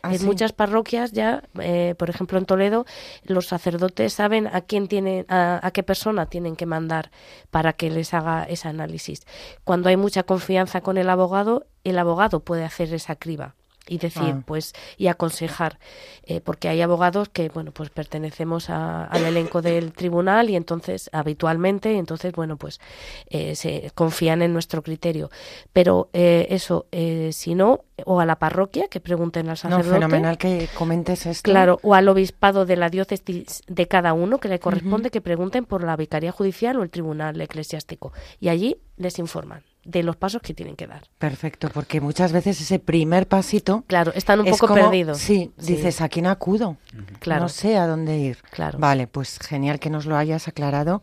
Ah, 0.04 0.14
en 0.14 0.20
sí. 0.20 0.26
muchas 0.26 0.54
parroquias 0.54 1.12
ya, 1.12 1.44
eh, 1.60 1.96
por 1.98 2.10
ejemplo 2.10 2.38
en 2.38 2.46
Toledo, 2.46 2.86
los 3.24 3.48
sacerdotes 3.48 4.14
saben 4.14 4.48
a 4.48 4.62
quién 4.62 4.88
tienen, 4.88 5.26
a, 5.28 5.60
a 5.62 5.72
qué 5.72 5.84
persona 5.84 6.28
tienen 6.28 6.56
que 6.56 6.66
mandar 6.66 7.12
para 7.52 7.74
que 7.74 7.90
les 7.90 8.14
haga 8.14 8.46
ese 8.46 8.70
análisis. 8.70 9.26
Cuando 9.66 9.90
hay 9.90 9.98
mucha 9.98 10.24
confianza 10.24 10.80
con 10.80 10.98
el 10.98 11.10
abogado, 11.10 11.68
el 11.84 12.00
abogado 12.00 12.40
puede 12.40 12.64
hacer 12.64 12.94
esa 12.94 13.18
criba 13.18 13.56
y 13.88 13.98
decir, 13.98 14.34
Ah. 14.36 14.44
pues, 14.46 14.74
y 14.98 15.08
aconsejar, 15.08 15.80
eh, 16.24 16.42
porque 16.42 16.70
hay 16.70 16.82
abogados 16.82 17.30
que, 17.30 17.50
bueno, 17.50 17.72
pues 17.72 17.90
pertenecemos 17.90 18.70
a- 18.70 19.06
al 19.06 19.26
elenco 19.26 19.62
del 19.62 19.94
tribunal 19.94 20.50
y 20.50 20.56
entonces, 20.56 21.10
habitualmente, 21.14 21.94
y 21.94 21.98
entonces, 21.98 22.34
bueno, 22.34 22.58
pues, 22.58 22.80
eh, 23.30 23.56
se 23.56 23.92
confían 23.96 24.42
en 24.42 24.54
nuestro 24.54 24.82
criterio. 24.82 25.30
Pero 25.74 26.10
eh, 26.14 26.48
eso, 26.50 26.86
eh, 26.92 27.30
si 27.34 27.56
no, 27.56 27.82
o 28.06 28.20
a 28.20 28.26
la 28.26 28.36
parroquia, 28.38 28.88
que 28.88 29.00
pregunten 29.00 29.48
al 29.48 29.52
No, 29.52 29.56
sacerdote. 29.56 29.90
fenomenal 29.96 30.38
que 30.38 30.68
comentes 30.78 31.26
esto. 31.26 31.50
Claro, 31.50 31.80
o 31.82 31.96
al 31.96 32.08
obispado 32.10 32.66
de 32.66 32.76
la 32.76 32.90
diócesis 32.90 33.62
de 33.68 33.88
cada 33.88 34.14
uno 34.14 34.40
que 34.40 34.50
le 34.50 34.60
corresponde 34.60 35.10
que 35.10 35.22
pregunten 35.22 35.66
por 35.66 35.84
la 35.84 35.96
vicaría 35.96 36.32
judicial 36.32 36.78
o 36.78 36.84
el 36.84 36.90
tribunal 36.90 37.40
eclesiástico. 37.42 38.14
Y 38.40 38.50
allí 38.50 38.78
les 38.98 39.18
informan 39.20 39.64
de 39.88 40.04
los 40.04 40.18
pasos 40.18 40.42
que 40.42 40.54
tienen 40.54 40.76
que 40.76 40.86
dar. 40.86 41.04
Perfecto, 41.18 41.70
porque 41.74 42.02
muchas 42.02 42.34
veces 42.34 42.60
ese 42.60 42.78
primer 42.78 43.26
pasito 43.28 43.86
Claro, 43.88 44.12
están 44.16 44.42
un 44.42 44.48
es 44.48 44.52
poco 44.52 44.68
como- 44.68 44.82
perdidos. 44.82 45.18
Sí, 45.18 45.52
Sí. 45.58 45.76
dices, 45.76 46.02
¿a 46.02 46.10
quién 46.10 46.28
acudo? 46.28 46.76
Claro. 47.20 47.44
No 47.44 47.50
sé 47.50 47.78
a 47.78 47.88
dónde 47.88 48.18
ir. 48.18 48.38
Claro. 48.52 48.78
Vale, 48.80 49.08
pues 49.08 49.40
genial 49.40 49.80
que 49.80 49.90
nos 49.90 50.06
lo 50.06 50.18
hayas 50.18 50.50
aclarado. 50.50 51.02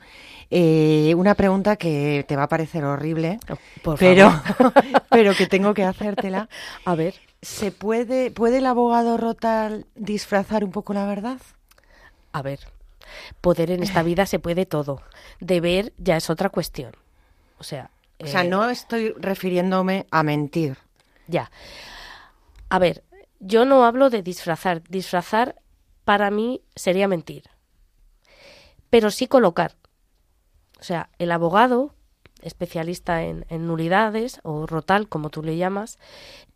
Eh, 0.50 1.14
una 1.16 1.34
pregunta 1.34 1.76
que 1.76 2.24
te 2.28 2.36
va 2.36 2.42
a 2.44 2.48
parecer 2.48 2.84
horrible, 2.84 3.38
Oh, 3.50 3.56
Por 3.82 3.98
pero, 3.98 4.30
favor. 4.30 4.72
pero 5.10 5.34
que 5.34 5.46
tengo 5.46 5.72
que 5.72 5.84
hacértela. 5.84 6.48
A 6.84 6.94
ver, 6.94 7.14
¿Se 7.40 7.70
puede, 7.72 8.30
puede 8.30 8.58
el 8.58 8.66
abogado 8.66 9.16
Rotal 9.16 9.86
disfrazar 9.94 10.62
un 10.64 10.70
poco 10.72 10.92
la 10.94 11.06
verdad? 11.06 11.38
a 12.32 12.42
ver. 12.42 12.60
Poder 13.40 13.70
en 13.70 13.82
esta 13.82 14.02
vida 14.02 14.26
se 14.26 14.38
puede 14.38 14.66
todo. 14.66 15.00
Deber 15.40 15.92
ya 15.98 16.16
es 16.16 16.28
otra 16.30 16.48
cuestión. 16.50 16.92
O 17.58 17.62
sea, 17.64 17.90
O 18.22 18.26
sea, 18.26 18.44
eh, 18.44 18.48
no 18.48 18.68
estoy 18.70 19.12
refiriéndome 19.18 20.06
a 20.10 20.22
mentir. 20.22 20.78
Ya. 21.26 21.50
A 22.68 22.78
ver, 22.78 23.04
yo 23.40 23.64
no 23.64 23.84
hablo 23.84 24.10
de 24.10 24.22
disfrazar. 24.22 24.82
Disfrazar 24.88 25.56
para 26.04 26.30
mí 26.30 26.62
sería 26.74 27.08
mentir. 27.08 27.44
Pero 28.90 29.10
sí 29.10 29.26
colocar. 29.26 29.76
O 30.78 30.82
sea, 30.82 31.10
el 31.18 31.32
abogado, 31.32 31.94
especialista 32.42 33.22
en, 33.22 33.46
en 33.48 33.66
nulidades 33.66 34.40
o 34.42 34.66
rotal, 34.66 35.08
como 35.08 35.30
tú 35.30 35.42
le 35.42 35.56
llamas, 35.56 35.98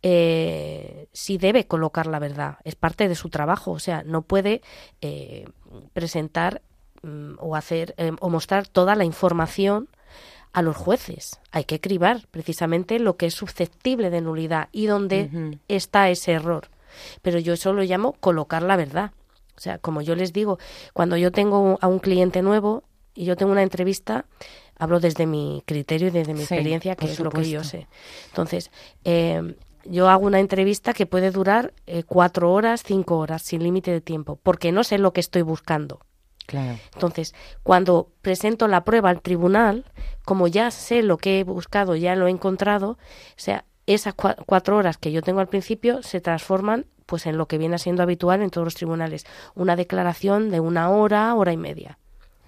eh, 0.03 1.07
sí 1.13 1.37
debe 1.37 1.67
colocar 1.67 2.07
la 2.07 2.19
verdad. 2.19 2.57
Es 2.63 2.75
parte 2.75 3.07
de 3.07 3.15
su 3.15 3.29
trabajo. 3.29 3.71
O 3.71 3.79
sea, 3.79 4.03
no 4.03 4.21
puede 4.21 4.61
eh, 5.01 5.47
presentar 5.93 6.61
mm, 7.01 7.33
o 7.39 7.55
hacer 7.55 7.95
eh, 7.97 8.11
o 8.19 8.29
mostrar 8.29 8.67
toda 8.67 8.95
la 8.95 9.05
información 9.05 9.89
a 10.53 10.61
los 10.61 10.75
jueces. 10.75 11.39
Hay 11.51 11.63
que 11.63 11.79
cribar 11.79 12.27
precisamente 12.31 12.99
lo 12.99 13.17
que 13.17 13.27
es 13.27 13.33
susceptible 13.33 14.09
de 14.09 14.21
nulidad 14.21 14.69
y 14.71 14.87
dónde 14.87 15.57
está 15.67 16.09
ese 16.09 16.33
error. 16.33 16.67
Pero 17.21 17.39
yo 17.39 17.53
eso 17.53 17.73
lo 17.73 17.83
llamo 17.83 18.13
colocar 18.13 18.63
la 18.63 18.75
verdad. 18.75 19.11
O 19.55 19.61
sea, 19.61 19.77
como 19.77 20.01
yo 20.01 20.15
les 20.15 20.33
digo, 20.33 20.57
cuando 20.93 21.17
yo 21.17 21.31
tengo 21.31 21.77
a 21.81 21.87
un 21.87 21.99
cliente 21.99 22.41
nuevo 22.41 22.83
y 23.13 23.25
yo 23.25 23.35
tengo 23.35 23.51
una 23.51 23.61
entrevista, 23.63 24.25
hablo 24.77 24.99
desde 24.99 25.25
mi 25.25 25.61
criterio 25.65 26.07
y 26.07 26.11
desde 26.11 26.33
mi 26.33 26.39
Sí, 26.39 26.53
experiencia, 26.55 26.95
que 26.95 27.05
es 27.05 27.19
lo 27.19 27.29
que 27.29 27.49
yo 27.49 27.63
sé. 27.63 27.87
Entonces, 28.29 28.71
eh, 29.03 29.55
yo 29.85 30.09
hago 30.09 30.25
una 30.25 30.39
entrevista 30.39 30.93
que 30.93 31.05
puede 31.05 31.31
durar 31.31 31.73
eh, 31.87 32.03
cuatro 32.03 32.51
horas, 32.53 32.83
cinco 32.83 33.17
horas, 33.17 33.41
sin 33.41 33.63
límite 33.63 33.91
de 33.91 34.01
tiempo, 34.01 34.39
porque 34.41 34.71
no 34.71 34.83
sé 34.83 34.97
lo 34.97 35.13
que 35.13 35.19
estoy 35.19 35.41
buscando. 35.41 35.99
Entonces, 36.93 37.33
cuando 37.63 38.11
presento 38.21 38.67
la 38.67 38.83
prueba 38.83 39.09
al 39.09 39.21
tribunal, 39.21 39.85
como 40.25 40.47
ya 40.47 40.71
sé 40.71 41.03
lo 41.03 41.17
que 41.17 41.39
he 41.39 41.43
buscado, 41.43 41.95
ya 41.95 42.15
lo 42.15 42.27
he 42.27 42.31
encontrado, 42.31 42.91
o 42.91 42.97
sea, 43.37 43.65
esas 43.85 44.15
cua- 44.15 44.35
cuatro 44.45 44.77
horas 44.77 44.97
que 44.97 45.11
yo 45.11 45.21
tengo 45.21 45.39
al 45.39 45.47
principio 45.47 46.01
se 46.03 46.21
transforman 46.21 46.85
pues 47.05 47.25
en 47.25 47.37
lo 47.37 47.47
que 47.47 47.57
viene 47.57 47.77
siendo 47.79 48.03
habitual 48.03 48.41
en 48.41 48.49
todos 48.49 48.65
los 48.65 48.75
tribunales, 48.75 49.25
una 49.55 49.75
declaración 49.75 50.49
de 50.49 50.59
una 50.59 50.89
hora, 50.89 51.33
hora 51.35 51.51
y 51.53 51.57
media. 51.57 51.97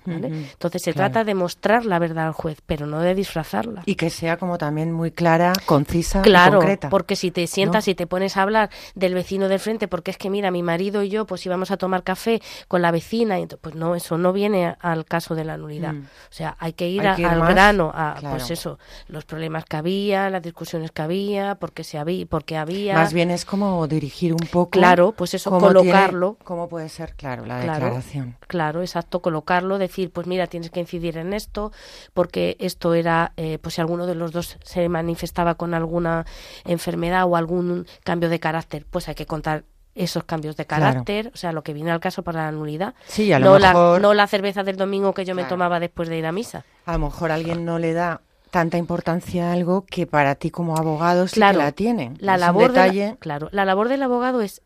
Entonces 0.06 0.82
se 0.82 0.94
claro. 0.94 1.12
trata 1.12 1.24
de 1.26 1.36
mostrar 1.36 1.86
la 1.86 2.00
verdad 2.00 2.28
al 2.28 2.34
juez, 2.34 2.60
pero 2.66 2.86
no 2.88 3.00
de 3.00 3.14
disfrazarla. 3.16 3.84
Y 3.86 3.96
que 3.96 4.10
sea 4.10 4.38
como 4.38 4.58
también 4.58 4.92
muy 4.92 5.12
clara, 5.12 5.54
concisa 5.66 6.20
y 6.20 6.24
Claro, 6.24 6.58
concreta. 6.60 6.90
porque 6.90 7.16
si 7.16 7.32
te 7.32 7.46
sientas 7.48 7.88
¿no? 7.88 7.92
y 7.92 7.96
te 7.96 8.08
pones 8.08 8.38
a 8.38 8.42
hablar 8.44 8.70
del 8.96 9.14
vecino 9.14 9.48
del 9.48 9.60
frente, 9.60 9.88
porque 9.88 10.12
es 10.12 10.18
que 10.18 10.30
mira, 10.30 10.52
mi 10.52 10.64
marido 10.64 11.04
y 11.04 11.10
yo 11.10 11.26
pues 11.26 11.46
íbamos 11.46 11.72
a 11.72 11.78
tomar 11.78 12.04
café 12.04 12.42
con 12.68 12.82
la 12.82 12.92
vecina, 12.92 13.40
y 13.40 13.48
pues 13.48 13.76
no, 13.76 13.96
eso 13.96 14.18
no 14.18 14.34
viene 14.34 14.76
al 14.80 15.06
caso 15.06 15.36
de 15.36 15.44
la 15.46 15.58
nulidad. 15.58 15.94
Mm. 15.94 16.02
O 16.06 16.34
sea, 16.34 16.56
hay 16.60 16.74
que 16.74 16.88
ir, 16.90 17.02
Hay 17.02 17.08
a- 17.08 17.16
que 17.16 17.22
ir 17.24 17.28
al 17.28 17.40
más, 17.40 17.50
grano, 17.50 17.92
a 17.94 18.16
claro. 18.20 18.38
pues 18.38 18.52
eso, 18.52 18.80
los 19.08 19.26
problemas 19.26 19.66
que 19.66 19.78
había, 19.78 20.30
las 20.30 20.42
discusiones 20.42 20.92
que 20.92 21.02
había, 21.02 21.56
porque 21.56 21.84
se 21.84 21.98
había, 21.98 22.26
porque 22.26 22.58
había. 22.58 22.96
Más 22.96 23.14
bien 23.14 23.32
es 23.32 23.46
como 23.46 23.88
dirigir 23.88 24.34
un 24.34 24.48
poco. 24.52 24.72
Claro, 24.72 25.12
pues 25.14 25.34
eso, 25.34 25.50
cómo 25.50 25.68
tiene- 25.72 25.80
colocarlo. 25.92 26.38
¿Cómo 26.44 26.68
puede 26.70 26.90
ser, 26.90 27.14
claro, 27.16 27.46
la 27.46 27.62
Claro. 27.62 27.86
declaración? 27.86 28.36
Claro, 28.48 28.82
exacto, 28.82 29.22
colocarlo, 29.22 29.78
decir, 29.92 30.12
pues 30.12 30.26
mira, 30.26 30.48
tienes 30.48 30.70
que 30.72 30.80
incidir 30.80 31.18
en 31.18 31.34
esto, 31.34 31.72
porque 32.14 32.56
esto 32.60 32.94
era, 32.94 33.34
eh, 33.38 33.58
pues 33.62 33.76
si 33.76 33.82
alguno 33.82 34.08
de 34.08 34.16
los 34.16 34.32
dos 34.32 34.58
se 34.64 34.88
manifestaba 34.90 35.56
con 35.56 35.74
alguna 35.74 36.26
enfermedad 36.66 37.26
o 37.28 37.36
algún 37.36 37.86
cambio 38.04 38.30
de 38.30 38.40
carácter, 38.40 38.86
pues 38.90 39.08
hay 39.10 39.16
que 39.16 39.26
contar 39.26 39.64
esos 39.94 40.24
cambios 40.24 40.56
de 40.56 40.66
Claro. 40.66 40.86
carácter, 40.86 41.32
o 41.34 41.38
sea, 41.38 41.52
lo 41.52 41.64
que 41.64 41.74
viene 41.74 41.92
al 41.92 42.00
caso 42.00 42.24
para 42.24 42.44
la 42.46 42.52
nulidad. 42.54 42.94
Sí, 43.08 43.34
a 43.34 43.40
lo 43.40 43.46
no, 43.46 43.60
la, 43.60 43.70
mejor- 43.74 44.02
no 44.02 44.14
la 44.14 44.26
cerveza 44.28 44.64
del 44.64 44.78
domingo 44.78 45.14
que 45.14 45.26
yo 45.26 45.36
me 45.36 45.44
tomaba 45.44 45.82
después 45.82 46.08
de 46.08 46.18
ir 46.18 46.26
a 46.26 46.32
misa. 46.32 46.64
A 46.86 46.94
lo 46.94 47.00
mejor 47.00 47.30
alguien 47.32 47.66
no 47.66 47.78
le 47.78 47.92
da 47.92 48.22
tanta 48.52 48.78
importancia 48.78 49.50
a 49.50 49.54
algo 49.54 49.86
que 49.86 50.08
para 50.08 50.36
ti 50.36 50.50
como 50.50 50.78
abogado 50.78 51.28
sí 51.28 51.36
Claro, 51.36 51.60
que 51.60 51.64
la 51.66 51.72
tiene. 51.74 52.14
La 52.20 52.36
Es 52.36 52.38
un 52.38 52.48
labor, 52.48 52.72
de 52.72 52.78
la- 52.78 52.84
detalle. 52.86 53.16
claro, 53.20 53.50
la 53.52 53.66
labor 53.66 53.90
del 53.90 54.02
abogado 54.04 54.40
es, 54.42 54.62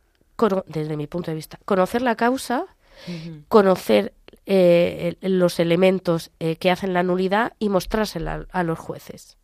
desde 0.67 0.95
mi 0.95 1.07
punto 1.07 1.31
de 1.31 1.35
vista, 1.35 1.57
conocer 1.65 2.03
la 2.03 2.15
causa, 2.15 2.65
conocer 3.47 4.13
eh, 4.45 5.17
los 5.21 5.59
elementos 5.59 6.31
eh, 6.39 6.55
que 6.57 6.69
hacen 6.69 6.93
la 6.93 7.03
nulidad 7.03 7.53
y 7.57 7.69
mostrársela 7.69 8.45
a, 8.51 8.63
los 8.63 8.77
jueces. 8.77 9.37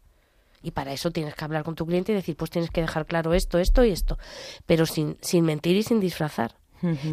Y 0.61 0.71
para 0.71 0.93
eso 0.93 1.09
tienes 1.11 1.33
que 1.33 1.43
hablar 1.43 1.63
con 1.63 1.75
tu 1.75 1.87
cliente 1.87 2.11
y 2.11 2.15
decir, 2.15 2.35
pues 2.35 2.51
tienes 2.51 2.69
que 2.69 2.81
dejar 2.81 3.07
claro 3.07 3.33
esto, 3.33 3.57
esto 3.57 3.83
y 3.83 3.91
esto, 3.91 4.19
pero 4.67 4.85
sin, 4.85 5.17
sin 5.21 5.43
mentir 5.43 5.75
y 5.75 5.83
sin 5.83 5.99
disfrazar, 5.99 6.55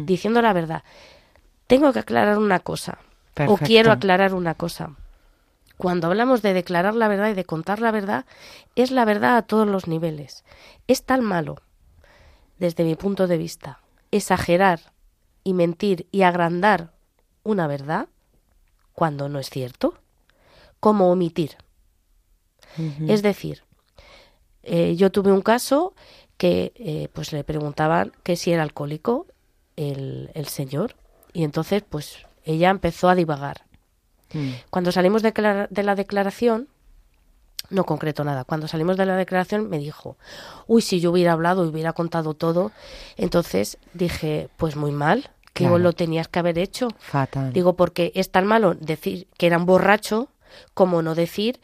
diciendo 0.05 0.41
la 0.41 0.53
verdad. 0.53 0.83
Tengo 1.65 1.91
que 1.91 1.99
aclarar 1.99 2.37
una 2.37 2.59
cosa, 2.59 2.99
o 3.47 3.57
quiero 3.57 3.91
aclarar 3.91 4.35
una 4.35 4.53
cosa. 4.53 4.95
Cuando 5.77 6.07
hablamos 6.07 6.41
de 6.41 6.53
declarar 6.53 6.93
la 6.93 7.07
verdad 7.07 7.29
y 7.29 7.33
de 7.33 7.45
contar 7.45 7.79
la 7.79 7.91
verdad, 7.91 8.25
es 8.75 8.91
la 8.91 9.05
verdad 9.05 9.37
a 9.37 9.43
todos 9.43 9.67
los 9.67 9.87
niveles. 9.87 10.43
Es 10.87 11.03
tan 11.03 11.21
malo, 11.21 11.61
desde 12.59 12.83
mi 12.83 12.95
punto 12.95 13.27
de 13.27 13.37
vista, 13.37 13.79
exagerar 14.11 14.93
y 15.43 15.53
mentir 15.53 16.07
y 16.11 16.23
agrandar 16.23 16.98
una 17.43 17.67
verdad 17.67 18.07
cuando 18.93 19.29
no 19.29 19.39
es 19.39 19.49
cierto, 19.49 19.95
como 20.79 21.11
omitir. 21.11 21.57
Es 23.07 23.23
decir, 23.23 23.63
eh, 24.63 24.95
yo 24.95 25.11
tuve 25.11 25.31
un 25.31 25.41
caso 25.41 25.93
que 26.37 26.71
eh, 26.75 27.09
pues 27.11 27.33
le 27.33 27.43
preguntaban 27.43 28.13
que 28.23 28.35
si 28.35 28.51
era 28.51 28.63
alcohólico 28.63 29.25
el, 29.75 30.29
el 30.35 30.47
señor 30.47 30.95
y 31.33 31.43
entonces 31.43 31.83
pues 31.87 32.19
ella 32.45 32.69
empezó 32.69 33.09
a 33.09 33.15
divagar. 33.15 33.65
Mm. 34.33 34.51
Cuando 34.69 34.91
salimos 34.91 35.21
de, 35.21 35.67
de 35.69 35.83
la 35.83 35.95
declaración, 35.95 36.67
no 37.69 37.85
concreto 37.85 38.23
nada, 38.23 38.45
cuando 38.45 38.67
salimos 38.67 38.97
de 38.97 39.05
la 39.05 39.15
declaración 39.15 39.69
me 39.69 39.79
dijo, 39.79 40.17
uy, 40.67 40.81
si 40.81 40.99
yo 40.99 41.11
hubiera 41.11 41.33
hablado 41.33 41.65
y 41.65 41.69
hubiera 41.69 41.93
contado 41.93 42.33
todo, 42.33 42.71
entonces 43.17 43.77
dije, 43.93 44.49
pues 44.57 44.75
muy 44.75 44.91
mal, 44.91 45.31
que 45.59 45.65
Claro. 45.65 45.77
lo 45.79 45.93
tenías 45.93 46.27
que 46.27 46.39
haber 46.39 46.57
hecho. 46.57 46.87
Fatal. 46.99 47.51
Digo, 47.53 47.75
porque 47.75 48.11
es 48.15 48.31
tan 48.31 48.47
malo 48.47 48.73
decir 48.75 49.27
que 49.37 49.47
era 49.47 49.57
un 49.57 49.65
borracho 49.65 50.29
como 50.73 51.01
no 51.01 51.15
decir 51.15 51.59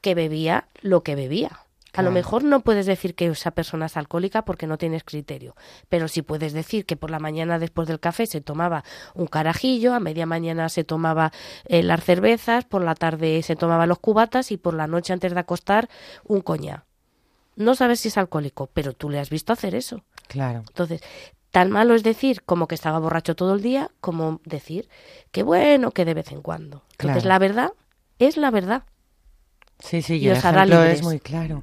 que 0.00 0.14
bebía 0.14 0.68
lo 0.82 1.02
que 1.02 1.14
bebía. 1.14 1.60
A 1.94 2.02
lo 2.02 2.10
mejor 2.12 2.44
no 2.44 2.60
puedes 2.60 2.86
decir 2.86 3.14
que 3.16 3.26
esa 3.26 3.50
persona 3.50 3.86
es 3.86 3.96
alcohólica 3.96 4.42
porque 4.44 4.66
no 4.68 4.78
tienes 4.78 5.02
criterio, 5.02 5.56
pero 5.88 6.06
sí 6.06 6.22
puedes 6.22 6.52
decir 6.52 6.84
que 6.86 6.96
por 6.96 7.10
la 7.10 7.18
mañana 7.18 7.58
después 7.58 7.88
del 7.88 7.98
café 7.98 8.26
se 8.26 8.40
tomaba 8.40 8.84
un 9.14 9.26
carajillo, 9.26 9.94
a 9.94 9.98
media 9.98 10.24
mañana 10.26 10.68
se 10.68 10.84
tomaba 10.84 11.32
eh, 11.64 11.82
las 11.82 12.04
cervezas, 12.04 12.64
por 12.66 12.84
la 12.84 12.94
tarde 12.94 13.42
se 13.42 13.56
tomaba 13.56 13.86
los 13.86 13.98
cubatas 13.98 14.52
y 14.52 14.58
por 14.58 14.74
la 14.74 14.86
noche 14.86 15.12
antes 15.12 15.32
de 15.34 15.40
acostar 15.40 15.88
un 16.24 16.40
coñac. 16.42 16.84
No 17.56 17.74
sabes 17.74 17.98
si 18.00 18.08
es 18.08 18.18
alcohólico, 18.18 18.68
pero 18.72 18.92
tú 18.92 19.10
le 19.10 19.18
has 19.18 19.30
visto 19.30 19.52
hacer 19.52 19.74
eso. 19.74 20.04
Claro. 20.28 20.60
Entonces, 20.68 21.00
tan 21.58 21.72
malo 21.72 21.96
es 21.96 22.04
decir 22.04 22.44
como 22.44 22.68
que 22.68 22.76
estaba 22.76 23.00
borracho 23.00 23.34
todo 23.34 23.56
el 23.56 23.62
día, 23.62 23.90
como 24.00 24.40
decir 24.44 24.88
que 25.32 25.42
bueno, 25.42 25.90
que 25.90 26.04
de 26.04 26.14
vez 26.14 26.30
en 26.30 26.40
cuando. 26.40 26.84
Entonces, 26.92 27.24
la 27.24 27.40
verdad 27.40 27.72
es 28.20 28.36
la 28.36 28.52
verdad. 28.52 28.84
Sí, 29.80 30.00
sí, 30.00 30.18
y, 30.18 30.28
el 30.28 30.36
ejemplo 30.36 30.84
es 30.84 31.02
muy 31.02 31.18
claro. 31.18 31.62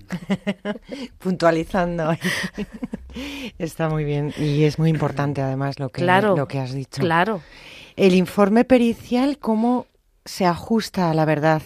Puntualizando. 1.19 2.11
Está 3.57 3.87
muy 3.87 4.03
bien 4.03 4.33
y 4.37 4.65
es 4.65 4.79
muy 4.79 4.89
importante 4.89 5.41
además 5.41 5.79
lo 5.79 5.87
que, 5.87 6.01
Claro, 6.01 6.35
lo 6.35 6.49
que 6.49 6.59
has 6.59 6.73
dicho. 6.73 6.99
Claro. 6.99 7.39
El 7.95 8.15
informe 8.15 8.65
pericial, 8.65 9.37
¿cómo 9.37 9.85
se 10.25 10.45
ajusta 10.45 11.09
a 11.09 11.13
la 11.13 11.23
verdad 11.23 11.61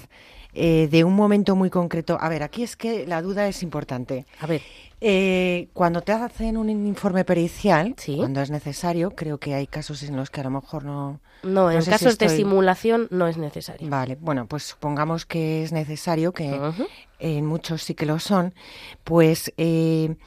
eh, 0.60 0.88
de 0.92 1.04
un 1.04 1.16
momento 1.16 1.56
muy 1.56 1.70
concreto? 1.70 2.18
A 2.20 2.28
ver, 2.30 2.44
aquí 2.44 2.64
es 2.64 2.76
que 2.76 3.08
la 3.08 3.22
duda 3.22 3.48
es 3.48 3.64
importante. 3.64 4.26
A 4.40 4.46
ver, 4.48 4.62
Eh, 5.02 5.70
cuando 5.72 6.02
te 6.02 6.12
hacen 6.12 6.58
un 6.58 6.70
informe 6.70 7.24
pericial, 7.24 7.96
Sí. 7.98 8.18
cuando 8.18 8.42
es 8.42 8.50
necesario, 8.52 9.12
creo 9.12 9.38
que 9.38 9.54
hay 9.56 9.66
casos 9.66 10.04
en 10.04 10.18
los 10.18 10.30
que 10.30 10.42
a 10.42 10.44
lo 10.44 10.50
mejor 10.50 10.84
no... 10.84 11.22
no, 11.42 11.72
en 11.72 11.78
sé 11.82 11.86
si 11.86 11.92
casos 11.92 12.18
de 12.18 12.28
simulación 12.28 13.08
no 13.10 13.26
es 13.30 13.38
necesario. 13.38 13.90
Vale, 13.90 14.18
bueno, 14.20 14.46
pues 14.48 14.64
supongamos 14.64 15.26
que 15.26 15.64
es 15.64 15.72
necesario, 15.72 16.34
que 16.34 16.60
en 17.20 17.46
muchos 17.46 17.82
sí 17.84 17.94
que 17.96 18.06
lo 18.06 18.20
son, 18.20 18.54
pues, 19.06 19.54
eh, 19.56 20.18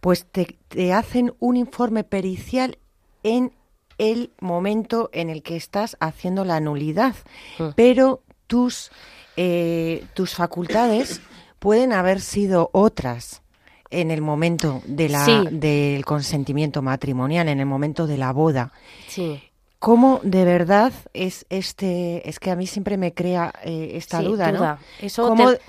pues 0.00 0.26
te, 0.26 0.58
te 0.68 0.92
hacen 0.92 1.32
un 1.38 1.56
informe 1.56 2.04
pericial 2.04 2.76
en 3.22 3.52
el 3.96 4.32
momento 4.38 5.08
en 5.14 5.30
el 5.30 5.42
que 5.42 5.56
estás 5.56 5.96
haciendo 6.00 6.44
la 6.44 6.60
nulidad, 6.60 7.14
Mm. 7.58 7.68
pero 7.74 8.20
tus, 8.48 8.90
eh, 9.36 10.04
tus 10.14 10.34
facultades 10.34 11.20
pueden 11.58 11.92
haber 11.92 12.20
sido 12.20 12.70
otras 12.72 13.42
en 13.90 14.10
el 14.10 14.20
momento 14.22 14.82
de 14.86 15.08
la, 15.08 15.24
Sí. 15.24 15.44
del 15.50 16.04
consentimiento 16.04 16.82
matrimonial, 16.82 17.48
en 17.48 17.60
el 17.60 17.66
momento 17.66 18.06
de 18.06 18.16
la 18.18 18.32
boda. 18.32 18.72
Sí. 19.08 19.42
¿Cómo 19.78 20.20
de 20.22 20.44
verdad 20.44 20.92
es 21.12 21.46
este? 21.50 22.28
Es 22.28 22.38
que 22.40 22.50
a 22.50 22.56
mí 22.56 22.66
siempre 22.66 22.96
me 22.96 23.12
crea 23.12 23.52
eh, 23.64 23.90
esta 23.94 24.18
Sí, 24.20 24.24
duda, 24.24 24.50
duda. 24.50 24.78
¿no? 25.00 25.06
Eso 25.06 25.28
¿Cómo, 25.28 25.52
te- 25.52 25.60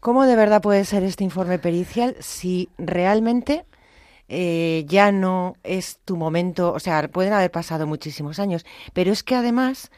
cómo 0.00 0.24
de 0.26 0.36
verdad 0.36 0.60
puede 0.60 0.84
ser 0.84 1.02
este 1.02 1.24
informe 1.24 1.58
pericial 1.58 2.14
si 2.20 2.68
realmente 2.78 3.64
eh, 4.28 4.84
ya 4.86 5.12
no 5.12 5.56
es 5.64 5.98
tu 6.04 6.16
momento? 6.16 6.72
O 6.72 6.78
sea, 6.80 7.08
pueden 7.08 7.32
haber 7.32 7.50
pasado 7.50 7.86
muchísimos 7.86 8.38
años, 8.38 8.64
pero 8.92 9.12
es 9.12 9.22
que 9.22 9.34
además, 9.34 9.90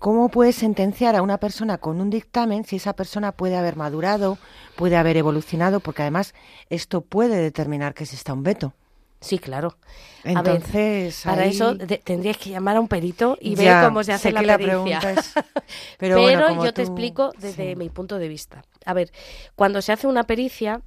¿cómo 0.00 0.28
puedes 0.30 0.56
sentenciar 0.56 1.14
a 1.14 1.22
una 1.22 1.38
persona 1.38 1.78
con 1.78 2.00
un 2.00 2.10
dictamen 2.10 2.64
si 2.64 2.76
esa 2.76 2.94
persona 2.94 3.30
puede 3.30 3.56
haber 3.56 3.76
madurado, 3.76 4.36
puede 4.74 4.96
haber 4.96 5.16
evolucionado? 5.16 5.78
Porque 5.78 6.02
además 6.02 6.34
esto 6.70 7.02
puede 7.02 7.36
determinar 7.40 7.94
que 7.94 8.02
exista 8.02 8.32
un 8.32 8.42
veto. 8.42 8.72
Sí, 9.20 9.38
claro. 9.38 9.76
A 10.24 10.40
ver, 10.42 10.54
Entonces, 10.56 11.20
Para 11.24 11.42
ahí- 11.42 11.50
eso 11.50 11.76
tendrías 12.04 12.38
que 12.38 12.48
llamar 12.50 12.76
a 12.76 12.80
un 12.80 12.88
perito 12.88 13.36
y 13.40 13.54
Ya, 13.54 13.80
ver 13.82 13.88
cómo 13.88 14.02
se 14.02 14.14
hace 14.14 14.32
la 14.32 14.40
la 14.42 14.56
pericia. 14.56 14.98
pregunta 14.98 15.12
es- 15.12 15.32
Pero, 15.34 15.44
pero 15.98 16.22
bueno, 16.22 16.46
como 16.48 16.64
yo 16.64 16.72
te 16.72 16.82
explico 16.82 17.32
desde 17.38 17.72
sí. 17.72 17.76
mi 17.76 17.90
punto 17.90 18.18
de 18.18 18.28
vista. 18.28 18.64
A 18.86 18.94
ver, 18.94 19.12
cuando 19.54 19.82
se 19.82 19.92
hace 19.92 20.06
una 20.06 20.24
pericia... 20.24 20.80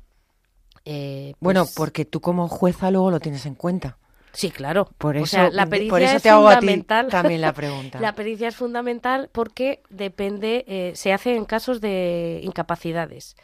eh, 0.85 1.33
Bueno, 1.39 1.61
pues- 1.65 1.75
porque 1.75 2.05
tú 2.05 2.21
como 2.21 2.47
jueza 2.47 2.89
luego 2.89 3.11
lo 3.11 3.19
tienes 3.19 3.45
en 3.45 3.53
cuenta. 3.53 3.97
Sí, 4.33 4.49
claro. 4.49 4.89
Por 4.97 5.15
O 5.15 5.19
eso, 5.19 5.27
sea, 5.27 5.49
la 5.51 5.67
pericia 5.67 5.89
por 5.91 6.01
eso 6.01 6.15
es 6.17 6.23
te 6.23 6.29
hago 6.29 6.47
a 6.47 6.53
ti 6.59 6.65
fundamental. 6.65 7.07
también 7.09 7.39
la 7.41 7.53
pregunta. 7.53 7.99
La 7.99 8.13
pericia 8.15 8.47
es 8.47 8.55
fundamental 8.55 9.29
porque 9.31 9.81
depende, 9.89 10.65
eh, 10.67 10.91
se 10.95 11.13
hace 11.13 11.35
en 11.35 11.45
casos 11.45 11.81
de 11.81 12.39
incapacidades. 12.43 13.35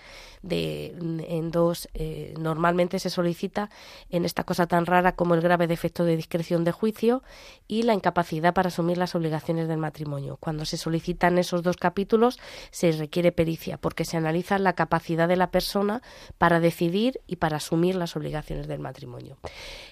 De, 0.41 0.95
en 1.27 1.51
dos, 1.51 1.89
eh, 1.93 2.33
normalmente 2.39 2.99
se 2.99 3.09
solicita 3.09 3.69
en 4.09 4.23
esta 4.23 4.45
cosa 4.45 4.67
tan 4.67 4.85
rara 4.85 5.13
como 5.13 5.35
el 5.35 5.41
grave 5.41 5.67
defecto 5.67 6.05
de 6.05 6.15
discreción 6.15 6.63
de 6.63 6.71
juicio 6.71 7.23
y 7.67 7.83
la 7.83 7.93
incapacidad 7.93 8.53
para 8.53 8.69
asumir 8.69 8.97
las 8.97 9.15
obligaciones 9.15 9.67
del 9.67 9.77
matrimonio. 9.77 10.37
Cuando 10.39 10.63
se 10.63 10.77
solicitan 10.77 11.37
esos 11.37 11.61
dos 11.61 11.75
capítulos 11.75 12.39
se 12.71 12.91
requiere 12.93 13.31
pericia 13.31 13.77
porque 13.77 14.05
se 14.05 14.17
analiza 14.17 14.57
la 14.59 14.73
capacidad 14.73 15.27
de 15.27 15.35
la 15.35 15.51
persona 15.51 16.01
para 16.37 16.59
decidir 16.59 17.19
y 17.27 17.35
para 17.35 17.57
asumir 17.57 17.95
las 17.95 18.15
obligaciones 18.15 18.67
del 18.67 18.79
matrimonio. 18.79 19.37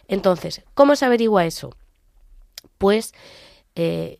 Entonces, 0.07 0.63
¿cómo 0.73 0.95
se 0.95 1.05
averigua 1.05 1.45
eso? 1.45 1.71
Pues 2.77 3.13
eh, 3.75 4.19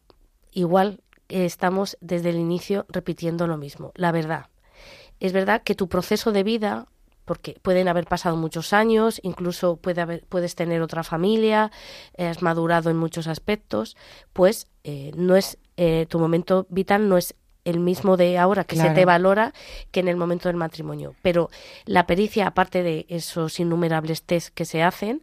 igual 0.52 1.02
estamos 1.30 1.98
desde 2.02 2.30
el 2.30 2.38
inicio 2.38 2.86
repitiendo 2.90 3.48
lo 3.48 3.58
mismo, 3.58 3.92
la 3.96 4.12
verdad. 4.12 4.48
Es 5.20 5.34
verdad 5.34 5.64
que 5.64 5.76
tu 5.76 5.88
proceso 5.88 6.32
de 6.32 6.44
vida, 6.44 6.88
porque 7.26 7.58
pueden 7.62 7.88
haber 7.88 8.06
pasado 8.06 8.38
muchos 8.38 8.74
años, 8.74 9.20
incluso 9.24 9.78
puede 9.78 10.02
haber, 10.02 10.26
puedes 10.28 10.56
tener 10.56 10.82
otra 10.82 11.04
familia, 11.04 11.72
has 12.18 12.42
madurado 12.42 12.90
en 12.90 12.98
muchos 12.98 13.28
aspectos, 13.28 13.98
pues 14.34 14.68
eh, 14.84 15.12
no 15.16 15.36
es 15.36 15.58
eh, 15.78 16.08
tu 16.10 16.20
momento 16.20 16.66
vital 16.70 17.08
no 17.08 17.18
es 17.18 17.36
el 17.68 17.80
mismo 17.80 18.16
de 18.16 18.38
ahora 18.38 18.64
que 18.64 18.78
se 18.78 18.90
te 18.92 19.04
valora 19.04 19.54
que 19.92 20.00
en 20.00 20.08
el 20.08 20.16
momento 20.16 20.48
del 20.48 20.56
matrimonio. 20.56 21.16
Pero 21.22 21.50
la 21.86 22.08
pericia, 22.08 22.48
aparte 22.48 22.82
de 22.82 23.06
esos 23.10 23.60
innumerables 23.60 24.24
test 24.24 24.54
que 24.54 24.64
se 24.64 24.82
hacen, 24.82 25.22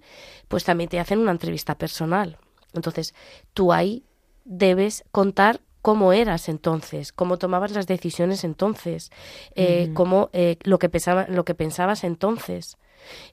pues 0.48 0.62
también 0.64 0.90
te 0.90 1.00
hacen 1.00 1.20
una 1.20 1.30
entrevista 1.30 1.78
personal. 1.78 2.36
Entonces, 2.74 3.14
tú 3.54 3.72
ahí 3.72 4.04
debes 4.44 5.04
contar 5.10 5.62
cómo 5.84 6.14
eras 6.14 6.48
entonces, 6.48 7.12
cómo 7.12 7.36
tomabas 7.36 7.72
las 7.72 7.86
decisiones 7.86 8.42
entonces, 8.42 9.12
eh, 9.54 9.90
cómo 9.92 10.30
eh, 10.32 10.56
lo 10.62 10.78
que 10.78 10.88
pensaba, 10.88 11.26
lo 11.28 11.44
que 11.44 11.54
pensabas 11.54 12.04
entonces, 12.04 12.78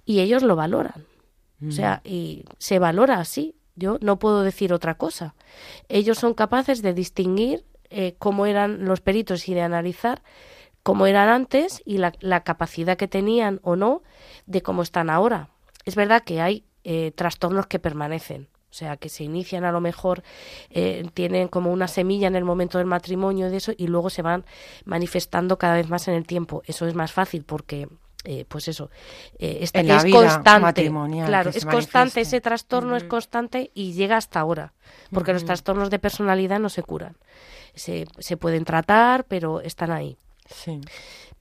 y 0.03 0.19
ellos 0.19 0.43
lo 0.43 0.57
valoran. 0.57 1.05
O 1.65 1.71
sea, 1.71 2.01
y 2.03 2.43
se 2.57 2.77
valora 2.77 3.19
así. 3.19 3.55
Yo 3.75 3.99
no 4.01 4.19
puedo 4.19 4.43
decir 4.43 4.73
otra 4.73 4.95
cosa. 4.95 5.33
Ellos 5.87 6.17
son 6.17 6.33
capaces 6.33 6.81
de 6.81 6.93
distinguir 6.93 7.63
eh, 7.89 8.15
cómo 8.17 8.45
eran 8.45 8.83
los 8.83 8.99
peritos 8.99 9.47
y 9.47 9.53
de 9.53 9.61
analizar 9.61 10.21
cómo 10.83 11.05
eran 11.05 11.29
antes 11.29 11.81
y 11.85 11.99
la, 11.99 12.11
la 12.19 12.43
capacidad 12.43 12.97
que 12.97 13.07
tenían 13.07 13.61
o 13.63 13.77
no 13.77 14.01
de 14.45 14.61
cómo 14.61 14.81
están 14.81 15.09
ahora. 15.09 15.47
Es 15.85 15.95
verdad 15.95 16.21
que 16.23 16.41
hay 16.41 16.65
eh, 16.83 17.13
trastornos 17.15 17.67
que 17.67 17.79
permanecen. 17.79 18.49
O 18.71 18.73
sea, 18.73 18.95
que 18.95 19.09
se 19.09 19.25
inician 19.25 19.65
a 19.65 19.71
lo 19.73 19.81
mejor, 19.81 20.23
eh, 20.69 21.05
tienen 21.13 21.49
como 21.49 21.71
una 21.73 21.89
semilla 21.89 22.27
en 22.27 22.37
el 22.37 22.45
momento 22.45 22.77
del 22.77 22.87
matrimonio 22.87 23.47
y 23.47 23.51
de 23.51 23.57
eso, 23.57 23.73
y 23.75 23.87
luego 23.87 24.09
se 24.09 24.21
van 24.21 24.45
manifestando 24.85 25.57
cada 25.57 25.75
vez 25.75 25.89
más 25.89 26.07
en 26.07 26.13
el 26.13 26.25
tiempo. 26.25 26.63
Eso 26.65 26.87
es 26.87 26.95
más 26.95 27.11
fácil 27.11 27.43
porque, 27.43 27.89
eh, 28.23 28.45
pues 28.47 28.69
eso, 28.69 28.89
eh, 29.39 29.57
está- 29.61 29.81
En 29.81 29.89
la 29.89 29.97
es 29.97 30.03
vida 30.05 30.15
constante. 30.19 30.61
Claro, 31.27 31.49
es 31.49 31.65
constante, 31.65 31.97
manifieste. 31.97 32.21
ese 32.21 32.41
trastorno 32.41 32.95
es 32.95 33.03
constante 33.03 33.71
y 33.73 33.91
llega 33.91 34.15
hasta 34.15 34.39
ahora. 34.39 34.73
Porque 35.11 35.33
los 35.33 35.43
trastornos 35.47 35.89
de 35.89 35.99
personalidad 35.99 36.59
no 36.61 36.69
se 36.69 36.81
curan. 36.81 37.17
Se, 37.75 38.05
se 38.19 38.37
pueden 38.37 38.63
tratar, 38.63 39.25
pero 39.25 39.59
están 39.59 39.91
ahí. 39.91 40.17
Sí. 40.49 40.79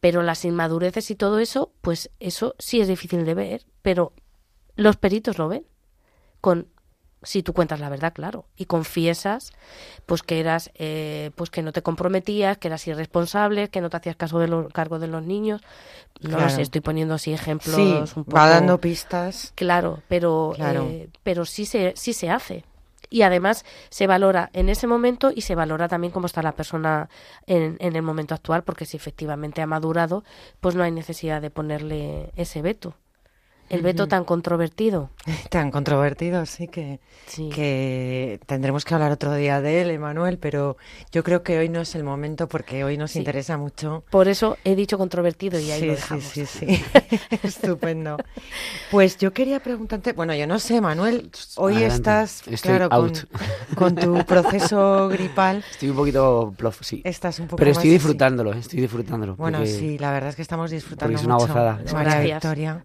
Pero 0.01 0.23
las 0.23 0.45
inmadureces 0.45 1.11
y 1.13 1.15
todo 1.15 1.39
eso, 1.39 1.71
pues 1.81 2.11
eso 2.19 2.57
sí 2.59 2.81
es 2.81 2.89
difícil 2.89 3.25
de 3.25 3.35
ver, 3.35 3.63
pero 3.83 4.13
los 4.75 4.97
peritos 4.97 5.39
lo 5.39 5.47
ven. 5.49 5.65
Con 6.41 6.67
si 7.23 7.43
tú 7.43 7.53
cuentas 7.53 7.81
la 7.81 7.89
verdad, 7.89 8.13
claro, 8.15 8.47
y 8.57 8.65
confiesas, 8.65 9.53
pues 10.07 10.23
que 10.23 10.41
eras, 10.41 10.71
eh, 10.75 11.31
pues 11.35 11.51
que 11.51 11.63
no 11.63 11.73
te 11.73 11.83
comprometías, 11.83 12.57
que 12.59 12.69
eras 12.69 12.87
irresponsable, 12.87 13.69
que 13.69 13.81
no 13.81 13.91
te 13.91 13.99
hacías 13.99 14.17
caso 14.17 14.39
de 14.39 14.49
los 14.49 14.73
cargo 14.73 14.99
de 14.99 15.07
los 15.07 15.23
niños. 15.23 15.61
No 16.21 16.39
lo 16.41 16.49
sé, 16.49 16.63
estoy 16.63 16.81
poniendo 16.81 17.15
así 17.15 17.33
ejemplos 17.33 17.77
Sí, 17.77 17.83
un 18.17 18.25
poco. 18.25 18.37
va 18.37 18.49
dando 18.49 18.79
pistas. 18.81 19.53
Claro, 19.55 20.03
pero, 20.09 20.53
Claro. 20.57 20.87
eh, 20.89 21.09
pero 21.23 21.45
sí, 21.45 21.67
se, 21.67 21.93
sí 21.97 22.13
se 22.13 22.31
hace. 22.31 22.65
Y 23.13 23.23
además 23.23 23.65
se 23.89 24.07
valora 24.07 24.51
en 24.53 24.69
ese 24.69 24.87
momento 24.87 25.33
y 25.35 25.41
se 25.41 25.57
valora 25.57 25.89
también 25.89 26.13
cómo 26.13 26.27
está 26.27 26.43
la 26.43 26.53
persona 26.53 27.09
en, 27.47 27.77
en 27.81 27.97
el 27.97 28.03
momento 28.03 28.35
actual, 28.35 28.63
porque 28.63 28.87
si 28.87 28.97
efectivamente 28.97 29.61
ha 29.63 29.67
madurado, 29.67 30.23
pues 30.61 30.75
no 30.77 30.85
hay 30.85 30.93
necesidad 30.93 31.43
de 31.43 31.51
ponerle 31.51 32.31
ese 32.37 32.63
veto. 32.63 32.95
El 33.71 33.83
veto 33.83 34.07
tan 34.09 34.25
controvertido. 34.25 35.11
Tan 35.51 35.71
controvertido, 35.71 36.45
sí, 36.47 36.69
que, 36.69 37.01
Sí. 37.27 37.49
que 37.55 38.41
tendremos 38.47 38.85
que 38.85 38.95
hablar 38.95 39.13
otro 39.13 39.33
día 39.35 39.61
de 39.61 39.81
él, 39.83 39.91
Emanuel, 39.91 40.39
pero 40.39 40.77
yo 41.13 41.23
creo 41.23 41.43
que 41.43 41.59
hoy 41.59 41.69
no 41.69 41.81
es 41.81 41.95
el 41.95 42.03
momento 42.05 42.49
porque 42.49 42.83
hoy 42.85 42.97
nos 42.99 43.13
Sí. 43.13 43.19
interesa 43.21 43.57
mucho. 43.57 44.03
Por 44.11 44.27
eso 44.29 44.57
he 44.65 44.75
dicho 44.75 44.99
controvertido 44.99 45.59
y 45.61 45.71
ahí 45.71 45.81
sí, 45.81 45.87
lo 45.87 45.95
sí, 45.95 46.01
dejamos. 46.01 46.25
sí, 46.25 46.47
sí. 46.47 46.67
Estupendo. 47.43 48.17
Pues 48.91 49.19
yo 49.19 49.33
quería 49.33 49.61
preguntarte, 49.61 50.13
bueno, 50.13 50.35
yo 50.35 50.47
no 50.47 50.59
sé, 50.59 50.81
Manuel, 50.81 51.31
hoy 51.57 51.75
Adelante. 51.75 51.95
estás, 51.97 52.49
Estoy 52.49 52.57
claro, 52.71 52.89
con, 52.89 52.99
out. 52.99 53.19
con 53.77 53.95
tu 53.95 54.25
proceso 54.25 55.09
gripal, 55.09 55.65
Estoy 55.71 55.91
un 55.91 55.97
poquito 55.97 56.53
plof, 56.57 56.79
sí. 56.83 57.03
estás 57.05 57.39
un 57.39 57.47
poco 57.47 57.57
Pero 57.57 57.71
más 57.71 57.77
estoy 57.79 57.91
así. 57.91 57.95
disfrutándolo, 57.95 58.53
estoy 58.53 58.81
disfrutándolo. 58.81 59.37
Bueno, 59.37 59.59
porque- 59.59 59.71
sí, 59.73 59.99
la 59.99 60.11
verdad 60.13 60.31
es 60.31 60.37
que 60.37 60.43
estamos 60.43 60.71
disfrutando 60.71 61.17
es 61.17 61.25
una 61.25 61.35
mucho, 61.35 61.47
gozada. 61.47 61.81
María. 61.93 62.35
Victoria, 62.35 62.85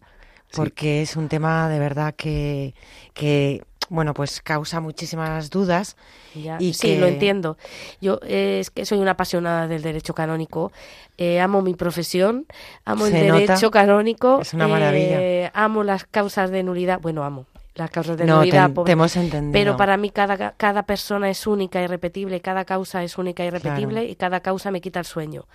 porque 0.54 1.02
es 1.02 1.16
un 1.16 1.28
tema 1.30 1.68
de 1.70 1.80
verdad 1.80 2.14
que, 2.16 2.74
que, 3.14 3.64
bueno, 3.90 4.14
pues 4.14 4.42
causa 4.42 4.80
muchísimas 4.80 5.50
dudas. 5.50 5.96
Ya, 6.34 6.58
Y 6.60 6.74
sí, 6.74 6.88
que- 6.88 7.00
lo 7.00 7.08
entiendo. 7.08 7.58
Yo 8.02 8.20
eh, 8.24 8.60
es 8.62 8.70
que 8.72 8.86
soy 8.86 9.00
una 9.00 9.12
apasionada 9.12 9.68
del 9.68 9.82
derecho 9.82 10.14
canónico. 10.14 10.72
eh, 11.18 11.40
amo 11.40 11.62
mi 11.62 11.76
profesión, 11.76 12.46
amo 12.84 13.06
Se 13.06 13.22
el 13.22 13.28
nota. 13.28 13.40
derecho 13.42 13.72
canónico. 13.72 14.40
Es 14.42 14.54
una 14.54 14.68
maravilla. 14.68 15.22
eh, 15.22 15.52
amo 15.54 15.84
las 15.84 16.04
causas 16.06 16.52
de 16.52 16.62
nulidad. 16.64 17.00
Bueno, 17.00 17.24
amo 17.24 17.46
las 17.76 17.90
causas 17.92 18.18
de 18.18 18.26
No, 18.26 18.40
te, 18.40 18.46
nulidad. 18.48 18.68
te 18.68 18.74
pobre- 18.74 18.92
hemos 18.94 19.16
entendido. 19.18 19.52
Pero 19.54 19.78
para 19.78 19.98
mí 19.98 20.10
cada, 20.10 20.52
cada 20.52 20.84
persona 20.84 21.30
es 21.30 21.46
única 21.48 21.82
y 21.82 21.88
repetible, 21.88 22.40
cada 22.42 22.64
causa 22.66 23.04
es 23.04 23.18
única 23.18 23.44
y 23.46 23.50
repetible 23.50 23.94
Claro. 24.02 24.08
y 24.08 24.16
cada 24.16 24.40
causa 24.40 24.72
me 24.72 24.80
quita 24.82 25.00
el 25.00 25.06
sueño. 25.06 25.46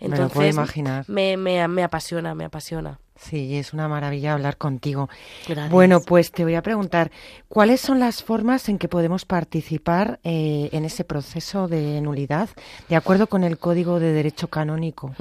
Me 0.00 0.08
lo 0.08 0.14
Entonces 0.14 0.34
puedo 0.34 0.48
imaginar. 0.48 1.04
Me, 1.08 1.36
me, 1.36 1.66
me 1.68 1.82
apasiona, 1.82 2.34
me 2.34 2.44
apasiona. 2.44 2.98
Sí, 3.16 3.56
es 3.56 3.72
una 3.72 3.86
maravilla 3.86 4.32
hablar 4.32 4.56
contigo. 4.56 5.08
Gracias. 5.46 5.70
Bueno, 5.70 6.00
pues 6.00 6.32
te 6.32 6.42
voy 6.42 6.56
a 6.56 6.62
preguntar, 6.62 7.12
¿cuáles 7.48 7.80
son 7.80 8.00
las 8.00 8.24
formas 8.24 8.68
en 8.68 8.76
que 8.76 8.88
podemos 8.88 9.24
participar 9.24 10.18
eh, 10.24 10.68
en 10.72 10.84
ese 10.84 11.04
proceso 11.04 11.68
de 11.68 12.00
nulidad 12.00 12.48
de 12.88 12.96
acuerdo 12.96 13.28
con 13.28 13.44
el 13.44 13.56
Código 13.56 14.00
de 14.00 14.12
Derecho 14.12 14.48
Canónico? 14.48 15.14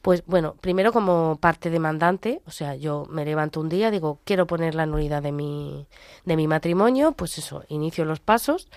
Pues 0.00 0.24
bueno, 0.24 0.54
primero 0.62 0.92
como 0.92 1.36
parte 1.36 1.68
demandante, 1.68 2.40
o 2.46 2.50
sea, 2.50 2.74
yo 2.74 3.06
me 3.10 3.26
levanto 3.26 3.60
un 3.60 3.68
día, 3.68 3.90
digo, 3.90 4.20
quiero 4.24 4.46
poner 4.46 4.74
la 4.74 4.86
nulidad 4.86 5.22
de 5.22 5.32
mi, 5.32 5.86
de 6.24 6.36
mi 6.36 6.48
matrimonio, 6.48 7.12
pues 7.12 7.36
eso, 7.36 7.64
inicio 7.68 8.06
los 8.06 8.20
pasos, 8.20 8.70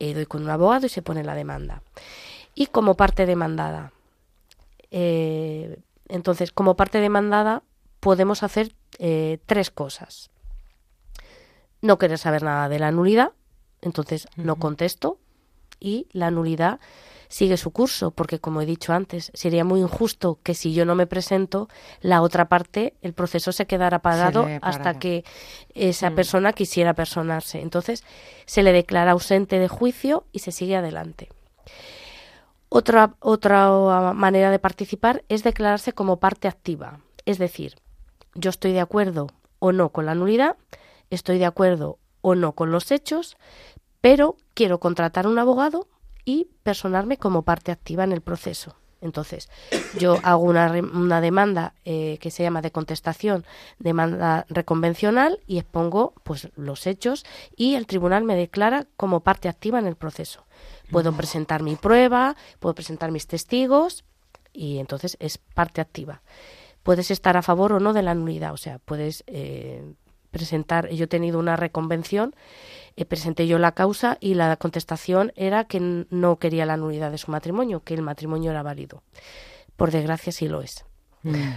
eh, 0.00 0.14
doy 0.14 0.26
con 0.26 0.42
un 0.42 0.50
abogado 0.50 0.86
y 0.86 0.88
se 0.88 1.02
pone 1.02 1.22
la 1.22 1.36
demanda. 1.36 1.82
Y 2.56 2.66
como 2.66 2.96
parte 2.96 3.24
demandada, 3.24 3.92
eh, 4.96 5.80
entonces, 6.08 6.52
como 6.52 6.76
parte 6.76 7.00
demandada 7.00 7.64
podemos 7.98 8.44
hacer 8.44 8.76
eh, 9.00 9.38
tres 9.44 9.72
cosas. 9.72 10.30
No 11.80 11.98
querer 11.98 12.18
saber 12.18 12.44
nada 12.44 12.68
de 12.68 12.78
la 12.78 12.92
nulidad, 12.92 13.32
entonces 13.82 14.28
no 14.36 14.56
contesto 14.56 15.18
y 15.80 16.06
la 16.12 16.30
nulidad 16.30 16.78
sigue 17.28 17.56
su 17.56 17.72
curso, 17.72 18.12
porque 18.12 18.38
como 18.38 18.60
he 18.60 18.66
dicho 18.66 18.92
antes, 18.92 19.32
sería 19.34 19.64
muy 19.64 19.80
injusto 19.80 20.38
que 20.44 20.54
si 20.54 20.72
yo 20.74 20.84
no 20.84 20.94
me 20.94 21.08
presento, 21.08 21.68
la 22.00 22.22
otra 22.22 22.48
parte, 22.48 22.94
el 23.02 23.14
proceso 23.14 23.50
se 23.50 23.66
quedara 23.66 23.98
parado 23.98 24.46
hasta 24.62 25.00
que 25.00 25.24
esa 25.74 26.10
Mm. 26.10 26.14
persona 26.14 26.52
quisiera 26.52 26.94
personarse. 26.94 27.60
Entonces, 27.60 28.04
se 28.46 28.62
le 28.62 28.72
declara 28.72 29.10
ausente 29.10 29.58
de 29.58 29.66
juicio 29.66 30.24
y 30.30 30.38
se 30.38 30.52
sigue 30.52 30.76
adelante. 30.76 31.30
Otra, 32.76 33.14
otra 33.20 34.12
manera 34.14 34.50
de 34.50 34.58
participar 34.58 35.22
es 35.28 35.44
declararse 35.44 35.92
como 35.92 36.18
parte 36.18 36.48
activa. 36.48 36.98
Es 37.24 37.38
decir, 37.38 37.76
yo 38.34 38.50
estoy 38.50 38.72
de 38.72 38.80
acuerdo 38.80 39.28
o 39.60 39.70
no 39.70 39.90
con 39.90 40.06
la 40.06 40.16
nulidad, 40.16 40.56
estoy 41.08 41.38
de 41.38 41.44
acuerdo 41.44 42.00
o 42.20 42.34
no 42.34 42.56
con 42.56 42.72
los 42.72 42.90
hechos, 42.90 43.36
pero 44.00 44.34
quiero 44.54 44.80
contratar 44.80 45.28
un 45.28 45.38
abogado 45.38 45.86
y 46.24 46.48
personarme 46.64 47.16
como 47.16 47.42
parte 47.42 47.70
activa 47.70 48.02
en 48.02 48.10
el 48.10 48.22
proceso. 48.22 48.74
Entonces, 49.00 49.50
yo 50.00 50.18
hago 50.24 50.42
una, 50.42 50.72
una 50.72 51.20
demanda 51.20 51.74
eh, 51.84 52.18
que 52.20 52.32
se 52.32 52.42
llama 52.42 52.60
de 52.60 52.72
contestación, 52.72 53.44
demanda 53.78 54.46
reconvencional, 54.48 55.38
y 55.46 55.58
expongo 55.58 56.14
pues, 56.24 56.48
los 56.56 56.88
hechos 56.88 57.24
y 57.54 57.76
el 57.76 57.86
tribunal 57.86 58.24
me 58.24 58.34
declara 58.34 58.88
como 58.96 59.20
parte 59.20 59.48
activa 59.48 59.78
en 59.78 59.86
el 59.86 59.94
proceso. 59.94 60.44
Puedo 60.94 61.12
presentar 61.12 61.62
mi 61.62 61.74
prueba, 61.74 62.36
puedo 62.60 62.74
presentar 62.74 63.10
mis 63.10 63.26
testigos 63.26 64.04
y 64.52 64.78
entonces 64.78 65.16
es 65.18 65.38
parte 65.38 65.80
activa. 65.80 66.22
Puedes 66.84 67.10
estar 67.10 67.36
a 67.36 67.42
favor 67.42 67.72
o 67.72 67.80
no 67.80 67.92
de 67.92 68.02
la 68.02 68.14
nulidad, 68.14 68.52
o 68.52 68.56
sea, 68.56 68.78
puedes 68.78 69.24
eh, 69.26 69.82
presentar. 70.30 70.88
Yo 70.90 71.04
he 71.04 71.08
tenido 71.08 71.40
una 71.40 71.56
reconvención, 71.56 72.36
eh, 72.96 73.04
presenté 73.04 73.48
yo 73.48 73.58
la 73.58 73.72
causa 73.72 74.18
y 74.20 74.34
la 74.34 74.56
contestación 74.56 75.32
era 75.34 75.64
que 75.64 75.80
no 76.10 76.36
quería 76.38 76.64
la 76.64 76.76
nulidad 76.76 77.10
de 77.10 77.18
su 77.18 77.32
matrimonio, 77.32 77.80
que 77.80 77.94
el 77.94 78.02
matrimonio 78.02 78.52
era 78.52 78.62
válido. 78.62 79.02
Por 79.76 79.90
desgracia 79.90 80.30
sí 80.32 80.46
lo 80.46 80.62
es, 80.62 80.84
Mm. 81.24 81.54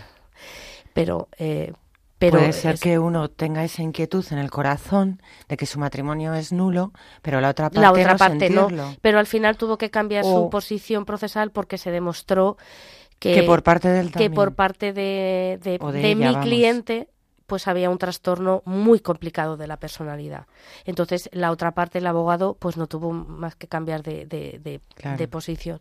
pero 0.93 1.27
eh, 1.37 1.73
pero 2.19 2.39
Puede 2.39 2.53
ser 2.53 2.75
es- 2.75 2.81
que 2.81 2.97
uno 2.99 3.29
tenga 3.29 3.63
esa 3.63 3.83
inquietud 3.83 4.25
en 4.31 4.39
el 4.39 4.49
corazón 4.49 5.21
de 5.47 5.57
que 5.57 5.65
su 5.65 5.79
matrimonio 5.79 6.33
es 6.33 6.51
nulo, 6.51 6.91
pero 7.21 7.41
la 7.41 7.49
otra 7.49 7.65
parte 7.69 7.79
la 7.81 7.91
otra 7.91 8.13
no 8.13 8.17
parte 8.17 8.49
no, 8.49 8.69
pero 9.01 9.19
al 9.19 9.27
final 9.27 9.55
tuvo 9.57 9.77
que 9.77 9.89
cambiar 9.91 10.23
O- 10.25 10.33
su 10.45 10.49
posición 10.49 11.05
procesal 11.05 11.51
porque 11.51 11.77
se 11.77 11.91
demostró 11.91 12.57
que, 13.19 13.33
que 13.33 13.43
por 13.43 13.63
parte 13.63 13.87
del 13.89 14.11
que 14.11 14.29
por 14.29 14.53
parte 14.55 14.93
de, 14.93 15.59
de, 15.63 15.77
O 15.81 15.91
de 15.91 16.01
de 16.01 16.07
ella, 16.11 16.15
mi 16.17 16.25
vamos. 16.33 16.45
cliente 16.45 17.07
pues 17.47 17.67
había 17.67 17.89
un 17.89 17.97
trastorno 17.97 18.61
muy 18.65 18.99
complicado 18.99 19.57
de 19.57 19.67
la 19.67 19.77
personalidad. 19.77 20.45
Entonces 20.85 21.29
la 21.33 21.49
otra 21.51 21.71
parte, 21.71 21.97
el 21.99 22.07
abogado, 22.07 22.55
pues 22.59 22.77
no 22.77 22.87
tuvo 22.87 23.11
más 23.13 23.55
que 23.55 23.67
cambiar 23.67 24.03
de, 24.03 24.25
de, 24.25 24.59
de- 24.63 24.81
Claro. 24.95 25.17
de 25.17 25.27
posición. 25.27 25.79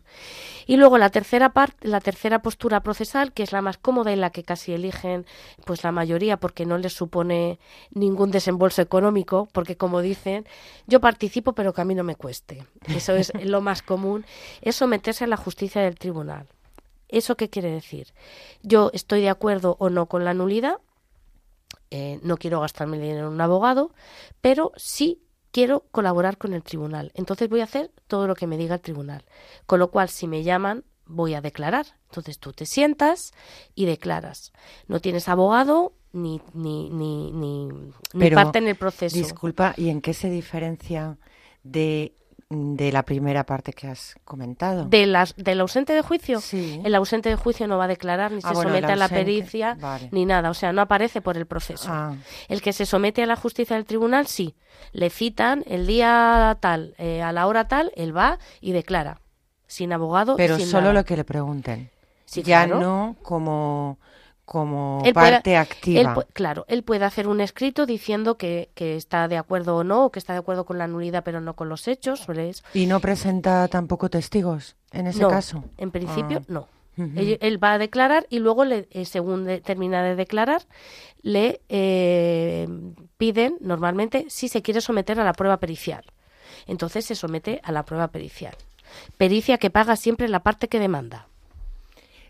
Y 0.65 0.77
luego 0.77 0.97
la 0.97 1.09
tercera 1.09 1.49
parte, 1.49 1.87
la 1.87 1.99
tercera 2.01 2.39
postura 2.41 2.79
procesal, 2.81 3.33
que 3.33 3.43
es 3.43 3.51
la 3.51 3.61
más 3.61 3.77
cómoda 3.77 4.11
y 4.11 4.15
la 4.15 4.29
que 4.29 4.43
casi 4.43 4.73
eligen 4.73 5.25
pues 5.65 5.83
la 5.83 5.91
mayoría 5.91 6.37
porque 6.37 6.65
no 6.65 6.77
les 6.77 6.93
supone 6.93 7.59
ningún 7.91 8.31
desembolso 8.31 8.81
económico, 8.81 9.47
porque 9.51 9.75
como 9.75 10.01
dicen, 10.01 10.45
yo 10.87 10.99
participo 11.01 11.53
pero 11.53 11.73
que 11.73 11.81
a 11.81 11.85
mí 11.85 11.95
no 11.95 12.03
me 12.03 12.15
cueste. 12.15 12.65
Eso 12.95 13.13
es 13.13 13.31
lo 13.43 13.59
más 13.61 13.81
común, 13.81 14.25
es 14.61 14.75
someterse 14.77 15.25
a 15.25 15.27
la 15.27 15.37
justicia 15.37 15.81
del 15.81 15.95
tribunal. 15.99 16.47
¿Eso 17.09 17.35
qué 17.37 17.49
quiere 17.49 17.71
decir? 17.71 18.07
Yo 18.63 18.91
estoy 18.93 19.21
de 19.21 19.29
acuerdo 19.29 19.75
o 19.79 19.89
no 19.89 20.05
con 20.07 20.23
la 20.25 20.33
nulidad, 20.33 20.75
eh, 21.91 22.19
no 22.23 22.37
quiero 22.37 22.61
gastarme 22.61 22.97
el 22.97 23.03
dinero 23.03 23.27
en 23.27 23.33
un 23.33 23.41
abogado, 23.41 23.93
pero 24.41 24.71
sí 24.75 25.21
quiero 25.51 25.85
colaborar 25.91 26.37
con 26.37 26.53
el 26.53 26.63
tribunal. 26.63 27.11
Entonces 27.15 27.49
voy 27.49 27.61
a 27.61 27.65
hacer 27.65 27.91
todo 28.07 28.27
lo 28.27 28.35
que 28.35 28.47
me 28.47 28.57
diga 28.57 28.75
el 28.75 28.81
tribunal. 28.81 29.25
Con 29.65 29.79
lo 29.79 29.89
cual, 29.89 30.09
si 30.09 30.27
me 30.27 30.43
llaman, 30.43 30.83
voy 31.05 31.33
a 31.33 31.41
declarar. 31.41 31.85
Entonces 32.09 32.39
tú 32.39 32.53
te 32.53 32.65
sientas 32.65 33.33
y 33.75 33.85
declaras. 33.85 34.53
No 34.87 34.99
tienes 34.99 35.29
abogado 35.29 35.93
ni, 36.13 36.41
ni, 36.53 36.89
ni, 36.89 37.31
ni, 37.31 37.67
ni 37.67 37.91
Pero, 38.19 38.35
parte 38.35 38.59
en 38.59 38.67
el 38.67 38.75
proceso. 38.75 39.17
Disculpa, 39.17 39.73
¿y 39.77 39.89
en 39.89 40.01
qué 40.01 40.13
se 40.13 40.29
diferencia 40.29 41.17
de, 41.63 42.15
de 42.49 42.91
la 42.93 43.03
primera 43.03 43.45
parte 43.45 43.73
que 43.73 43.87
has 43.87 44.15
comentado? 44.23 44.85
De 44.85 45.05
las, 45.05 45.35
¿Del 45.35 45.59
ausente 45.59 45.91
de 45.93 46.01
juicio? 46.01 46.39
Sí. 46.39 46.81
El 46.85 46.95
ausente 46.95 47.27
de 47.29 47.35
juicio 47.35 47.67
no 47.67 47.77
va 47.77 47.85
a 47.85 47.87
declarar, 47.89 48.31
ni 48.31 48.39
Ah, 48.43 48.49
se 48.49 48.53
bueno, 48.53 48.69
somete 48.69 48.91
a 48.93 48.95
la 48.95 49.09
pericia, 49.09 49.75
vale. 49.79 50.07
ni 50.11 50.25
nada. 50.25 50.49
O 50.49 50.53
sea, 50.53 50.71
no 50.71 50.81
aparece 50.81 51.21
por 51.21 51.35
el 51.37 51.45
proceso. 51.45 51.89
Ah, 51.91 52.15
El 52.47 52.61
que 52.61 52.71
se 52.71 52.85
somete 52.85 53.21
a 53.21 53.25
la 53.25 53.35
justicia 53.35 53.75
del 53.75 53.85
tribunal, 53.85 54.27
sí. 54.27 54.55
Le 54.93 55.09
citan 55.09 55.63
el 55.67 55.87
día 55.87 56.57
tal, 56.61 56.95
eh, 56.97 57.21
a 57.21 57.31
la 57.33 57.47
hora 57.47 57.67
tal, 57.67 57.91
él 57.95 58.15
va 58.15 58.39
y 58.61 58.71
declara. 58.71 59.19
Sin 59.67 59.91
abogado. 59.91 60.35
y 60.35 60.37
pero 60.37 60.55
sin 60.57 60.67
solo 60.67 60.81
nada. 60.83 60.93
lo 60.93 61.05
que 61.05 61.17
le 61.17 61.25
pregunten. 61.25 61.89
Sí, 62.23 62.43
ya 62.43 62.65
claro. 62.65 62.79
no 62.81 63.15
como, 63.23 63.99
como 64.47 65.01
Él 65.05 65.13
puede- 65.13 65.31
parte 65.33 65.57
activa. 65.57 65.99
Él 66.17 66.25
claro, 66.31 66.63
él 66.69 66.81
puede 66.83 67.03
hacer 67.03 67.27
un 67.27 67.41
escrito 67.41 67.85
diciendo 67.85 68.37
que, 68.37 68.69
que 68.75 68.95
está 68.95 69.27
de 69.27 69.37
acuerdo 69.37 69.75
o 69.75 69.83
no, 69.83 70.05
o 70.05 70.09
que 70.11 70.19
está 70.19 70.31
de 70.31 70.39
acuerdo 70.39 70.65
con 70.65 70.77
la 70.77 70.87
nulidad 70.87 71.21
pero 71.25 71.41
no 71.41 71.53
con 71.55 71.67
los 71.67 71.87
hechos. 71.89 72.25
¿Y 72.73 72.85
no 72.85 73.01
presenta 73.01 73.67
tampoco 73.67 74.09
testigos 74.09 74.77
en 74.93 75.07
ese 75.07 75.21
no, 75.21 75.27
caso? 75.29 75.65
en 75.77 75.91
principio 75.91 76.39
Ah. 76.43 76.45
no. 76.47 76.67
Él, 77.15 77.37
él 77.41 77.63
va 77.63 77.73
a 77.73 77.77
declarar 77.77 78.25
y 78.29 78.39
luego, 78.39 78.65
le, 78.65 78.87
eh, 78.89 79.05
según 79.05 79.43
de- 79.45 79.61
termina 79.61 80.01
de 80.01 80.15
declarar, 80.15 80.63
le 81.21 81.61
eh, 81.69 82.67
piden 83.17 83.57
normalmente 83.61 84.25
si 84.29 84.47
se 84.47 84.63
quiere 84.63 84.81
someter 84.81 85.19
a 85.19 85.23
la 85.23 85.33
prueba 85.33 85.57
pericial. 85.57 86.03
Entonces 86.65 87.05
se 87.05 87.13
somete 87.15 87.59
a 87.63 87.71
la 87.71 87.83
prueba 87.83 88.07
pericial. 88.07 88.55
Pericia 89.17 89.57
que 89.59 89.69
paga 89.69 89.95
siempre 89.95 90.27
la 90.27 90.39
parte 90.39 90.69
que 90.69 90.79
demanda. 90.79 91.26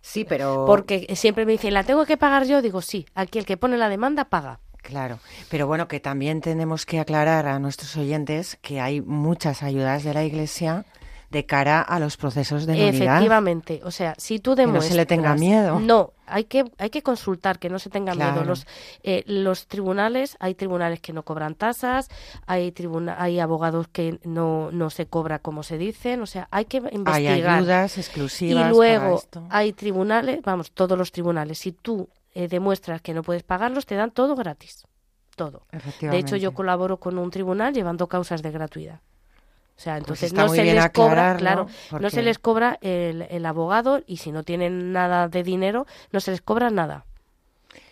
Sí, 0.02 0.26
pero... 0.26 0.66
Porque 0.66 1.08
siempre 1.16 1.46
me 1.46 1.54
dicen, 1.54 1.74
¿la 1.74 1.84
tengo 1.84 2.06
que 2.06 2.18
pagar 2.18 2.46
yo? 2.46 2.62
Digo, 2.62 2.82
sí, 2.82 3.06
aquí 3.16 3.40
el 3.40 3.46
que 3.46 3.58
pone 3.58 3.78
la 3.78 3.90
demanda 3.90 4.26
paga. 4.26 4.60
Claro, 4.88 5.20
pero 5.50 5.68
bueno, 5.68 5.90
que 5.90 6.00
también 6.00 6.40
tenemos 6.40 6.86
que 6.86 7.00
aclarar 7.00 7.46
a 7.48 7.60
nuestros 7.60 7.98
oyentes 7.98 8.58
que 8.62 8.80
hay 8.80 9.02
muchas 9.02 9.62
ayudas 9.62 10.06
de 10.06 10.14
la 10.14 10.24
Iglesia 10.24 10.86
de 11.30 11.46
cara 11.46 11.82
a 11.82 12.00
los 12.00 12.16
procesos 12.16 12.66
de 12.66 12.74
nulidad. 12.74 12.94
Efectivamente, 12.96 13.82
o 13.84 13.92
sea, 13.92 14.16
si 14.18 14.40
tú 14.40 14.52
no 14.52 14.56
demuestras... 14.56 14.92
se 14.92 14.96
le 14.96 15.06
tenga 15.06 15.36
miedo. 15.36 15.78
No, 15.80 16.14
hay 16.26 16.46
que, 16.46 16.64
hay 16.78 16.90
que 16.90 17.02
consultar, 17.04 17.60
que 17.60 17.70
no 17.70 17.80
se 17.80 17.90
tenga 17.90 18.14
Claro. 18.14 18.32
miedo. 18.32 18.46
Los, 18.46 18.66
eh, 19.04 19.24
los 19.28 19.68
tribunales, 19.68 20.38
hay 20.40 20.56
tribunales 20.56 21.02
que 21.02 21.12
no 21.12 21.24
cobran 21.24 21.56
tasas, 21.56 22.10
hay, 22.46 22.72
tribuna, 22.72 23.18
hay 23.22 23.40
abogados 23.42 23.90
que 23.90 24.20
no, 24.24 24.72
no 24.72 24.90
se 24.90 25.08
cobra 25.08 25.40
como 25.40 25.64
se 25.64 25.78
dicen, 25.78 26.22
o 26.22 26.26
sea, 26.26 26.48
hay 26.50 26.64
que 26.66 26.78
Hay 26.78 26.96
investigar. 26.96 27.50
ayudas 27.60 27.98
y 27.98 28.00
exclusivas 28.00 28.62
para 28.64 28.70
luego 28.72 29.18
esto. 29.18 29.46
hay 29.50 29.74
tribunales, 29.74 30.40
vamos, 30.44 30.72
todos 30.72 30.98
los 30.98 31.12
tribunales, 31.12 31.58
si 31.60 31.74
tú 31.74 32.08
eh, 32.36 32.48
demuestras 32.48 33.02
que 33.02 33.14
no 33.14 33.22
puedes 33.22 33.44
pagarlos, 33.44 33.86
te 33.86 33.96
dan 33.96 34.12
todo 34.12 34.36
gratis, 34.36 34.86
todo. 35.36 35.64
De 36.00 36.18
hecho, 36.18 36.36
yo 36.38 36.54
colaboro 36.54 36.98
con 37.02 37.18
un 37.18 37.32
tribunal 37.32 37.74
llevando 37.74 38.08
causas 38.08 38.42
de 38.42 38.52
gratuidad. 38.52 39.02
O 39.78 39.80
sea, 39.80 39.98
entonces 39.98 40.32
Pues 40.32 40.32
está 40.32 40.42
no 40.44 40.50
se 40.50 40.64
les 40.64 40.90
cobra, 40.90 41.36
claro, 41.38 41.68
no 42.00 42.10
se 42.10 42.24
les 42.24 42.40
cobra 42.40 42.80
el, 42.82 43.22
el 43.30 43.46
abogado 43.46 44.02
y 44.08 44.18
si 44.18 44.32
no 44.32 44.42
tienen 44.44 44.92
nada 44.92 45.28
de 45.28 45.44
dinero, 45.44 45.86
no 46.12 46.20
se 46.20 46.32
les 46.32 46.42
cobra 46.42 46.72
nada. 46.72 47.06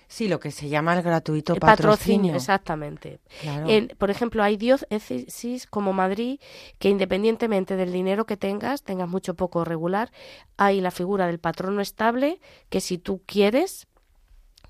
Sí, 0.07 0.27
lo 0.27 0.39
que 0.39 0.51
se 0.51 0.69
llama 0.69 0.95
el 0.95 1.01
gratuito 1.03 1.53
El 1.53 1.59
patrocinio. 1.59 2.35
exactamente. 2.35 3.19
Claro. 3.41 3.67
En- 3.67 3.87
por 3.97 4.09
ejemplo, 4.11 4.43
hay 4.43 4.55
diócesis 4.55 5.67
como 5.67 5.93
Madrid 5.93 6.39
que 6.79 6.89
independientemente 6.89 7.75
del 7.75 7.91
dinero 7.91 8.25
que 8.25 8.37
tengas, 8.37 8.83
tengas 8.83 9.09
mucho 9.09 9.33
poco 9.33 9.65
regular, 9.65 10.11
hay 10.57 10.79
la 10.81 10.91
figura 10.91 11.27
del 11.27 11.39
patrono 11.39 11.81
estable 11.81 12.39
que 12.69 12.81
si 12.81 12.97
tú 12.97 13.21
quieres 13.25 13.87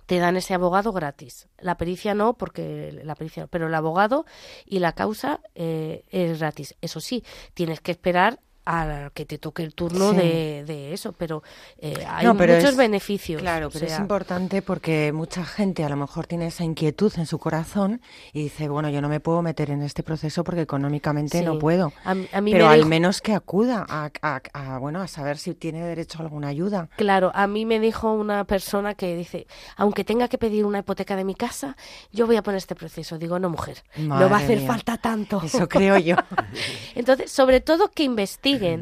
te 0.06 0.20
dan 0.20 0.38
ese 0.38 0.54
abogado 0.54 0.92
gratis. 0.92 1.48
La 1.58 1.78
pericia 1.78 2.14
no, 2.14 2.38
porque 2.38 3.00
la 3.04 3.16
pericia, 3.16 3.48
pero 3.48 3.68
el 3.68 3.76
abogado 3.76 4.26
y 4.66 4.80
la 4.80 4.94
causa 4.94 5.42
eh, 5.56 6.06
es 6.10 6.40
gratis. 6.40 6.76
Eso 6.82 7.00
sí, 7.00 7.24
tienes 7.54 7.82
que 7.82 7.92
esperar 7.92 8.40
a 8.66 9.12
que 9.14 9.26
te 9.26 9.38
toque 9.38 9.64
el 9.64 9.74
turno 9.74 10.12
Sí. 10.12 10.18
de, 10.18 10.64
de 10.66 10.94
eso, 10.94 11.12
pero 11.14 11.44
eh, 11.78 12.06
hay 12.08 12.26
No, 12.26 12.36
pero 12.38 12.54
muchos 12.56 12.72
es- 12.72 12.78
beneficios. 12.78 13.42
Claro, 13.42 13.68
o 13.68 13.78
es 13.78 14.00
importante 14.00 14.62
porque 14.62 15.12
mucha 15.14 15.46
gente 15.46 15.84
a 15.84 15.90
lo 15.90 15.96
mejor 15.96 16.28
tiene 16.28 16.48
esa 16.48 16.64
inquietud 16.64 17.14
en 17.18 17.26
su 17.26 17.38
corazón 17.40 18.02
y 18.34 18.44
dice, 18.44 18.68
bueno, 18.68 18.90
yo 18.90 19.02
no 19.02 19.10
me 19.10 19.20
puedo 19.20 19.42
meter 19.42 19.70
en 19.70 19.82
este 19.82 20.04
proceso 20.04 20.44
porque 20.44 20.62
económicamente 20.62 21.42
no 21.44 21.60
puedo. 21.60 21.94
A, 22.04 22.14
mí- 22.16 22.28
a 22.32 22.42
mí 22.42 22.52
Pero 22.52 22.66
me 22.68 22.72
al 22.74 22.80
dijo- 22.80 22.90
menos 22.90 23.22
que 23.22 23.34
acuda 23.34 23.86
a, 23.88 24.10
a- 24.22 24.78
bueno, 24.80 25.02
a 25.02 25.08
saber 25.08 25.38
si 25.38 25.54
tiene 25.54 25.84
derecho 25.86 26.20
a 26.20 26.22
alguna 26.24 26.48
ayuda. 26.48 26.90
Claro, 26.98 27.32
a 27.36 27.48
mí 27.48 27.66
me 27.66 27.80
dijo 27.80 28.12
una 28.14 28.44
persona 28.46 28.94
que 28.96 29.16
dice, 29.16 29.48
aunque 29.78 30.04
tenga 30.04 30.28
que 30.28 30.38
pedir 30.38 30.66
una 30.66 30.80
hipoteca 30.80 31.16
de 31.16 31.24
mi 31.24 31.36
casa, 31.36 31.76
yo 32.12 32.26
voy 32.26 32.36
a 32.38 32.44
poner 32.44 32.58
este 32.58 32.76
proceso. 32.76 33.18
Digo, 33.18 33.40
no, 33.40 33.50
mujer, 33.50 33.84
no 33.98 34.30
va 34.30 34.38
a 34.38 34.40
hacer 34.40 34.58
mía. 34.60 34.68
falta 34.68 34.98
tanto. 34.98 35.42
Eso 35.44 35.68
creo 35.70 35.98
yo. 35.98 36.16
Entonces, 36.96 37.32
sobre 37.32 37.62
todo 37.62 37.90
que 37.92 38.04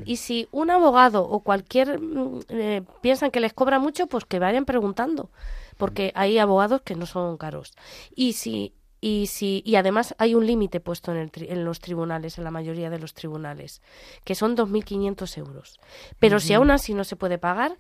Y 0.06 0.18
si 0.18 0.48
un 0.52 0.70
abogado 0.72 1.24
o 1.28 1.40
cualquier 1.42 2.00
mm, 2.00 2.40
eh, 2.50 2.82
piensan 3.02 3.32
que 3.32 3.40
les 3.40 3.54
cobra 3.54 3.80
mucho, 3.80 4.08
pues 4.08 4.26
que 4.26 4.40
vayan 4.40 4.66
preguntando. 4.66 5.30
Porque 5.78 6.12
hay 6.16 6.38
abogados 6.38 6.82
que 6.82 6.96
no 6.96 7.06
son 7.06 7.38
caros. 7.38 7.74
Y 8.16 8.34
si 8.34 8.74
y 9.02 9.28
si 9.28 9.62
y 9.66 9.76
además 9.76 10.16
hay 10.18 10.34
un 10.34 10.46
límite 10.48 10.80
puesto 10.80 11.12
en, 11.12 11.18
el 11.18 11.30
tri- 11.32 11.48
en 11.50 11.66
los 11.66 11.80
tribunales, 11.82 12.38
en 12.38 12.46
la 12.46 12.52
mayoría 12.52 12.90
de 12.90 13.00
los 13.00 13.14
tribunales, 13.14 13.82
que 14.24 14.34
son 14.34 14.56
2.500 14.56 15.38
euros. 15.40 15.80
Pero 16.20 16.40
si 16.40 16.54
aún 16.54 16.72
así 16.72 16.94
no 16.94 17.04
se 17.04 17.16
puede 17.18 17.38
pagar, 17.38 17.76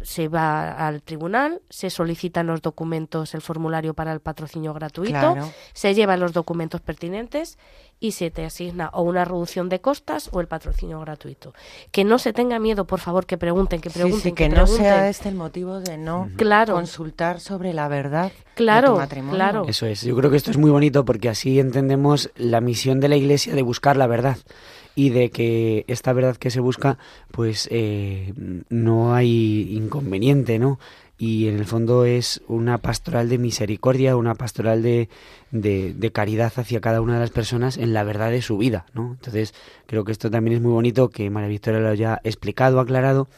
se 0.00 0.26
va 0.26 0.72
al 0.72 1.00
tribunal, 1.02 1.62
se 1.70 1.88
solicitan 1.90 2.48
los 2.48 2.60
documentos, 2.60 3.34
el 3.34 3.40
formulario 3.40 3.94
para 3.94 4.12
el 4.12 4.18
patrocinio 4.18 4.74
gratuito, 4.74 5.12
Claro. 5.12 5.52
se 5.74 5.94
llevan 5.94 6.18
los 6.18 6.32
documentos 6.32 6.80
pertinentes 6.80 7.56
y 8.02 8.12
se 8.12 8.30
te 8.32 8.44
asigna 8.44 8.90
o 8.92 9.02
una 9.02 9.24
reducción 9.24 9.68
de 9.68 9.80
costas 9.80 10.28
o 10.32 10.40
el 10.40 10.48
patrocinio 10.48 10.98
gratuito. 11.00 11.54
Que 11.92 12.02
no 12.02 12.18
se 12.18 12.32
tenga 12.32 12.58
miedo, 12.58 12.84
por 12.84 12.98
favor, 12.98 13.26
que 13.26 13.38
pregunten, 13.38 13.80
que 13.80 13.90
pregunten, 13.90 14.20
sí, 14.20 14.32
que, 14.32 14.48
no 14.48 14.54
pregunten. 14.56 14.76
sea 14.84 15.08
este 15.08 15.28
el 15.28 15.36
motivo 15.36 15.78
de 15.80 15.96
no 15.98 16.28
Claro. 16.36 16.74
consultar 16.74 17.38
sobre 17.38 17.72
la 17.72 17.86
verdad 17.86 18.32
de 18.32 18.54
Claro, 18.56 18.94
tu 18.94 18.96
matrimonio. 18.98 19.34
claro. 19.36 19.64
Eso 19.68 19.86
es. 19.86 20.02
Yo 20.02 20.16
creo 20.16 20.30
que 20.30 20.36
esto 20.36 20.50
es 20.50 20.58
muy 20.58 20.70
bonito 20.72 21.04
porque 21.04 21.28
así 21.28 21.60
entendemos 21.60 22.30
la 22.36 22.60
misión 22.60 22.98
de 22.98 23.08
la 23.08 23.16
Iglesia 23.16 23.54
de 23.54 23.62
buscar 23.62 23.96
la 23.96 24.08
verdad 24.08 24.36
y 24.94 25.08
de 25.10 25.30
que 25.30 25.84
esta 25.86 26.12
verdad 26.12 26.36
que 26.36 26.50
se 26.50 26.60
busca, 26.60 26.98
pues 27.30 27.66
eh, 27.70 28.34
no 28.68 29.14
hay 29.14 29.74
inconveniente, 29.74 30.58
¿no? 30.58 30.78
Y 31.24 31.46
en 31.46 31.56
el 31.56 31.66
fondo 31.66 32.04
es 32.04 32.42
una 32.48 32.78
pastoral 32.78 33.28
de 33.28 33.38
misericordia, 33.38 34.16
una 34.16 34.34
pastoral 34.34 34.82
de, 34.82 35.08
de, 35.52 35.94
de 35.94 36.10
caridad 36.10 36.52
hacia 36.56 36.80
cada 36.80 37.00
una 37.00 37.14
de 37.14 37.20
las 37.20 37.30
personas 37.30 37.76
en 37.76 37.92
la 37.94 38.02
verdad 38.02 38.32
de 38.32 38.42
su 38.42 38.58
vida, 38.58 38.86
¿no? 38.92 39.12
Entonces 39.12 39.54
creo 39.86 40.02
que 40.02 40.10
esto 40.10 40.32
también 40.32 40.56
es 40.56 40.62
muy 40.62 40.72
bonito 40.72 41.10
que 41.10 41.30
María 41.30 41.48
Victoria 41.48 41.78
lo 41.78 41.90
haya 41.90 42.20
explicado, 42.24 42.80
aclarado, 42.80 43.28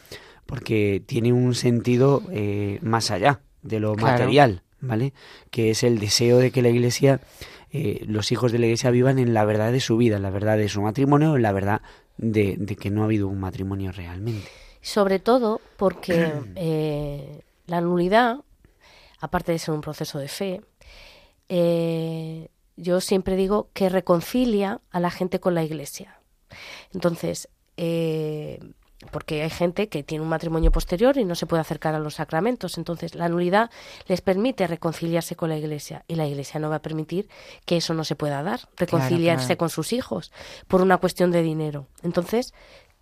porque 0.47 1.03
tiene 1.05 1.35
un 1.35 1.55
sentido 1.55 2.23
eh, 2.33 2.79
más 2.81 3.11
allá 3.11 3.41
de 3.61 3.81
lo 3.81 3.93
Claro. 3.97 4.13
material, 4.13 4.63
¿vale? 4.81 5.13
Que 5.51 5.69
es 5.69 5.83
el 5.85 5.99
deseo 5.99 6.39
de 6.39 6.53
que 6.53 6.63
la 6.63 6.71
Iglesia, 6.71 7.21
eh, 7.71 8.03
los 8.07 8.33
hijos 8.33 8.51
de 8.51 8.61
la 8.61 8.65
Iglesia 8.65 8.93
vivan 8.93 9.19
en 9.19 9.35
la 9.35 9.45
verdad 9.45 9.73
de 9.73 9.81
su 9.81 9.99
vida, 9.99 10.17
en 10.17 10.23
la 10.23 10.31
verdad 10.31 10.57
de 10.57 10.71
su 10.71 10.81
matrimonio, 10.81 11.37
en 11.37 11.43
la 11.43 11.53
verdad 11.53 11.83
de, 12.17 12.57
de 12.59 12.77
que 12.77 12.89
no 12.89 13.03
ha 13.03 13.05
habido 13.05 13.29
un 13.29 13.41
matrimonio 13.41 13.93
realmente. 13.93 14.49
Sobre 14.81 15.19
todo 15.19 15.61
porque 15.77 16.33
eh, 16.57 17.41
la 17.67 17.81
nulidad, 17.81 18.39
aparte 19.21 19.53
de 19.53 19.59
ser 19.59 19.75
un 19.75 19.81
proceso 19.81 20.19
de 20.19 20.29
fe, 20.29 20.61
eh, 21.49 22.49
yo 22.77 23.01
siempre 23.01 23.37
digo 23.37 23.69
que 23.73 23.89
reconcilia 23.89 24.81
a 24.91 25.01
la 25.01 25.11
gente 25.11 25.41
con 25.41 25.55
la 25.55 25.63
iglesia. 25.63 26.21
Entonces, 26.93 27.49
eh, 27.77 28.61
porque 29.11 29.43
hay 29.43 29.51
gente 29.51 29.89
que 29.89 30.03
tiene 30.03 30.23
un 30.23 30.29
matrimonio 30.29 30.71
posterior 30.71 31.17
y 31.19 31.25
no 31.25 31.35
se 31.35 31.47
puede 31.47 31.61
acercar 31.61 31.95
a 31.95 31.99
los 31.99 32.15
sacramentos. 32.15 32.79
Entonces, 32.79 33.15
la 33.15 33.29
nulidad 33.29 33.71
les 34.07 34.21
permite 34.21 34.67
reconciliarse 34.67 35.37
con 35.37 35.51
la 35.51 35.57
iglesia 35.57 36.05
y 36.09 36.15
la 36.15 36.27
iglesia 36.27 36.61
no 36.61 36.71
va 36.71 36.77
a 36.77 36.83
permitir 36.83 37.29
que 37.65 37.77
eso 37.77 37.95
no 37.95 38.05
se 38.05 38.17
pueda 38.17 38.43
dar, 38.43 38.61
reconciliarse 38.77 39.47
claro. 39.47 39.59
con 39.59 39.71
sus 39.71 39.93
hijos 39.93 40.33
por 40.69 40.81
una 40.81 40.99
cuestión 40.99 41.31
de 41.31 41.43
dinero. 41.43 41.87
Entonces, 42.03 42.55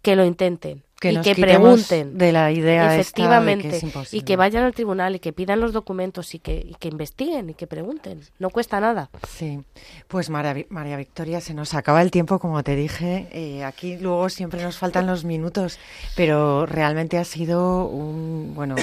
que 0.03 0.17
lo 0.17 0.25
intenten 0.25 0.83
Que 1.03 1.11
y 1.11 1.17
nos 1.17 1.27
que 1.27 1.35
pregunten. 1.35 2.17
de 2.17 2.31
la 2.31 2.53
idea 2.53 2.85
esta 2.85 2.91
de 2.91 2.95
que 2.95 3.01
Efectivamente. 3.01 3.77
es 3.77 3.83
imposible. 3.83 4.19
y 4.19 4.23
que 4.25 4.37
vayan 4.37 4.63
al 4.63 4.73
tribunal 4.73 5.17
y 5.17 5.19
que 5.19 5.33
pidan 5.33 5.59
los 5.59 5.73
documentos 5.73 6.33
y 6.35 6.39
que, 6.39 6.55
y 6.65 6.77
que 6.79 6.87
investiguen 6.89 7.51
y 7.51 7.55
que 7.55 7.67
pregunten. 7.67 8.21
No 8.39 8.51
cuesta 8.51 8.79
nada. 8.79 9.11
Sí, 9.29 9.59
pues 10.07 10.31
María, 10.31 10.65
María 10.69 10.97
Victoria, 10.97 11.41
se 11.41 11.55
nos 11.55 11.75
acaba 11.75 12.03
el 12.03 12.13
tiempo, 12.13 12.39
como 12.39 12.63
te 12.63 12.77
dije. 12.77 13.27
eh, 13.33 13.65
aquí 13.65 13.97
luego 13.99 14.29
siempre 14.29 14.63
nos 14.63 14.79
faltan 14.79 15.09
los 15.09 15.25
minutos, 15.25 15.81
pero 16.15 16.67
realmente 16.67 17.19
ha 17.19 17.25
sido 17.25 17.87
un. 17.87 18.53
Bueno, 18.55 18.77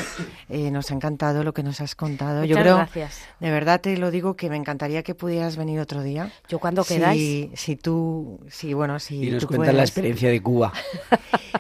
eh, 0.50 0.72
nos 0.72 0.92
ha 0.92 0.96
encantado 0.96 1.46
lo 1.46 1.54
que 1.54 1.64
nos 1.64 1.80
has 1.80 1.96
contado. 1.96 2.44
Yo 2.44 2.58
Muchas 2.58 2.64
creo, 2.64 2.76
gracias. 2.78 3.20
de 3.40 3.50
verdad 3.50 3.80
te 3.80 3.96
lo 3.96 4.12
digo, 4.12 4.36
que 4.36 4.50
me 4.50 4.58
encantaría 4.58 5.04
que 5.04 5.16
pudieras 5.16 5.56
venir 5.56 5.80
otro 5.80 6.04
día. 6.04 6.34
Yo 6.50 6.60
cuando 6.60 6.84
Si- 6.84 6.96
queráis. 6.96 7.50
Si 7.54 7.78
tú, 7.78 8.42
si 8.50 8.74
bueno, 8.74 9.00
si 9.00 9.24
Y 9.26 9.32
nos 9.32 9.42
tú 9.44 9.48
cuentan 9.48 9.78
la 9.78 9.84
experiencia 9.84 10.30
de 10.30 10.42
Cuba. 10.44 10.74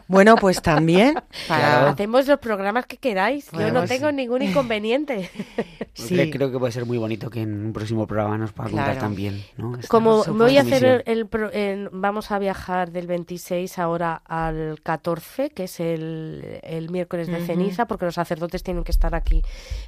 Bueno, 0.07 0.35
pues 0.37 0.48
también 0.61 1.13
para. 1.47 1.59
Claro. 1.69 1.87
Hacemos 1.89 2.27
los 2.27 2.39
programas 2.39 2.85
que 2.85 2.97
queráis. 2.97 3.49
Yo 3.51 3.71
no 3.71 3.83
sí. 3.83 3.89
tengo 3.89 4.11
ningún 4.11 4.41
inconveniente. 4.41 5.29
Sí. 5.93 6.15
Creo, 6.15 6.29
creo 6.31 6.51
que 6.51 6.59
puede 6.59 6.71
ser 6.71 6.85
muy 6.85 6.97
bonito 6.97 7.29
que 7.29 7.41
en 7.41 7.65
un 7.65 7.73
próximo 7.73 8.07
programa 8.07 8.37
nos 8.37 8.53
pueda 8.53 8.69
contar 8.69 8.85
Claro. 8.85 8.99
también. 9.01 9.43
¿no? 9.57 9.75
Esta- 9.75 9.87
Como 9.89 10.23
Por 10.23 10.37
voy 10.37 10.57
a 10.57 10.61
hacer 10.61 11.03
el, 11.05 11.27
el 11.31 11.49
en- 11.51 11.89
vamos 11.91 12.31
a 12.31 12.39
viajar 12.39 12.91
del 12.91 13.05
26 13.05 13.77
ahora 13.79 14.21
al 14.25 14.79
14, 14.81 15.49
que 15.49 15.65
es 15.65 15.79
el, 15.81 16.59
el 16.63 16.89
miércoles 16.89 17.27
de 17.27 17.37
Ujú. 17.37 17.45
ceniza, 17.47 17.85
porque 17.85 18.05
los 18.05 18.15
sacerdotes 18.15 18.63
tienen 18.63 18.85
que 18.85 18.91
estar 18.93 19.13
aquí 19.13 19.41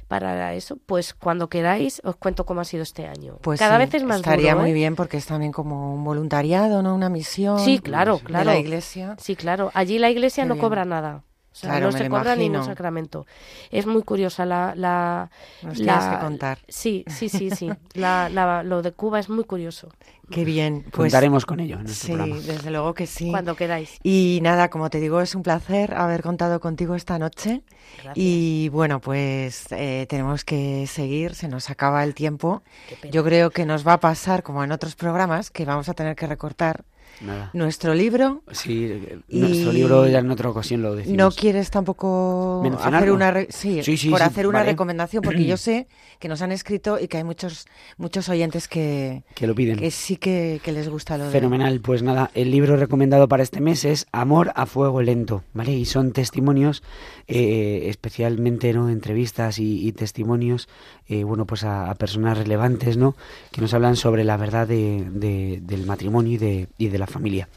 para 0.08 0.52
eso. 0.54 0.76
Pues 0.84 1.14
cuando 1.14 1.48
queráis 1.48 2.02
os 2.04 2.16
cuento 2.16 2.44
cómo 2.44 2.60
ha 2.60 2.64
sido 2.64 2.82
este 2.82 3.06
año. 3.06 3.38
Pues 3.40 3.58
Cada 3.58 3.76
sí, 3.78 3.84
vez 3.86 3.94
es 3.94 4.04
más 4.04 4.18
estaría 4.18 4.52
duro, 4.52 4.62
muy 4.62 4.70
¿eh? 4.72 4.74
bien 4.74 4.96
porque 4.96 5.16
es 5.16 5.24
también 5.26 5.52
como 5.52 5.94
un 5.94 6.04
voluntariado, 6.04 6.82
¿no? 6.82 6.94
Una 6.94 7.08
misión. 7.08 7.58
Sí, 7.58 7.78
claro, 7.78 8.18
de 8.18 8.24
claro. 8.24 8.44
la 8.50 8.58
iglesia. 8.58 9.16
Sí, 9.18 9.34
claro. 9.34 9.70
Allí 9.72 9.98
la 9.98 10.10
iglesia 10.10 10.44
no 10.52 10.56
bien. 10.56 10.66
cobra 10.68 10.84
nada. 10.84 11.22
O 11.50 11.54
sea, 11.54 11.68
Claro, 11.68 11.90
no 11.90 11.92
se 11.98 12.08
cobra 12.08 12.34
ningún 12.34 12.54
imagino. 12.54 12.64
sacramento. 12.64 13.26
Es 13.70 13.84
muy 13.86 14.02
curiosa 14.04 14.46
la... 14.46 14.72
la 14.74 15.30
Nos 15.62 15.78
la- 15.80 15.98
tienes 15.98 16.16
que 16.16 16.24
contar. 16.24 16.58
Sí, 16.66 17.04
sí, 17.08 17.28
sí, 17.28 17.50
sí. 17.50 17.68
La, 17.92 18.30
la- 18.30 18.62
lo 18.62 18.80
de 18.80 18.92
Cuba 18.92 19.20
es 19.20 19.28
muy 19.28 19.44
curioso. 19.44 19.90
Qué 20.30 20.46
bien. 20.46 20.82
Pues 20.90 21.12
Contaremos 21.12 21.44
con 21.44 21.60
ello 21.60 21.76
en 21.76 21.82
nuestro 21.82 22.06
sí, 22.06 22.12
programa. 22.14 22.40
desde 22.40 22.70
luego 22.70 22.94
que 22.94 23.06
sí. 23.06 23.28
Cuando 23.30 23.54
queráis. 23.54 23.98
Y 24.02 24.38
nada, 24.42 24.70
como 24.70 24.88
te 24.88 24.98
digo, 24.98 25.20
es 25.20 25.34
un 25.34 25.42
placer 25.42 25.92
haber 25.92 26.22
contado 26.22 26.58
contigo 26.58 26.94
esta 26.94 27.18
noche. 27.18 27.64
Gracias. 27.96 28.14
Y 28.16 28.70
bueno, 28.70 29.02
pues 29.02 29.66
eh, 29.72 30.06
tenemos 30.08 30.46
que 30.46 30.86
seguir, 30.86 31.34
se 31.34 31.48
nos 31.48 31.68
acaba 31.68 32.02
el 32.02 32.14
tiempo. 32.14 32.62
Yo 33.10 33.22
creo 33.24 33.50
que 33.50 33.66
nos 33.66 33.86
va 33.86 33.92
a 33.94 34.00
pasar, 34.00 34.42
como 34.42 34.64
en 34.64 34.72
otros 34.72 34.94
programas, 34.96 35.50
que 35.50 35.66
vamos 35.66 35.90
a 35.90 35.92
tener 35.92 36.16
que 36.16 36.26
recortar 36.26 36.86
Nada. 37.24 37.50
nuestro 37.52 37.94
libro. 37.94 38.42
Sí, 38.50 38.92
nuestro 39.28 39.72
libro 39.72 40.06
ya 40.08 40.18
en 40.18 40.30
otra 40.30 40.50
ocasión 40.50 40.82
lo 40.82 40.94
decimos. 40.94 41.16
¿No 41.18 41.30
quieres 41.30 41.70
tampoco 41.70 42.62
hacer 42.80 43.10
una 43.12 43.30
re- 43.30 43.48
sí, 43.50 43.82
Sí, 43.82 43.96
sí, 43.96 44.10
por 44.10 44.22
hacer 44.22 44.46
una 44.46 44.58
vale. 44.60 44.70
recomendación? 44.72 45.22
Porque 45.22 45.44
yo 45.44 45.56
sé 45.56 45.86
que 46.18 46.28
nos 46.28 46.42
han 46.42 46.52
escrito 46.52 46.98
y 47.00 47.08
que 47.08 47.18
hay 47.18 47.24
muchos 47.24 47.66
muchos 47.96 48.28
oyentes 48.28 48.68
que, 48.68 49.22
Que 49.34 49.46
lo 49.46 49.54
piden. 49.54 49.78
que 49.78 49.90
sí 49.90 50.16
que, 50.16 50.60
que 50.62 50.72
les 50.72 50.88
gusta 50.88 51.16
lo 51.18 51.24
de... 51.26 51.30
Fenomenal, 51.30 51.80
pues 51.80 52.02
nada, 52.02 52.30
el 52.34 52.50
libro 52.50 52.76
recomendado 52.76 53.28
para 53.28 53.42
este 53.42 53.60
mes 53.60 53.84
es 53.84 54.06
Amor 54.12 54.52
a 54.54 54.66
Fuego 54.66 55.02
Lento, 55.02 55.42
¿vale? 55.54 55.72
Y 55.72 55.84
son 55.84 56.12
testimonios, 56.12 56.82
eh, 57.28 57.86
especialmente, 57.88 58.72
¿no? 58.72 58.88
Entrevistas 58.88 59.58
y, 59.58 59.86
y 59.86 59.92
testimonios, 59.92 60.68
eh, 61.08 61.24
bueno, 61.24 61.46
pues 61.46 61.64
a, 61.64 61.90
a 61.90 61.94
personas 61.94 62.38
relevantes, 62.38 62.96
¿no? 62.96 63.14
Que 63.50 63.60
nos 63.60 63.74
hablan 63.74 63.96
sobre 63.96 64.24
la 64.24 64.36
verdad 64.36 64.66
de, 64.66 65.04
de- 65.10 65.60
del 65.62 65.86
matrimonio 65.86 66.32
y 66.32 66.36
de, 66.38 66.68
y 66.78 66.88
de 66.88 66.98
la 66.98 67.06
familia. 67.12 67.48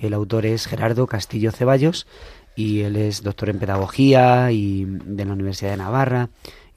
El 0.00 0.14
autor 0.14 0.46
es 0.46 0.66
Gerardo 0.66 1.06
Castillo 1.06 1.52
Ceballos 1.52 2.06
y 2.56 2.80
él 2.80 2.96
es 2.96 3.22
doctor 3.22 3.50
en 3.50 3.58
pedagogía 3.58 4.50
y 4.52 4.84
de 4.86 5.24
la 5.24 5.32
Universidad 5.32 5.72
de 5.72 5.76
Navarra 5.76 6.30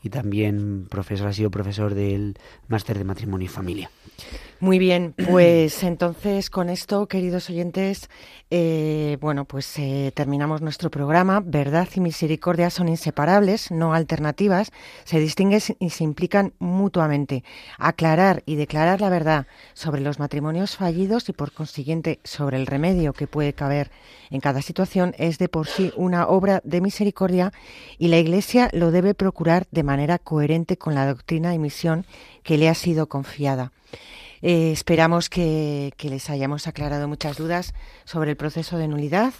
y 0.03 0.09
también 0.09 0.87
profesor, 0.89 1.27
ha 1.27 1.33
sido 1.33 1.49
profesor 1.49 1.95
del 1.95 2.37
máster 2.67 2.97
de 2.97 3.05
matrimonio 3.05 3.45
y 3.45 3.49
familia. 3.49 3.89
Muy 4.63 4.79
bien, 4.79 5.13
pues 5.27 5.83
entonces 5.83 6.49
con 6.49 6.69
esto, 6.69 7.07
queridos 7.07 7.49
oyentes, 7.49 8.09
eh, 8.49 9.17
bueno, 9.19 9.43
pues 9.43 9.77
eh, 9.77 10.13
terminamos 10.15 10.61
nuestro 10.61 10.89
programa. 10.89 11.43
Verdad 11.45 11.89
y 11.93 11.99
misericordia 11.99 12.69
son 12.69 12.87
inseparables, 12.87 13.71
no 13.71 13.93
alternativas, 13.93 14.71
se 15.03 15.19
distinguen 15.19 15.59
y 15.79 15.89
se 15.89 16.05
implican 16.05 16.53
mutuamente. 16.59 17.43
Aclarar 17.77 18.41
y 18.45 18.55
declarar 18.55 19.01
la 19.01 19.09
verdad 19.09 19.47
sobre 19.73 19.99
los 19.99 20.17
matrimonios 20.17 20.77
fallidos 20.77 21.27
y 21.27 21.33
por 21.33 21.51
consiguiente 21.51 22.21
sobre 22.23 22.55
el 22.55 22.65
remedio 22.65 23.11
que 23.11 23.27
puede 23.27 23.51
caber 23.51 23.91
en 24.31 24.39
cada 24.39 24.61
situación 24.61 25.13
es 25.17 25.39
de 25.39 25.49
por 25.49 25.67
sí 25.67 25.91
una 25.97 26.25
obra 26.27 26.61
de 26.63 26.79
misericordia 26.79 27.51
y 27.97 28.07
la 28.07 28.17
Iglesia 28.17 28.69
lo 28.71 28.91
debe 28.91 29.13
procurar 29.13 29.67
de 29.71 29.83
manera 29.83 30.19
coherente 30.19 30.77
con 30.77 30.95
la 30.95 31.05
doctrina 31.05 31.53
y 31.53 31.59
misión 31.59 32.05
que 32.43 32.57
le 32.57 32.69
ha 32.69 32.75
sido 32.75 33.09
confiada. 33.09 33.73
Eh, 34.45 34.73
esperamos 34.73 35.29
que, 35.29 35.93
les 36.01 36.29
hayamos 36.29 36.67
aclarado 36.67 37.07
muchas 37.07 37.37
dudas 37.37 37.73
sobre 38.03 38.31
el 38.31 38.37
proceso 38.37 38.77
de 38.77 38.89
nulidad. 38.89 39.33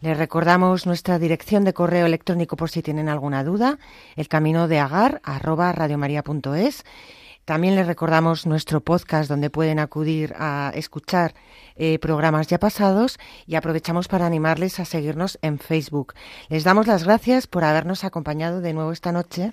Les 0.00 0.16
recordamos 0.16 0.86
nuestra 0.86 1.18
dirección 1.18 1.64
de 1.64 1.72
correo 1.72 2.06
electrónico 2.06 2.54
por 2.56 2.70
si 2.70 2.80
tienen 2.80 3.08
alguna 3.08 3.42
duda, 3.42 3.80
el 4.14 4.28
camino 4.28 4.68
de 4.68 4.78
agar 4.78 5.20
arroba 5.24 5.72
radiomaria.es. 5.72 6.84
También 7.44 7.74
les 7.74 7.88
recordamos 7.88 8.46
nuestro 8.46 8.80
podcast 8.80 9.28
donde 9.28 9.50
pueden 9.50 9.80
acudir 9.80 10.34
a 10.38 10.70
escuchar 10.76 11.34
eh, 11.74 11.98
programas 11.98 12.46
ya 12.46 12.60
pasados 12.60 13.18
y 13.48 13.56
aprovechamos 13.56 14.06
para 14.06 14.24
animarles 14.24 14.78
a 14.78 14.84
seguirnos 14.84 15.36
en 15.42 15.58
Facebook. 15.58 16.14
Les 16.48 16.62
damos 16.62 16.86
las 16.86 17.02
gracias 17.02 17.48
por 17.48 17.64
habernos 17.64 18.04
acompañado 18.04 18.60
de 18.60 18.72
nuevo 18.72 18.92
esta 18.92 19.10
noche 19.10 19.52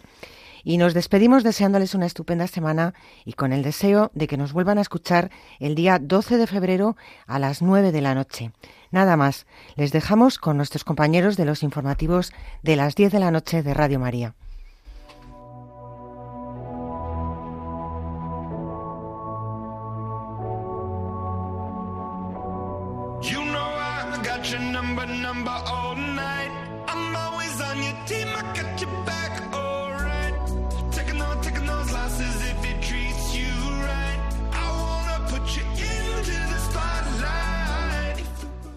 y 0.63 0.77
nos 0.77 0.93
despedimos 0.93 1.43
deseándoles 1.43 1.95
una 1.95 2.05
estupenda 2.05 2.47
semana 2.47 2.93
y 3.25 3.33
con 3.33 3.53
el 3.53 3.63
deseo 3.63 4.11
de 4.13 4.27
que 4.27 4.37
nos 4.37 4.53
vuelvan 4.53 4.77
a 4.77 4.81
escuchar 4.81 5.31
el 5.59 5.75
día 5.75 5.99
12 5.99 6.37
de 6.37 6.47
febrero 6.47 6.95
a 7.27 7.39
las 7.39 7.61
9 7.61 7.91
de 7.91 8.01
la 8.01 8.15
noche. 8.15 8.51
Nada 8.91 9.15
más, 9.17 9.45
les 9.75 9.91
dejamos 9.91 10.37
con 10.37 10.57
nuestros 10.57 10.83
compañeros 10.83 11.37
de 11.37 11.45
los 11.45 11.63
informativos 11.63 12.33
de 12.61 12.75
las 12.75 12.95
10 12.95 13.11
de 13.11 13.19
la 13.19 13.31
noche 13.31 13.63
de 13.63 13.73
Radio 13.73 13.99
María. 13.99 14.35